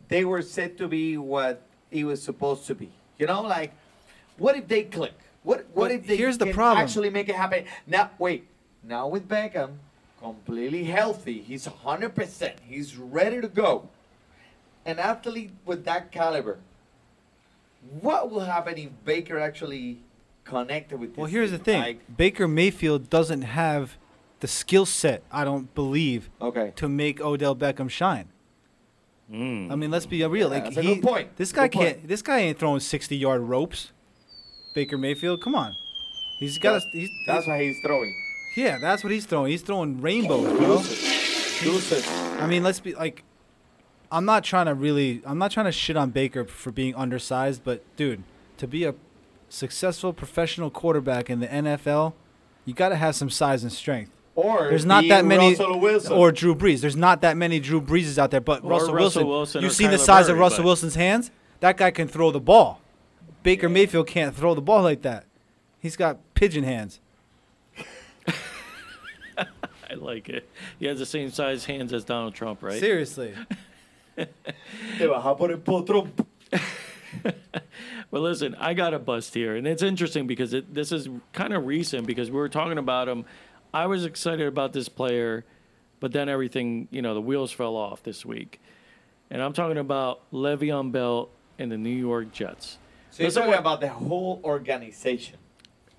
they 0.09 0.25
were 0.25 0.43
said 0.43 0.77
to 0.79 0.89
be 0.89 1.17
what 1.17 1.63
he 1.91 2.03
was 2.05 2.23
supposed 2.23 2.67
to 2.67 2.75
be. 2.75 2.91
You 3.19 3.27
know, 3.27 3.43
like 3.43 3.73
what 4.39 4.57
if 4.57 4.67
they 4.67 4.83
click? 4.85 5.15
What 5.45 5.67
what 5.75 5.85
But 5.89 5.91
if 5.93 6.07
they 6.07 6.17
here's 6.17 6.39
the 6.39 6.47
can 6.47 6.55
problem. 6.55 6.83
actually 6.83 7.11
make 7.11 7.29
it 7.29 7.37
happen? 7.37 7.65
Now 7.87 8.11
wait, 8.19 8.47
now 8.83 9.07
with 9.09 9.29
Beckham, 9.29 9.75
completely 10.23 10.85
healthy, 10.85 11.41
he's 11.41 11.67
hundred 11.67 12.15
percent, 12.15 12.57
he's 12.67 12.97
ready 12.97 13.41
to 13.41 13.49
go. 13.49 13.89
An 14.85 14.99
athlete 14.99 15.53
with 15.65 15.85
that 15.85 16.11
caliber, 16.11 16.59
what 18.01 18.31
will 18.31 18.41
happen 18.41 18.79
if 18.79 18.91
Baker 19.05 19.39
actually 19.39 19.99
connected 20.45 20.99
with 20.99 21.11
this? 21.11 21.19
Well, 21.19 21.27
here's 21.27 21.51
the 21.51 21.59
thing: 21.59 21.81
Like, 21.81 22.17
Baker 22.17 22.49
Mayfield 22.49 23.11
doesn't 23.11 23.43
have 23.43 23.97
the 24.41 24.49
skill 24.49 24.87
set. 24.87 25.23
I 25.31 25.45
don't 25.45 25.73
believe 25.75 26.31
okay. 26.41 26.73
to 26.77 26.89
make 26.89 27.21
Odell 27.21 27.55
Beckham 27.55 27.89
shine. 27.91 28.29
Mm. 29.31 29.71
I 29.73 29.77
mean, 29.77 29.91
let's 29.91 30.07
be 30.07 30.25
real. 30.25 30.49
Yeah, 30.49 30.55
like 30.55 30.65
that's 30.65 30.77
a 30.77 30.83
he, 30.83 30.95
good 30.95 31.03
point. 31.03 31.37
this 31.37 31.53
guy 31.53 31.69
Good 31.69 31.79
can't. 31.79 32.09
This 32.09 32.23
guy 32.23 32.41
ain't 32.41 32.59
throwing 32.59 32.81
sixty 32.81 33.17
yard 33.17 33.41
ropes. 33.43 33.93
Baker 34.75 34.99
Mayfield, 34.99 35.43
come 35.43 35.55
on. 35.55 35.75
He's 36.39 36.59
got. 36.59 36.73
That's, 36.73 36.85
a, 36.87 36.99
he's, 36.99 37.11
that's 37.27 37.47
why 37.47 37.63
he's 37.63 37.79
throwing. 37.85 38.15
Yeah, 38.57 38.79
that's 38.79 39.03
what 39.03 39.13
he's 39.13 39.27
throwing. 39.27 39.51
He's 39.51 39.63
throwing 39.63 40.01
rainbows, 40.01 40.59
bro. 40.59 40.79
Deuces. 40.79 41.61
Deuces. 41.63 42.09
I 42.09 42.47
mean, 42.47 42.63
let's 42.63 42.81
be 42.81 42.95
like. 42.95 43.25
I'm 44.11 44.27
not 44.27 44.45
trying 44.45 44.67
to 44.67 44.75
really. 44.75 45.23
I'm 45.25 45.39
not 45.39 45.51
trying 45.51 45.67
to 45.67 45.73
shit 45.73 45.97
on 45.97 46.11
Baker 46.11 46.45
for 46.45 46.71
being 46.71 46.95
undersized, 46.95 47.65
but 47.65 47.83
dude, 47.97 48.23
to 48.59 48.67
be 48.67 48.85
a 48.85 48.95
successful 49.49 50.13
professional 50.13 50.71
quarterback 50.71 51.31
in 51.31 51.41
the 51.41 51.47
NFL, 51.47 52.13
you 52.65 52.75
got 52.75 52.91
to 52.91 52.97
have 52.97 53.15
some 53.15 53.31
size 53.31 53.63
and 53.63 53.73
strength. 53.73 54.11
Or 54.35 54.69
There's 54.69 54.87
not 54.87 55.05
that 55.09 55.27
many, 55.27 55.57
or 55.57 56.33
Drew 56.33 56.55
Brees. 56.55 56.81
There's 56.81 56.97
not 56.97 57.21
that 57.21 57.37
many 57.37 57.61
Drew 57.61 57.83
Breeses 57.83 58.17
out 58.19 58.31
there. 58.31 58.41
But 58.41 58.65
Russell, 58.65 58.95
Russell 58.95 58.95
Wilson, 58.95 59.27
Wilson 59.27 59.63
you've 59.63 59.73
or 59.73 59.75
seen 59.75 59.91
the 59.91 59.99
Kyler 59.99 60.07
size 60.07 60.29
of 60.29 60.39
Russell 60.39 60.65
Wilson's 60.65 60.95
hands. 60.95 61.31
That 61.61 61.77
guy 61.77 61.91
can 61.91 62.09
throw 62.09 62.31
the 62.31 62.41
ball. 62.41 62.81
Baker 63.43 63.69
Mayfield 63.69 64.07
can't 64.07 64.35
throw 64.35 64.55
the 64.55 64.63
ball 64.63 64.83
like 64.83 65.03
that. 65.03 65.27
He's 65.79 65.97
got 65.97 66.19
pigeon 66.35 66.65
hands. 66.65 67.01
I 69.93 69.97
like 69.97 70.29
it. 70.31 70.49
He 70.79 70.87
has 70.87 70.99
the 70.99 71.07
same 71.07 71.31
size 71.31 71.67
hands 71.67 71.93
as 71.93 72.05
Donald 72.05 72.35
Trump, 72.35 72.63
right? 72.63 72.81
Seriously. 72.81 73.35
Te 74.17 74.27
vas 75.07 75.25
a 75.25 75.35
poner 75.35 75.59
potro. 75.59 76.09
Well, 78.11 78.23
listen, 78.23 78.55
I 78.59 78.75
got 78.75 78.93
a 78.93 78.99
bust 78.99 79.33
here, 79.33 79.57
and 79.57 79.67
it's 79.67 79.83
interesting 79.83 80.27
because 80.27 80.53
it, 80.53 80.75
this 80.75 80.93
is 80.93 81.09
kind 81.33 81.55
of 81.55 81.67
recent 81.67 82.07
because 82.07 82.31
we 82.31 82.37
were 82.37 82.49
talking 82.51 82.77
about 82.77 83.09
him. 83.09 83.25
I 83.73 83.87
was 83.87 84.05
excited 84.05 84.47
about 84.47 84.75
this 84.75 84.89
player, 84.89 85.47
but 85.99 86.13
then 86.13 86.29
everything, 86.29 86.89
you 86.91 87.01
know, 87.01 87.15
the 87.15 87.23
wheels 87.23 87.53
fell 87.53 87.75
off 87.75 88.03
this 88.03 88.27
week. 88.27 88.61
And 89.31 89.41
I'm 89.41 89.55
talking 89.55 89.79
about 89.79 90.31
Le'Veon 90.31 90.93
Bell 90.93 91.31
and 91.59 91.73
the 91.73 91.79
New 91.79 91.89
York 91.89 92.33
Jets. 92.33 92.77
So 93.11 93.23
you're 93.23 93.33
talking 93.33 93.55
about 93.55 93.81
the 93.81 93.89
whole 93.89 94.43
organization. 94.45 95.39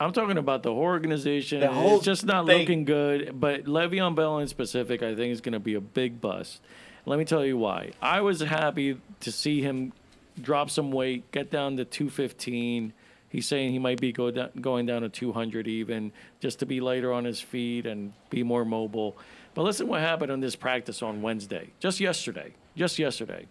I'm 0.04 0.12
talking 0.12 0.38
about 0.38 0.64
the 0.64 0.74
whole 0.74 0.84
organization. 0.84 1.62
The 1.62 1.72
whole 1.72 1.98
it's 1.98 2.06
just 2.06 2.26
not 2.26 2.46
thing. 2.46 2.60
looking 2.60 2.86
good. 2.86 3.40
But 3.40 3.66
Le'Veon 3.66 4.16
Bell 4.16 4.40
in 4.40 4.48
specific, 4.48 5.02
I 5.02 5.16
think, 5.16 5.32
is 5.32 5.42
going 5.42 5.54
to 5.54 5.60
be 5.60 5.76
a 5.76 5.82
big 5.82 6.20
bust. 6.20 6.62
Let 7.06 7.20
me 7.20 7.26
tell 7.26 7.46
you 7.46 7.58
why. 7.58 7.92
I 8.02 8.22
was 8.22 8.42
happy 8.42 9.00
to 9.22 9.32
see 9.32 9.62
him 9.62 9.94
drop 10.42 10.70
some 10.70 10.92
weight, 10.92 11.32
get 11.32 11.50
down 11.50 11.78
to 11.78 11.86
215. 11.86 12.94
He's 13.30 13.48
saying 13.48 13.72
he 13.72 13.80
might 13.80 14.00
be 14.00 14.12
go 14.12 14.30
down, 14.30 14.50
going 14.60 14.86
down 14.86 15.02
to 15.04 15.10
200 15.10 15.68
even, 15.68 16.12
just 16.40 16.60
to 16.60 16.66
be 16.66 16.82
lighter 16.82 17.12
on 17.12 17.24
his 17.24 17.40
feet 17.40 17.86
and 17.86 18.14
be 18.30 18.44
more 18.44 18.66
mobile. 18.66 19.18
But 19.54 19.64
listen 19.64 19.88
what 19.88 20.02
happened 20.02 20.32
on 20.32 20.40
this 20.40 20.56
practice 20.56 21.02
on 21.02 21.22
Wednesday, 21.22 21.72
just 21.80 22.00
yesterday. 22.00 22.54
Just 22.76 23.00
yesterday. 23.00 23.48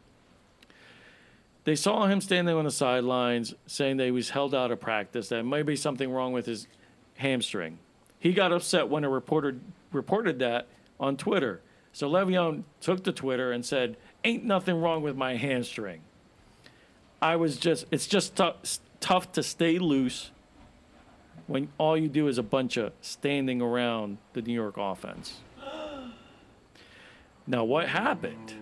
They 1.64 1.77
saw 1.77 2.07
him 2.07 2.20
standing 2.20 2.55
on 2.55 2.64
the 2.64 2.70
sidelines 2.70 3.55
saying 3.66 3.98
that 3.98 4.05
he 4.05 4.11
was 4.11 4.31
held 4.31 4.55
out 4.55 4.70
of 4.70 4.81
practice, 4.81 5.29
that 5.29 5.44
might 5.44 5.66
be 5.66 5.77
something 5.77 6.11
wrong 6.11 6.33
with 6.33 6.46
his 6.46 6.66
hamstring. 7.16 7.79
He 8.18 8.33
got 8.33 8.53
upset 8.53 8.88
when 8.88 9.05
a 9.05 9.09
reporter 9.09 9.57
reported 9.92 10.38
that 10.40 10.66
on 10.98 11.16
Twitter. 11.16 11.61
So 11.92 12.09
Le'Veon 12.09 12.64
took 12.81 13.05
to 13.05 13.12
Twitter 13.12 13.53
and 13.53 13.64
said, 13.64 13.96
Ain't 14.25 14.44
nothing 14.44 14.81
wrong 14.81 15.03
with 15.03 15.16
my 15.16 15.37
hamstring. 15.37 16.01
I 17.20 17.37
was 17.37 17.57
just, 17.57 17.87
it's 17.90 18.07
just 18.07 18.37
tou- 18.37 18.55
tough 19.01 19.33
to 19.33 19.42
stay 19.42 19.79
loose 19.79 20.31
when 21.46 21.68
all 21.79 21.96
you 21.96 22.09
do 22.09 22.29
is 22.29 22.38
a 22.38 22.42
bunch 22.42 22.77
of 22.77 22.92
standing 23.01 23.61
around 23.61 24.18
the 24.33 24.42
New 24.42 24.55
York 24.55 24.75
offense. 24.79 25.40
Now, 27.46 27.64
what 27.64 27.88
happened? 27.88 28.55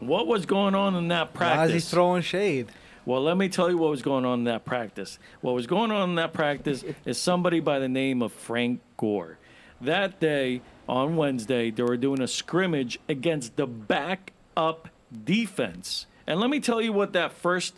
What 0.00 0.26
was 0.26 0.46
going 0.46 0.74
on 0.74 0.94
in 0.94 1.08
that 1.08 1.32
practice? 1.34 1.58
Why 1.58 1.76
is 1.76 1.84
he 1.84 1.90
throwing 1.90 2.22
shade? 2.22 2.68
Well, 3.06 3.22
let 3.22 3.36
me 3.36 3.48
tell 3.48 3.70
you 3.70 3.78
what 3.78 3.90
was 3.90 4.02
going 4.02 4.24
on 4.24 4.40
in 4.40 4.44
that 4.44 4.64
practice. 4.64 5.18
What 5.40 5.54
was 5.54 5.66
going 5.66 5.92
on 5.92 6.10
in 6.10 6.14
that 6.16 6.32
practice 6.32 6.84
is 7.04 7.18
somebody 7.18 7.60
by 7.60 7.78
the 7.78 7.88
name 7.88 8.20
of 8.20 8.32
Frank 8.32 8.80
Gore. 8.96 9.38
That 9.80 10.18
day, 10.18 10.60
on 10.88 11.16
Wednesday, 11.16 11.70
they 11.70 11.82
were 11.82 11.96
doing 11.96 12.20
a 12.20 12.26
scrimmage 12.26 12.98
against 13.08 13.56
the 13.56 13.66
backup 13.66 14.88
defense. 15.24 16.06
And 16.26 16.40
let 16.40 16.50
me 16.50 16.58
tell 16.60 16.82
you 16.82 16.92
what 16.92 17.12
that 17.12 17.32
first 17.32 17.74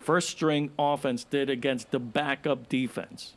first 0.00 0.30
string 0.30 0.70
offense 0.78 1.24
did 1.24 1.50
against 1.50 1.90
the 1.90 1.98
backup 1.98 2.68
defense. 2.68 3.34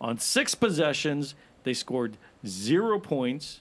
On 0.00 0.18
six 0.18 0.54
possessions, 0.54 1.34
they 1.64 1.74
scored 1.74 2.16
zero 2.46 2.98
points. 2.98 3.60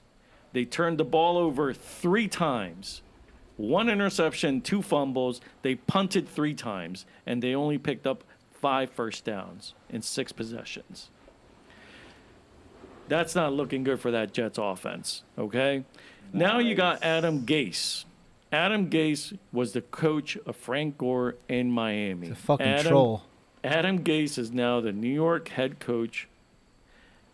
They 0.54 0.66
turned 0.66 0.98
the 0.98 1.06
ball 1.06 1.38
over 1.38 1.74
three 1.74 2.28
times 2.28 3.02
one 3.58 3.90
interception, 3.90 4.62
two 4.62 4.82
fumbles. 4.82 5.42
They 5.62 5.76
punted 5.76 6.28
three 6.28 6.54
times, 6.54 7.06
and 7.26 7.42
they 7.42 7.56
only 7.56 7.78
picked 7.78 8.06
up 8.06 8.24
five 8.52 8.90
first 8.90 9.26
downs 9.26 9.74
in 9.90 10.02
six 10.02 10.32
possessions. 10.32 11.10
That's 13.08 13.36
not 13.36 13.54
looking 13.54 13.84
good 13.84 14.00
for 14.00 14.12
that 14.12 14.34
Jets 14.34 14.58
offense, 14.58 15.24
okay? 15.38 15.84
Now 16.34 16.60
you 16.60 16.76
got 16.76 17.04
Adam 17.04 17.46
Gase. 17.46 18.06
Adam 18.52 18.90
Gase 18.90 19.38
was 19.52 19.74
the 19.74 19.82
coach 19.82 20.38
of 20.46 20.56
Frank 20.56 20.98
Gore 20.98 21.36
in 21.48 21.72
Miami. 21.72 22.28
He's 22.28 22.36
a 22.36 22.40
fucking 22.40 22.66
Adam, 22.66 22.92
troll. 22.92 23.24
Adam 23.64 24.04
Gase 24.04 24.38
is 24.38 24.52
now 24.52 24.82
the 24.82 24.92
New 24.92 25.14
York 25.14 25.50
head 25.50 25.80
coach, 25.80 26.28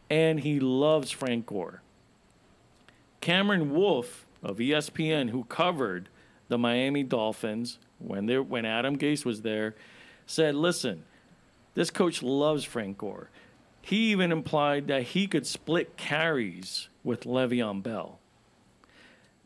and 0.09 0.41
he 0.41 0.59
loves 0.59 1.11
Frank 1.11 1.45
Gore. 1.45 1.81
Cameron 3.21 3.71
Wolfe 3.71 4.25
of 4.43 4.57
ESPN, 4.57 5.29
who 5.29 5.43
covered 5.45 6.09
the 6.51 6.57
Miami 6.57 7.01
Dolphins 7.01 7.79
when 7.97 8.25
they 8.25 8.37
when 8.37 8.65
Adam 8.65 8.97
Gase 8.97 9.23
was 9.23 9.41
there, 9.41 9.73
said, 10.25 10.53
"Listen, 10.53 11.05
This 11.75 11.89
coach 11.89 12.21
loves 12.21 12.65
Frank 12.65 12.97
Gore. 12.97 13.29
He 13.81 14.11
even 14.11 14.33
implied 14.33 14.87
that 14.87 15.03
he 15.03 15.27
could 15.27 15.47
split 15.47 15.95
carries 15.95 16.89
with 17.05 17.23
Le'Veon 17.23 17.81
Bell. 17.81 18.19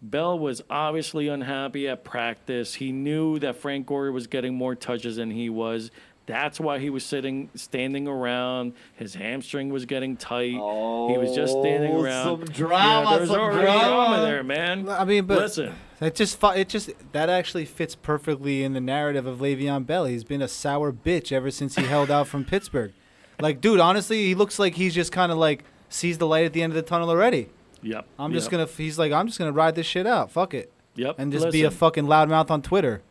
Bell 0.01 0.39
was 0.39 0.63
obviously 0.67 1.27
unhappy 1.27 1.87
at 1.87 2.03
practice. 2.03 2.73
He 2.73 2.91
knew 2.91 3.37
that 3.37 3.57
Frank 3.57 3.85
Gore 3.85 4.11
was 4.11 4.25
getting 4.25 4.55
more 4.55 4.73
touches 4.73 5.17
than 5.17 5.29
he 5.29 5.47
was. 5.47 5.91
That's 6.27 6.59
why 6.59 6.79
he 6.79 6.89
was 6.89 7.05
sitting, 7.05 7.49
standing 7.53 8.07
around. 8.07 8.73
His 8.95 9.13
hamstring 9.13 9.69
was 9.69 9.85
getting 9.85 10.17
tight. 10.17 10.51
he 10.53 10.57
was 10.57 11.35
just 11.35 11.55
oh, 11.55 11.61
standing 11.61 11.91
Oh, 11.91 12.01
around. 12.01 12.23
some 12.23 12.45
drama, 12.45 13.17
there's 13.17 13.29
some 13.29 13.39
already 13.39 13.61
drama. 13.61 14.21
there, 14.25 14.43
man. 14.43 14.89
I 14.89 15.05
mean, 15.05 15.25
but 15.25 15.37
listen, 15.37 15.73
It 16.01 16.15
just 16.15 16.39
fu- 16.39 16.47
it 16.49 16.67
just 16.67 16.89
that 17.11 17.29
actually 17.29 17.65
fits 17.65 17.93
perfectly 17.93 18.63
in 18.63 18.73
the 18.73 18.81
narrative 18.81 19.27
of 19.27 19.37
Le'Veon 19.39 19.85
Bell. 19.85 20.05
He's 20.05 20.23
been 20.23 20.41
a 20.41 20.47
sour 20.47 20.91
bitch 20.91 21.31
ever 21.31 21.51
since 21.51 21.75
he 21.75 21.83
held 21.83 22.09
out 22.09 22.27
from 22.27 22.43
Pittsburgh. 22.43 22.91
Like, 23.39 23.61
dude, 23.61 23.79
honestly, 23.79 24.25
he 24.25 24.33
looks 24.33 24.57
like 24.57 24.75
he's 24.75 24.95
just 24.95 25.11
kind 25.11 25.31
of 25.31 25.37
like 25.37 25.63
sees 25.89 26.17
the 26.17 26.25
light 26.27 26.45
at 26.45 26.53
the 26.53 26.63
end 26.63 26.71
of 26.71 26.75
the 26.75 26.81
tunnel 26.81 27.09
already. 27.09 27.49
yep. 27.83 28.07
I'm 28.17 28.33
just 28.33 28.45
yep, 28.45 28.51
gonna. 28.51 28.65
He's 28.77 28.97
like, 28.97 29.11
I'm 29.11 29.27
just 29.27 29.37
gonna 29.37 29.51
ride 29.51 29.75
this 29.75 29.85
shit 29.85 30.07
out. 30.07 30.31
Fuck 30.31 30.55
it, 30.55 30.71
yep. 30.95 31.19
and 31.19 31.31
just 31.31 31.45
listen, 31.45 31.59
be 31.59 31.63
a 31.65 31.71
fucking 31.71 32.05
loudmouth 32.05 32.49
on 32.49 32.63
Twitter. 32.63 33.03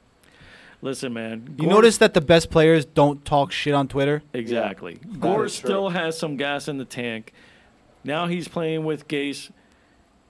Listen, 0.84 1.12
man. 1.12 1.56
You 1.58 1.64
Gore- 1.64 1.74
notice 1.74 1.98
that 1.98 2.14
the 2.14 2.20
best 2.20 2.50
players 2.50 2.84
don't 2.84 3.24
talk 3.24 3.50
shit 3.50 3.74
on 3.74 3.88
Twitter. 3.88 4.22
Exactly. 4.32 4.94
that 5.02 5.20
Gore 5.20 5.46
is 5.46 5.58
true. 5.58 5.68
still 5.68 5.88
has 5.88 6.16
some 6.16 6.36
gas 6.36 6.68
in 6.68 6.78
the 6.78 6.84
tank. 6.84 7.32
Now 8.04 8.26
he's 8.26 8.46
playing 8.46 8.84
with 8.84 9.08
Gase. 9.08 9.50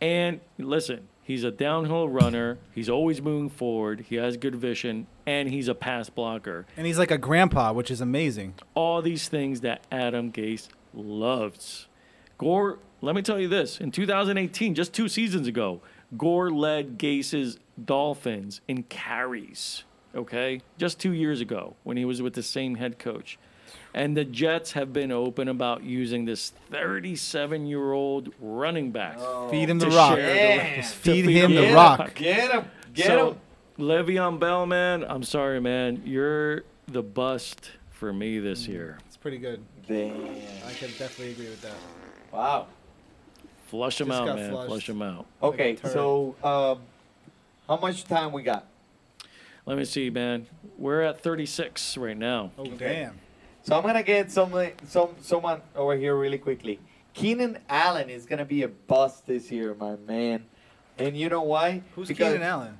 And 0.00 0.40
listen, 0.58 1.08
he's 1.22 1.44
a 1.44 1.50
downhill 1.50 2.08
runner. 2.08 2.58
He's 2.72 2.88
always 2.88 3.20
moving 3.20 3.50
forward. 3.50 4.06
He 4.08 4.16
has 4.16 4.36
good 4.36 4.54
vision. 4.54 5.06
And 5.26 5.48
he's 5.50 5.68
a 5.68 5.74
pass 5.74 6.08
blocker. 6.08 6.66
And 6.76 6.86
he's 6.86 6.98
like 6.98 7.10
a 7.10 7.18
grandpa, 7.18 7.72
which 7.72 7.90
is 7.90 8.00
amazing. 8.00 8.54
All 8.74 9.02
these 9.02 9.28
things 9.28 9.60
that 9.62 9.84
Adam 9.90 10.30
Gase 10.30 10.68
loves. 10.92 11.88
Gore, 12.38 12.78
let 13.00 13.14
me 13.14 13.22
tell 13.22 13.40
you 13.40 13.48
this. 13.48 13.80
In 13.80 13.90
2018, 13.90 14.74
just 14.74 14.92
two 14.92 15.08
seasons 15.08 15.46
ago, 15.46 15.80
Gore 16.16 16.50
led 16.50 16.98
Gase's 16.98 17.58
Dolphins 17.82 18.60
in 18.68 18.84
carries. 18.84 19.84
Okay? 20.14 20.60
Just 20.78 20.98
two 21.00 21.12
years 21.12 21.40
ago 21.40 21.76
when 21.82 21.96
he 21.96 22.04
was 22.04 22.22
with 22.22 22.34
the 22.34 22.42
same 22.42 22.76
head 22.76 22.98
coach. 22.98 23.38
And 23.92 24.16
the 24.16 24.24
Jets 24.24 24.72
have 24.72 24.92
been 24.92 25.12
open 25.12 25.48
about 25.48 25.84
using 25.84 26.24
this 26.24 26.52
37 26.70 27.66
year 27.66 27.92
old 27.92 28.32
running 28.40 28.90
back. 28.90 29.18
Feed 29.50 29.70
him 29.70 29.78
the 29.78 29.88
rock. 29.90 30.16
share 30.16 30.58
the- 30.70 30.76
Just 30.76 30.94
feed 30.96 31.24
feed 31.26 31.36
him 31.36 31.50
him 31.52 31.54
the 31.62 31.68
the 31.68 31.74
rock. 31.74 31.98
rock. 32.00 32.14
Get 32.14 32.50
him. 32.50 32.64
Get 32.92 33.06
so, 33.06 33.30
him. 33.32 33.38
Le'Veon 33.78 34.38
Bell, 34.38 34.66
man, 34.66 35.04
I'm 35.08 35.22
sorry, 35.24 35.60
man. 35.60 36.02
You're 36.04 36.62
the 36.86 37.02
bust 37.02 37.70
for 37.90 38.12
me 38.12 38.38
Mm. 38.38 38.42
this 38.44 38.68
year. 38.68 38.98
It's 39.06 39.16
pretty 39.16 39.38
good. 39.38 39.60
Damn. 39.88 40.12
I 40.66 40.72
can 40.72 40.88
definitely 40.90 41.32
agree 41.32 41.48
with 41.48 41.62
that. 41.62 41.72
Wow. 42.32 42.66
Flush 43.68 44.00
him 44.00 44.08
Just 44.08 44.20
out, 44.20 44.36
man. 44.36 44.50
flushed. 44.50 44.68
Flush 44.68 44.88
him 44.88 45.02
out. 45.02 45.26
Okay, 45.42 45.76
Like 45.82 45.92
so 45.92 46.34
um, 46.44 46.78
how 47.68 47.76
much 47.80 48.04
time 48.04 48.32
we 48.32 48.42
got? 48.42 48.66
Let 49.66 49.78
me 49.78 49.84
see, 49.84 50.10
man. 50.10 50.46
We're 50.78 51.02
at 51.02 51.20
36 51.20 51.96
right 51.96 52.16
now. 52.16 52.50
Oh 52.58 52.62
Okay. 52.62 52.76
damn. 52.94 53.18
So 53.62 53.76
I'm 53.76 53.82
gonna 53.82 54.02
get 54.02 54.30
some 54.30 54.52
some 54.86 55.10
someone 55.22 55.62
over 55.74 55.96
here 55.96 56.14
really 56.16 56.38
quickly. 56.38 56.78
Keenan 57.14 57.58
Allen 57.68 58.10
is 58.10 58.26
gonna 58.26 58.44
be 58.44 58.62
a 58.62 58.68
bust 58.68 59.26
this 59.26 59.50
year, 59.50 59.74
my 59.74 59.96
man. 59.96 60.44
And 60.98 61.16
you 61.16 61.28
know 61.28 61.42
why? 61.42 61.82
Who's 61.94 62.08
Because 62.08 62.32
Keenan 62.34 62.42
Allen? 62.46 62.78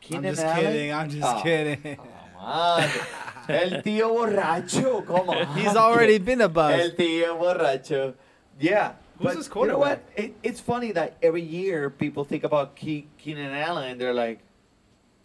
Keenan 0.00 0.26
I'm 0.26 0.34
just 0.34 0.44
Allen? 0.44 0.60
kidding. 0.64 0.92
I'm 0.92 1.10
just 1.10 1.26
Oh, 1.36 1.42
kidding. 1.42 1.96
come 1.96 2.08
on. 2.38 2.82
El 3.48 3.70
tío 3.82 4.08
borracho, 4.14 5.06
come 5.06 5.28
on. 5.30 5.56
He's 5.56 5.76
already 5.76 6.18
been 6.18 6.40
a 6.42 6.48
bust. 6.48 6.78
El 6.78 6.90
tío 6.90 7.38
borracho. 7.38 8.14
Yeah. 8.60 8.92
Who's 9.18 9.24
but 9.24 9.36
his 9.36 9.50
You 9.54 9.66
know 9.68 9.78
what? 9.78 10.02
It, 10.16 10.34
it's 10.42 10.60
funny 10.60 10.92
that 10.92 11.16
every 11.22 11.42
year 11.42 11.88
people 11.88 12.24
think 12.24 12.42
about 12.44 12.74
Ke- 12.76 13.06
Keenan 13.16 13.52
Allen 13.54 13.92
and 13.92 14.00
they're 14.00 14.12
like, 14.14 14.40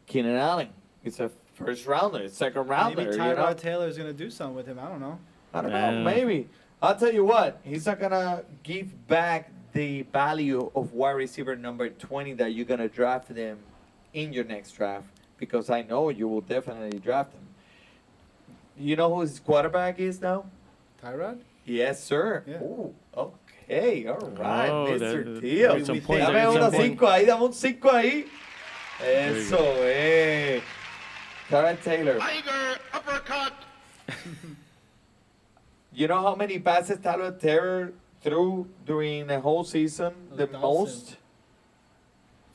Keenan 0.10 0.36
Allen. 0.36 0.68
It's 1.05 1.20
a 1.22 1.30
first 1.53 1.86
rounder, 1.86 2.24
it's 2.24 2.36
second 2.36 2.68
rounder. 2.68 2.97
Maybe 2.97 3.12
you 3.12 3.18
know? 3.18 3.36
Tyrod 3.36 3.57
Taylor's 3.57 3.97
gonna 3.97 4.12
do 4.12 4.30
something 4.30 4.55
with 4.55 4.66
him. 4.68 4.78
I 4.80 4.89
don't 4.89 4.99
know. 4.99 5.18
I 5.53 5.62
don't 5.62 5.72
know, 5.72 6.03
maybe. 6.03 6.49
I'll 6.82 6.95
tell 6.95 7.14
you 7.14 7.24
what, 7.24 7.60
he's 7.64 7.86
not 7.86 7.99
gonna 7.99 8.43
give 8.64 9.07
back 9.07 9.51
the 9.72 10.01
value 10.03 10.72
of 10.76 10.93
wide 10.93 11.12
receiver 11.12 11.55
number 11.55 11.89
20 11.89 12.34
that 12.34 12.53
you're 12.53 12.66
gonna 12.66 12.89
draft 12.89 13.34
them 13.34 13.60
in 14.14 14.34
your 14.34 14.43
next 14.45 14.72
draft 14.74 15.05
because 15.38 15.70
I 15.70 15.84
know 15.84 16.10
you 16.10 16.28
will 16.28 16.41
definitely 16.41 16.99
draft 16.99 17.34
him. 17.34 17.41
You 18.78 18.95
know 18.95 19.14
who 19.14 19.22
his 19.22 19.39
quarterback 19.39 19.99
is 19.99 20.20
now? 20.22 20.45
Tyrod? 21.03 21.39
Yes, 21.66 22.03
sir. 22.03 22.43
Yeah. 22.47 22.64
Ooh, 22.64 22.93
okay, 23.16 24.07
all 24.07 24.16
right, 24.16 24.70
Oh, 24.70 24.88
Mr. 24.89 24.99
that- 24.99 25.38
uh, 25.38 25.41
Tio. 25.41 25.72
there's 25.74 25.86
some 25.86 25.95
We 25.95 26.01
points 26.01 26.26
think- 26.26 26.34
there, 26.34 26.45
Dame 26.45 26.53
some 26.53 26.55
una 26.62 26.72
points. 26.72 26.78
cinco 26.86 27.05
ahí, 27.05 27.26
dame 27.28 27.41
un 27.43 27.53
cinco 27.53 27.89
ahí. 27.89 28.26
You 29.02 29.06
Eso, 29.08 29.82
eh. 29.84 30.62
Tyrod 31.50 31.82
Taylor. 31.84 32.20
Tiger 32.20 32.80
uppercut. 32.93 33.54
You 35.91 36.08
know 36.08 36.22
how 36.22 36.36
many 36.36 36.60
passes 36.60 37.00
Tyler 37.00 37.32
Taylor 37.32 37.91
threw 38.22 38.68
during 38.86 39.28
the 39.28 39.41
whole 39.41 39.66
season? 39.66 40.14
A 40.32 40.36
The 40.38 40.47
thousand. 40.47 40.62
most? 40.62 41.18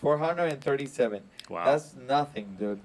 437. 0.01 1.23
Wow. 1.51 1.65
That's 1.65 1.95
nothing, 1.95 2.57
dude. 2.59 2.81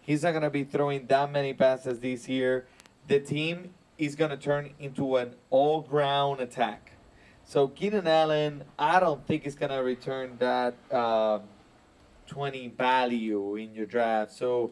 He's 0.00 0.22
not 0.22 0.30
going 0.30 0.44
to 0.44 0.50
be 0.50 0.64
throwing 0.64 1.06
that 1.08 1.30
many 1.30 1.52
passes 1.52 2.00
this 2.00 2.28
year. 2.28 2.66
The 3.06 3.20
team 3.20 3.74
is 3.98 4.14
going 4.14 4.30
to 4.30 4.36
turn 4.38 4.70
into 4.78 5.16
an 5.16 5.34
all 5.50 5.82
ground 5.82 6.40
attack. 6.40 6.92
So, 7.44 7.68
Keenan 7.68 8.06
Allen, 8.06 8.64
I 8.78 9.00
don't 9.00 9.26
think 9.26 9.46
is 9.46 9.56
going 9.56 9.72
to 9.72 9.82
return 9.82 10.36
that 10.38 10.74
uh, 10.90 11.40
20 12.28 12.68
value 12.68 13.56
in 13.56 13.74
your 13.74 13.86
draft. 13.86 14.32
So, 14.32 14.70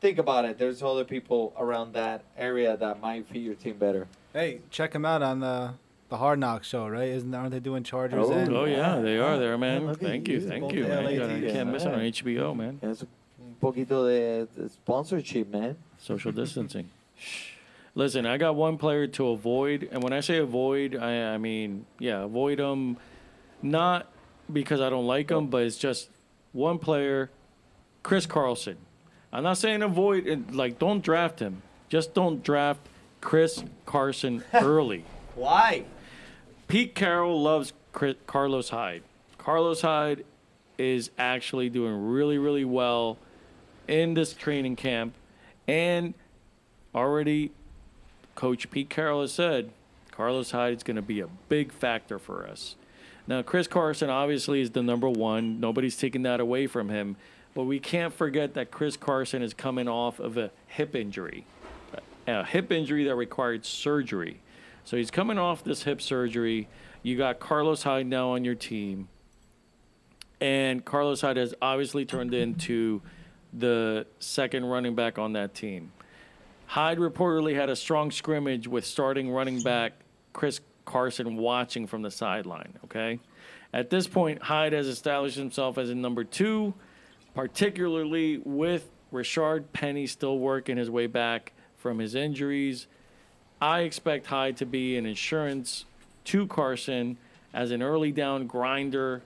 think 0.00 0.18
about 0.18 0.44
it. 0.44 0.58
There's 0.58 0.82
other 0.82 1.04
people 1.04 1.52
around 1.58 1.94
that 1.94 2.22
area 2.36 2.76
that 2.76 3.00
might 3.00 3.26
fit 3.26 3.38
your 3.38 3.54
team 3.54 3.78
better. 3.78 4.06
Hey, 4.32 4.60
check 4.70 4.92
them 4.92 5.04
out 5.04 5.22
on 5.22 5.40
the 5.40 5.74
the 6.08 6.18
Hard 6.18 6.38
Knock 6.38 6.62
show, 6.62 6.86
right? 6.86 7.08
Isn't 7.08 7.34
aren't 7.34 7.50
they 7.50 7.58
doing 7.58 7.82
Chargers? 7.82 8.26
Oh, 8.28 8.32
and 8.32 8.54
Oh, 8.54 8.64
yeah, 8.64 9.00
they 9.00 9.18
are 9.18 9.38
there, 9.38 9.58
man. 9.58 9.82
Yeah, 9.86 9.94
Thank 9.94 10.28
you. 10.28 10.38
you. 10.38 10.48
Thank 10.48 10.72
you, 10.72 10.84
the 10.84 10.88
man. 10.88 11.12
You 11.12 11.18
gotta- 11.18 11.40
teams. 11.40 11.52
can't 11.52 11.72
miss 11.72 11.82
it 11.84 11.92
on 11.92 12.00
HBO, 12.00 12.54
man. 12.56 12.78
Es 12.82 13.02
un 13.02 13.56
poquito 13.60 14.06
de, 14.06 14.46
de 14.46 14.68
sponsorship, 14.68 15.48
man. 15.50 15.76
Social 15.98 16.30
distancing. 16.42 16.90
Listen, 17.96 18.26
I 18.26 18.36
got 18.36 18.54
one 18.54 18.76
player 18.76 19.06
to 19.06 19.28
avoid, 19.30 19.88
and 19.90 20.02
when 20.02 20.12
I 20.12 20.20
say 20.20 20.36
avoid, 20.38 20.94
I, 20.94 21.34
I 21.34 21.38
mean, 21.38 21.86
yeah, 21.98 22.22
avoid 22.24 22.58
them, 22.58 22.98
not 23.62 24.06
because 24.52 24.80
I 24.82 24.90
don't 24.90 25.06
like 25.06 25.28
them, 25.28 25.46
but 25.48 25.62
it's 25.62 25.78
just 25.78 26.10
one 26.56 26.78
player, 26.78 27.30
Chris 28.02 28.26
Carlson. 28.26 28.78
I'm 29.32 29.42
not 29.42 29.58
saying 29.58 29.82
avoid, 29.82 30.26
and, 30.26 30.54
like, 30.54 30.78
don't 30.78 31.02
draft 31.02 31.38
him. 31.38 31.62
Just 31.88 32.14
don't 32.14 32.42
draft 32.42 32.80
Chris 33.20 33.62
Carson 33.84 34.42
early. 34.54 35.04
Why? 35.34 35.84
Pete 36.66 36.94
Carroll 36.94 37.40
loves 37.40 37.72
Chris, 37.92 38.16
Carlos 38.26 38.70
Hyde. 38.70 39.02
Carlos 39.38 39.82
Hyde 39.82 40.24
is 40.78 41.10
actually 41.18 41.68
doing 41.68 42.08
really, 42.08 42.38
really 42.38 42.64
well 42.64 43.18
in 43.86 44.14
this 44.14 44.32
training 44.32 44.76
camp. 44.76 45.14
And 45.68 46.14
already, 46.94 47.52
Coach 48.34 48.70
Pete 48.70 48.88
Carroll 48.90 49.20
has 49.20 49.32
said 49.32 49.70
Carlos 50.10 50.50
Hyde 50.50 50.76
is 50.76 50.82
going 50.82 50.96
to 50.96 51.02
be 51.02 51.20
a 51.20 51.28
big 51.48 51.72
factor 51.72 52.18
for 52.18 52.46
us. 52.46 52.76
Now, 53.28 53.42
Chris 53.42 53.66
Carson 53.66 54.08
obviously 54.08 54.60
is 54.60 54.70
the 54.70 54.82
number 54.82 55.08
one. 55.08 55.58
Nobody's 55.58 55.96
taking 55.96 56.22
that 56.22 56.40
away 56.40 56.66
from 56.66 56.88
him. 56.88 57.16
But 57.54 57.64
we 57.64 57.80
can't 57.80 58.12
forget 58.12 58.54
that 58.54 58.70
Chris 58.70 58.96
Carson 58.96 59.42
is 59.42 59.54
coming 59.54 59.88
off 59.88 60.20
of 60.20 60.36
a 60.36 60.50
hip 60.66 60.94
injury, 60.94 61.46
a 62.26 62.44
hip 62.44 62.70
injury 62.70 63.04
that 63.04 63.16
required 63.16 63.64
surgery. 63.64 64.40
So 64.84 64.96
he's 64.96 65.10
coming 65.10 65.38
off 65.38 65.64
this 65.64 65.82
hip 65.84 66.02
surgery. 66.02 66.68
You 67.02 67.16
got 67.16 67.40
Carlos 67.40 67.82
Hyde 67.82 68.06
now 68.06 68.30
on 68.30 68.44
your 68.44 68.54
team. 68.54 69.08
And 70.40 70.84
Carlos 70.84 71.22
Hyde 71.22 71.38
has 71.38 71.54
obviously 71.62 72.04
turned 72.04 72.34
into 72.34 73.00
the 73.52 74.06
second 74.18 74.66
running 74.66 74.94
back 74.94 75.18
on 75.18 75.32
that 75.32 75.54
team. 75.54 75.92
Hyde 76.66 76.98
reportedly 76.98 77.54
had 77.54 77.70
a 77.70 77.76
strong 77.76 78.10
scrimmage 78.10 78.68
with 78.68 78.84
starting 78.84 79.30
running 79.30 79.62
back 79.62 79.94
Chris 80.34 80.60
Carson 80.86 81.36
watching 81.36 81.86
from 81.86 82.00
the 82.00 82.10
sideline. 82.10 82.72
Okay. 82.84 83.20
At 83.74 83.90
this 83.90 84.06
point, 84.06 84.42
Hyde 84.42 84.72
has 84.72 84.86
established 84.86 85.36
himself 85.36 85.76
as 85.76 85.90
a 85.90 85.94
number 85.94 86.24
two, 86.24 86.72
particularly 87.34 88.40
with 88.42 88.88
Richard 89.10 89.72
Penny 89.74 90.06
still 90.06 90.38
working 90.38 90.78
his 90.78 90.88
way 90.88 91.06
back 91.06 91.52
from 91.76 91.98
his 91.98 92.14
injuries. 92.14 92.86
I 93.60 93.80
expect 93.80 94.26
Hyde 94.26 94.56
to 94.58 94.66
be 94.66 94.96
an 94.96 95.04
insurance 95.04 95.84
to 96.24 96.46
Carson 96.46 97.18
as 97.52 97.70
an 97.70 97.82
early 97.82 98.12
down 98.12 98.46
grinder. 98.46 99.22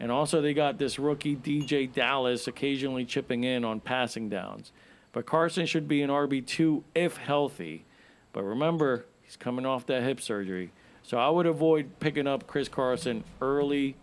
And 0.00 0.10
also, 0.10 0.40
they 0.40 0.54
got 0.54 0.78
this 0.78 0.98
rookie 0.98 1.36
DJ 1.36 1.92
Dallas 1.92 2.48
occasionally 2.48 3.04
chipping 3.04 3.44
in 3.44 3.64
on 3.64 3.80
passing 3.80 4.28
downs. 4.28 4.72
But 5.12 5.26
Carson 5.26 5.66
should 5.66 5.86
be 5.86 6.02
an 6.02 6.10
RB2 6.10 6.82
if 6.94 7.16
healthy. 7.16 7.84
But 8.32 8.42
remember, 8.42 9.06
he's 9.22 9.36
coming 9.36 9.64
off 9.64 9.86
that 9.86 10.02
hip 10.02 10.20
surgery. 10.20 10.72
So 11.04 11.18
I 11.18 11.28
would 11.28 11.44
avoid 11.46 12.00
picking 12.00 12.26
up 12.26 12.46
Chris 12.46 12.66
Carson 12.66 13.24
early. 13.42 13.94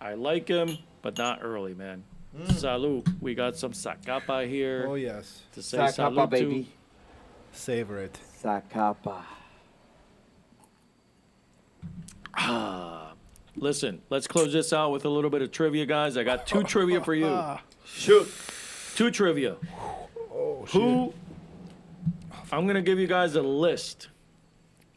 I 0.00 0.14
like 0.14 0.48
him, 0.48 0.76
but 1.02 1.16
not 1.16 1.38
early, 1.40 1.72
man. 1.72 2.02
Hmm. 2.36 2.50
Salud. 2.50 3.06
We 3.22 3.34
got 3.34 3.56
some 3.56 3.70
Zacapa 3.72 4.48
here 4.48 4.86
Oh 4.88 4.96
yes, 4.96 5.42
to 5.52 5.62
say 5.62 5.78
Zacapa, 5.78 5.94
salud 6.14 6.30
baby. 6.30 6.68
savor 7.52 8.00
it. 8.00 8.18
Zacapa. 8.42 9.22
to. 12.36 13.12
Listen, 13.56 14.02
let's 14.10 14.26
close 14.26 14.52
this 14.52 14.72
out 14.72 14.90
with 14.90 15.04
a 15.04 15.08
little 15.08 15.30
bit 15.30 15.42
of 15.42 15.52
trivia, 15.52 15.86
guys. 15.86 16.16
I 16.16 16.24
got 16.24 16.44
two 16.44 16.62
trivia 16.64 17.00
for 17.00 17.14
you. 17.14 17.28
Ah. 17.28 17.62
Shoot. 17.86 18.28
Two 18.96 19.12
trivia. 19.12 19.56
Oh 20.32 20.64
Who? 20.72 21.14
I'm 22.50 22.66
gonna 22.66 22.82
give 22.82 22.98
you 22.98 23.06
guys 23.06 23.36
a 23.36 23.42
list 23.42 24.08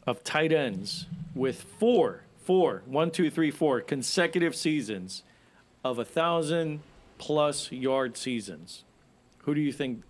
of 0.08 0.24
tight 0.24 0.52
ends 0.52 1.06
with 1.34 1.62
four, 1.78 2.22
four, 2.42 2.82
one, 2.86 3.10
two, 3.10 3.30
three, 3.30 3.50
four 3.50 3.80
consecutive 3.82 4.56
seasons 4.56 5.22
of 5.84 5.98
a 5.98 6.04
thousand 6.04 6.80
plus 7.18 7.70
yard 7.70 8.16
seasons. 8.16 8.84
Who 9.40 9.54
do 9.54 9.60
you 9.60 9.70
think 9.72 10.02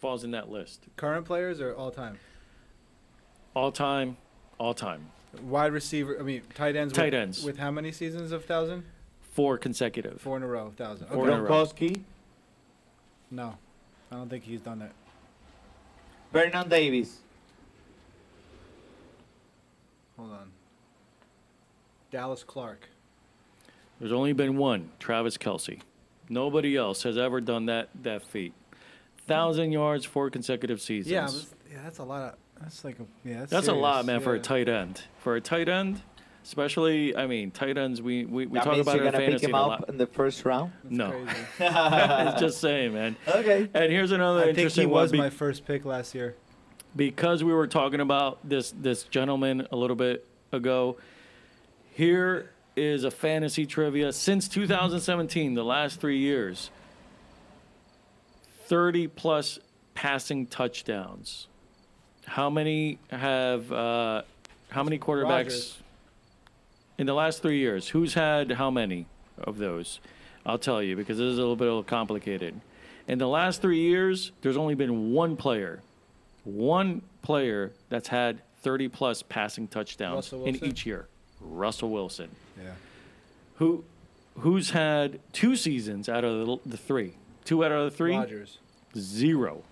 falls 0.00 0.22
in 0.22 0.30
that 0.30 0.50
list? 0.50 0.84
Current 0.96 1.26
players 1.26 1.60
or 1.60 1.74
all 1.74 1.90
time? 1.90 2.18
All 3.54 3.72
time, 3.72 4.16
all 4.58 4.74
time, 4.74 5.06
Wide 5.42 5.72
receiver. 5.72 6.16
I 6.18 6.22
mean, 6.22 6.42
tight 6.54 6.76
ends. 6.76 6.92
Tight 6.92 7.06
with, 7.06 7.14
ends. 7.14 7.44
with 7.44 7.58
how 7.58 7.70
many 7.70 7.90
seasons 7.92 8.32
of 8.32 8.44
thousand? 8.44 8.84
four 9.32 9.58
consecutive. 9.58 10.20
Four 10.20 10.36
in 10.36 10.42
a 10.42 10.46
row, 10.46 10.72
thousand. 10.76 11.06
Four 11.08 11.24
Okay. 11.26 11.32
in 11.34 11.38
a 11.38 11.42
row. 11.42 11.50
Gronkowski. 11.50 12.02
No, 13.30 13.56
I 14.10 14.16
don't 14.16 14.28
think 14.28 14.42
he's 14.44 14.60
done 14.60 14.80
that. 14.80 14.92
Vernon 16.32 16.68
Davis. 16.68 17.18
Hold 20.20 20.32
on. 20.32 20.50
Dallas 22.10 22.44
Clark. 22.44 22.88
There's 23.98 24.12
only 24.12 24.32
been 24.34 24.56
one, 24.58 24.90
Travis 24.98 25.38
Kelce. 25.38 25.80
Nobody 26.28 26.76
else 26.76 27.02
has 27.04 27.16
ever 27.16 27.40
done 27.40 27.66
that 27.66 27.88
that 28.02 28.22
feat. 28.22 28.52
Thousand 29.26 29.72
yards, 29.72 30.04
four 30.04 30.28
consecutive 30.30 30.80
seasons. 30.80 31.10
Yeah, 31.12 31.26
but- 31.26 31.72
yeah, 31.72 31.82
that's 31.84 31.98
a 31.98 32.04
lot 32.04 32.32
of. 32.32 32.38
That's 32.60 32.84
like 32.84 32.98
a 33.00 33.04
yeah. 33.26 33.38
That's, 33.40 33.50
That's 33.52 33.68
a 33.68 33.72
lot, 33.72 34.04
serious, 34.04 34.06
man, 34.06 34.20
for 34.20 34.34
a 34.34 34.38
tight 34.38 34.68
end. 34.68 35.00
For 35.20 35.36
a 35.36 35.40
tight 35.40 35.70
end, 35.70 36.02
especially, 36.44 37.16
I 37.16 37.26
mean, 37.26 37.50
tight 37.50 37.78
ends. 37.78 38.02
We 38.02 38.26
we, 38.26 38.44
we 38.46 38.58
that 38.58 38.64
talk 38.64 38.74
means 38.74 38.86
about 38.86 38.96
you're 38.96 39.04
it 39.06 39.14
in 39.14 39.20
gonna 39.20 39.32
pick 39.38 39.42
him 39.48 39.54
a 39.54 39.66
up 39.68 39.88
in 39.88 39.96
the 39.96 40.06
first 40.06 40.44
round. 40.44 40.72
That's 40.84 40.94
No. 40.94 41.10
crazy. 41.10 41.40
It's 41.60 42.40
just 42.40 42.60
saying, 42.60 42.92
man. 42.92 43.16
Okay. 43.26 43.70
And 43.72 43.90
here's 43.90 44.12
another 44.12 44.42
I 44.44 44.52
think 44.52 44.72
he 44.72 44.84
was 44.84 45.10
be- 45.12 45.16
my 45.18 45.30
first 45.30 45.64
pick 45.64 45.86
last 45.86 46.14
year. 46.14 46.36
Because 46.94 47.44
we 47.44 47.52
were 47.52 47.66
talking 47.66 48.00
about 48.00 48.38
this 48.48 48.72
this 48.72 49.04
gentleman 49.04 49.66
a 49.70 49.76
little 49.76 49.96
bit 49.96 50.26
ago. 50.52 50.96
Here 51.92 52.50
is 52.76 53.04
a 53.04 53.10
fantasy 53.10 53.66
trivia 53.66 54.12
since 54.12 54.48
2017, 54.48 55.54
the 55.54 55.64
last 55.64 56.00
three 56.00 56.18
years. 56.18 56.70
30 58.66 59.08
plus 59.08 59.58
passing 59.94 60.46
touchdowns. 60.46 61.48
How 62.26 62.48
many 62.48 62.98
have 63.10 63.70
uh, 63.72 64.22
how 64.70 64.84
many 64.84 64.98
quarterbacks 64.98 65.24
Rodgers. 65.24 65.78
in 66.98 67.06
the 67.06 67.14
last 67.14 67.42
three 67.42 67.58
years? 67.58 67.88
Who's 67.88 68.14
had 68.14 68.52
how 68.52 68.70
many 68.70 69.06
of 69.38 69.58
those? 69.58 70.00
I'll 70.46 70.58
tell 70.58 70.82
you 70.82 70.96
because 70.96 71.18
this 71.18 71.26
is 71.26 71.38
a 71.38 71.44
little 71.44 71.56
bit 71.56 71.86
complicated. 71.86 72.60
In 73.08 73.18
the 73.18 73.28
last 73.28 73.60
three 73.60 73.80
years, 73.80 74.30
there's 74.42 74.56
only 74.56 74.74
been 74.74 75.12
one 75.12 75.36
player, 75.36 75.82
one 76.44 77.02
player 77.22 77.72
that's 77.88 78.08
had 78.08 78.42
30 78.62 78.88
plus 78.88 79.22
passing 79.22 79.66
touchdowns 79.68 80.16
Russell 80.16 80.44
in 80.44 80.52
Wilson? 80.52 80.68
each 80.68 80.86
year. 80.86 81.06
Russell 81.40 81.90
Wilson, 81.90 82.28
Yeah. 82.62 82.72
who 83.56 83.84
who's 84.38 84.70
had 84.70 85.18
two 85.32 85.56
seasons 85.56 86.08
out 86.08 86.24
of 86.24 86.46
the, 86.46 86.58
the 86.70 86.76
three, 86.76 87.14
two 87.44 87.64
out 87.64 87.72
of 87.72 87.90
the 87.90 87.96
three, 87.96 88.16
Rodgers. 88.16 88.58
zero. 88.96 89.62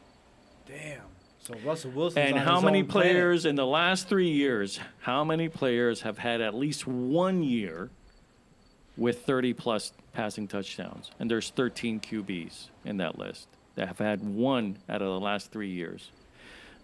Damn. 0.66 1.02
So 1.40 1.54
Russell 1.64 1.90
Wilson. 1.92 2.22
And 2.22 2.38
how 2.38 2.60
many 2.60 2.82
players 2.82 3.46
in 3.46 3.54
the 3.54 3.64
last 3.66 4.08
three 4.08 4.28
years? 4.30 4.80
How 5.00 5.24
many 5.24 5.48
players 5.48 6.02
have 6.02 6.18
had 6.18 6.40
at 6.42 6.54
least 6.54 6.86
one 6.86 7.42
year 7.42 7.88
with 8.96 9.22
30 9.24 9.54
plus 9.54 9.92
passing 10.12 10.46
touchdowns? 10.48 11.10
And 11.18 11.30
there's 11.30 11.48
13 11.50 12.00
QBs 12.00 12.68
in 12.84 12.98
that 12.98 13.18
list 13.18 13.46
that 13.76 13.88
have 13.88 13.98
had 13.98 14.22
one 14.22 14.78
out 14.88 15.00
of 15.00 15.08
the 15.08 15.20
last 15.20 15.50
three 15.52 15.70
years. 15.70 16.10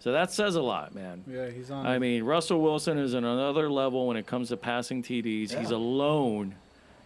So 0.05 0.11
that 0.11 0.31
says 0.31 0.53
a 0.53 0.61
lot, 0.61 0.93
man. 0.93 1.23
Yeah, 1.27 1.49
he's 1.49 1.71
on. 1.71 1.83
I 1.87 1.97
mean, 1.97 2.21
Russell 2.21 2.61
Wilson 2.61 2.99
is 2.99 3.15
on 3.15 3.23
another 3.25 3.71
level 3.71 4.05
when 4.05 4.17
it 4.17 4.27
comes 4.27 4.49
to 4.49 4.55
passing 4.57 5.01
TDs. 5.01 5.57
He's 5.59 5.71
alone. 5.71 6.53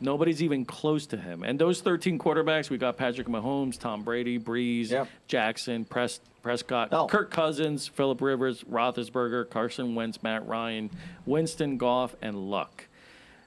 Nobody's 0.01 0.43
even 0.43 0.65
close 0.65 1.05
to 1.05 1.15
him. 1.15 1.43
And 1.43 1.57
those 1.57 1.79
13 1.79 2.19
quarterbacks, 2.19 2.69
we 2.69 2.77
got 2.77 2.97
Patrick 2.97 3.27
Mahomes, 3.27 3.79
Tom 3.79 4.03
Brady, 4.03 4.37
Brees. 4.37 5.07
Jackson, 5.29 5.85
Pres- 5.85 6.19
Prescott, 6.43 6.91
No. 6.91 7.07
Kirk 7.07 7.31
Cousins, 7.31 7.87
Philip 7.87 8.19
Rivers, 8.21 8.65
Roethlisberger, 8.65 9.49
Carson 9.49 9.95
Wentz, 9.95 10.21
Matt 10.21 10.45
Ryan, 10.45 10.89
Winston, 11.25 11.77
Goff, 11.77 12.17
and 12.21 12.51
Luck. 12.51 12.89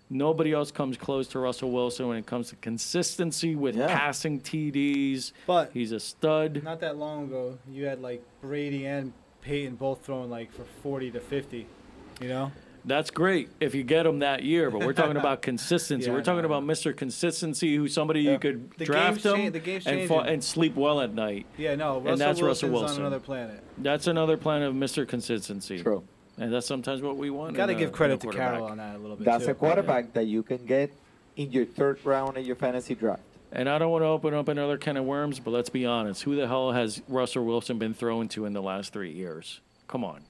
Nobody 0.08 0.52
else 0.54 0.70
comes 0.70 0.96
close 0.96 1.28
to 1.28 1.38
Russell 1.38 1.70
Wilson 1.70 2.08
when 2.08 2.16
it 2.16 2.24
comes 2.24 2.48
to 2.48 2.56
consistency 2.56 3.54
with 3.54 3.76
Yeah. 3.76 3.86
passing 3.86 4.40
TDs. 4.40 5.32
But- 5.46 5.72
he's 5.74 5.92
a 5.92 6.00
stud. 6.00 6.62
Not 6.62 6.80
that 6.80 6.96
long 6.96 7.24
ago, 7.24 7.58
you 7.70 7.84
had 7.84 8.00
like 8.00 8.22
Brady 8.40 8.86
and 8.86 9.12
Peyton 9.42 9.74
both 9.76 10.04
throwing 10.04 10.30
like 10.30 10.52
for 10.52 10.64
40 10.82 11.10
to 11.12 11.20
50. 11.20 11.66
You 12.20 12.28
know? 12.28 12.52
That's 12.84 13.10
great 13.10 13.48
if 13.60 13.74
you 13.76 13.84
get 13.84 14.06
him 14.06 14.20
that 14.20 14.42
year, 14.42 14.68
but 14.70 14.80
we're 14.84 14.92
talking 14.92 15.16
about 15.16 15.40
consistency. 15.50 16.06
Yeah, 16.08 16.14
we're 16.14 16.22
talking 16.22 16.42
know. 16.42 16.46
about 16.56 16.64
Mr. 16.64 16.96
Consistency, 16.96 17.76
who's 17.76 17.94
somebody 17.94 18.22
Yeah. 18.22 18.32
you 18.32 18.38
could 18.40 18.72
The 18.76 18.84
draft 18.84 19.24
him 19.24 19.52
cha- 19.52 19.58
the 19.58 19.82
and, 19.86 20.08
fa- 20.08 20.14
and 20.26 20.42
sleep 20.42 20.74
well 20.74 21.00
at 21.00 21.14
night. 21.14 21.46
Yeah, 21.56 21.76
no. 21.76 22.00
Russell 22.00 22.16
that's 22.16 22.40
Russell 22.40 22.70
Wilson's 22.70 22.72
Wilson. 22.72 23.00
on 23.02 23.06
another 23.06 23.20
planet. 23.20 23.62
That's 23.78 24.06
another 24.08 24.36
planet 24.36 24.68
of 24.70 24.74
Mr. 24.74 25.06
Consistency. 25.06 25.80
True. 25.80 26.02
And 26.38 26.52
that's 26.52 26.66
sometimes 26.66 27.02
what 27.02 27.16
we 27.16 27.30
want. 27.30 27.54
Got 27.54 27.66
to 27.66 27.74
give 27.74 27.92
credit 27.92 28.20
to 28.20 28.26
quarterback. 28.26 28.50
Carroll 28.52 28.66
on 28.66 28.78
that 28.78 28.96
a 28.96 28.98
little 28.98 29.16
bit. 29.16 29.26
That's 29.26 29.44
too. 29.44 29.52
a 29.52 29.54
quarterback 29.54 30.12
that 30.14 30.26
you 30.26 30.42
can 30.42 30.64
get 30.66 30.92
in 31.36 31.52
your 31.52 31.64
third 31.66 31.98
round 32.04 32.36
in 32.36 32.44
your 32.44 32.56
fantasy 32.56 32.94
draft. 32.96 33.22
And 33.54 33.68
I 33.68 33.78
don't 33.78 33.90
want 33.90 34.02
to 34.02 34.06
open 34.06 34.32
up 34.32 34.48
another 34.48 34.78
can 34.78 34.96
of 34.96 35.04
worms, 35.04 35.38
but 35.38 35.50
let's 35.50 35.68
be 35.68 35.84
honest. 35.84 36.22
Who 36.22 36.34
the 36.34 36.48
hell 36.48 36.72
has 36.72 37.02
Russell 37.06 37.44
Wilson 37.44 37.78
been 37.78 37.92
thrown 37.92 38.28
to 38.28 38.46
in 38.46 38.54
the 38.54 38.62
last 38.62 38.92
three 38.94 39.12
years? 39.12 39.60
Come 39.88 40.04
on. 40.04 40.22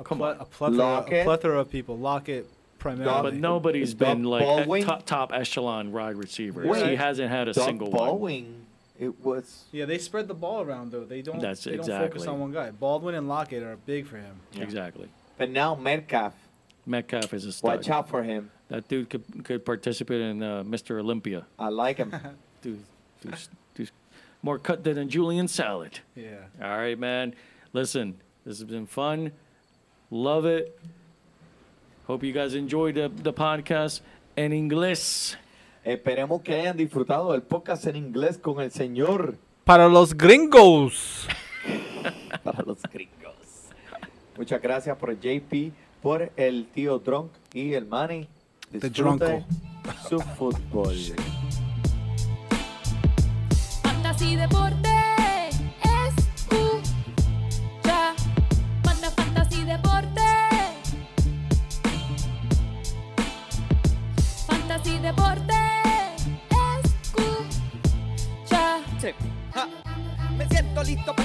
A, 0.00 0.02
Come 0.04 0.18
ple- 0.18 0.26
on. 0.26 0.36
a 0.40 0.44
plethora, 0.44 1.20
a 1.20 1.24
plethora 1.24 1.60
of 1.60 1.70
people. 1.70 1.96
Lockett 1.96 2.48
primarily. 2.80 3.30
But 3.30 3.34
nobody's 3.34 3.94
Doug 3.94 4.16
been 4.18 4.24
like 4.24 4.42
a 4.42 4.84
top, 4.84 5.06
top 5.06 5.32
echelon 5.32 5.92
wide 5.92 6.16
receiver. 6.16 6.66
Wait. 6.66 6.84
he 6.84 6.96
hasn't 6.96 7.30
had 7.30 7.46
a 7.46 7.52
Doug 7.52 7.64
single 7.64 7.90
one. 7.90 8.66
It 8.98 9.20
was 9.24 9.64
Yeah, 9.72 9.86
they 9.86 9.98
spread 9.98 10.28
the 10.28 10.34
ball 10.34 10.62
around 10.62 10.92
though. 10.92 11.04
They 11.04 11.22
don't. 11.22 11.40
That's 11.40 11.64
they 11.64 11.76
don't 11.76 11.86
focus 11.86 12.26
on 12.26 12.40
one 12.40 12.52
guy. 12.52 12.70
Baldwin 12.72 13.14
and 13.14 13.28
Lockett 13.28 13.62
are 13.62 13.76
big 13.76 14.06
for 14.06 14.18
him. 14.18 14.36
Exactly. 14.56 15.08
but 15.38 15.50
now 15.50 15.74
Metcalf. 15.74 16.34
Metcalf 16.86 17.32
is 17.34 17.44
a 17.44 17.52
stud. 17.52 17.76
Watch 17.76 17.88
out 17.88 18.08
for 18.08 18.22
him. 18.22 18.50
That 18.68 18.88
dude 18.88 19.10
could, 19.10 19.44
could 19.44 19.64
participate 19.64 20.20
in 20.20 20.42
uh, 20.42 20.62
Mr. 20.64 20.98
Olympia. 20.98 21.46
I 21.58 21.68
like 21.68 21.96
him. 21.98 22.12
Dude, 22.64 22.78
dude's, 23.20 23.50
dude's 23.74 23.92
more 24.42 24.58
cut 24.58 24.84
than 24.84 24.96
a 24.96 25.04
Julian 25.04 25.48
salad. 25.48 26.00
Yeah. 26.16 26.46
All 26.62 26.78
right, 26.78 26.98
man. 26.98 27.34
Listen, 27.74 28.14
this 28.46 28.58
has 28.58 28.64
been 28.64 28.86
fun. 28.86 29.32
Love 30.10 30.46
it. 30.46 30.80
Hope 32.06 32.22
you 32.22 32.32
guys 32.32 32.54
enjoyed 32.54 32.94
the, 32.94 33.10
the 33.22 33.34
podcast 33.34 34.00
en 34.34 34.52
inglés. 34.52 35.36
Esperemos 35.84 36.42
que 36.42 36.54
hayan 36.54 36.78
disfrutado 36.78 37.32
del 37.32 37.42
podcast 37.42 37.86
en 37.86 37.96
inglés 37.96 38.38
con 38.38 38.62
el 38.62 38.70
señor 38.70 39.36
Para 39.66 39.86
los 39.86 40.14
gringos. 40.14 41.28
para 42.42 42.62
los 42.62 42.80
gringos. 42.90 43.68
Muchas 44.38 44.62
gracias 44.62 44.96
por 44.96 45.10
el 45.10 45.20
JP, 45.20 45.74
por 46.00 46.32
el 46.34 46.66
tío 46.68 46.98
Drunk 46.98 47.30
y 47.52 47.74
el 47.74 47.84
Manny. 47.84 48.26
The 48.72 48.88
Disfrute 48.88 49.44
su 50.08 50.18
fútbol. 50.18 50.96
Fantasy 54.24 54.36
Deporte. 54.36 54.88
Escucha. 56.08 57.98
Manda 58.82 59.10
Fantasy 59.10 59.64
Deporte. 59.64 60.22
Fantasy 64.46 64.98
Deporte. 64.98 65.52
Escucha. 67.04 68.80
Ja. 69.52 69.68
Me 70.38 70.48
siento 70.48 70.82
listo 70.82 71.14
para 71.14 71.23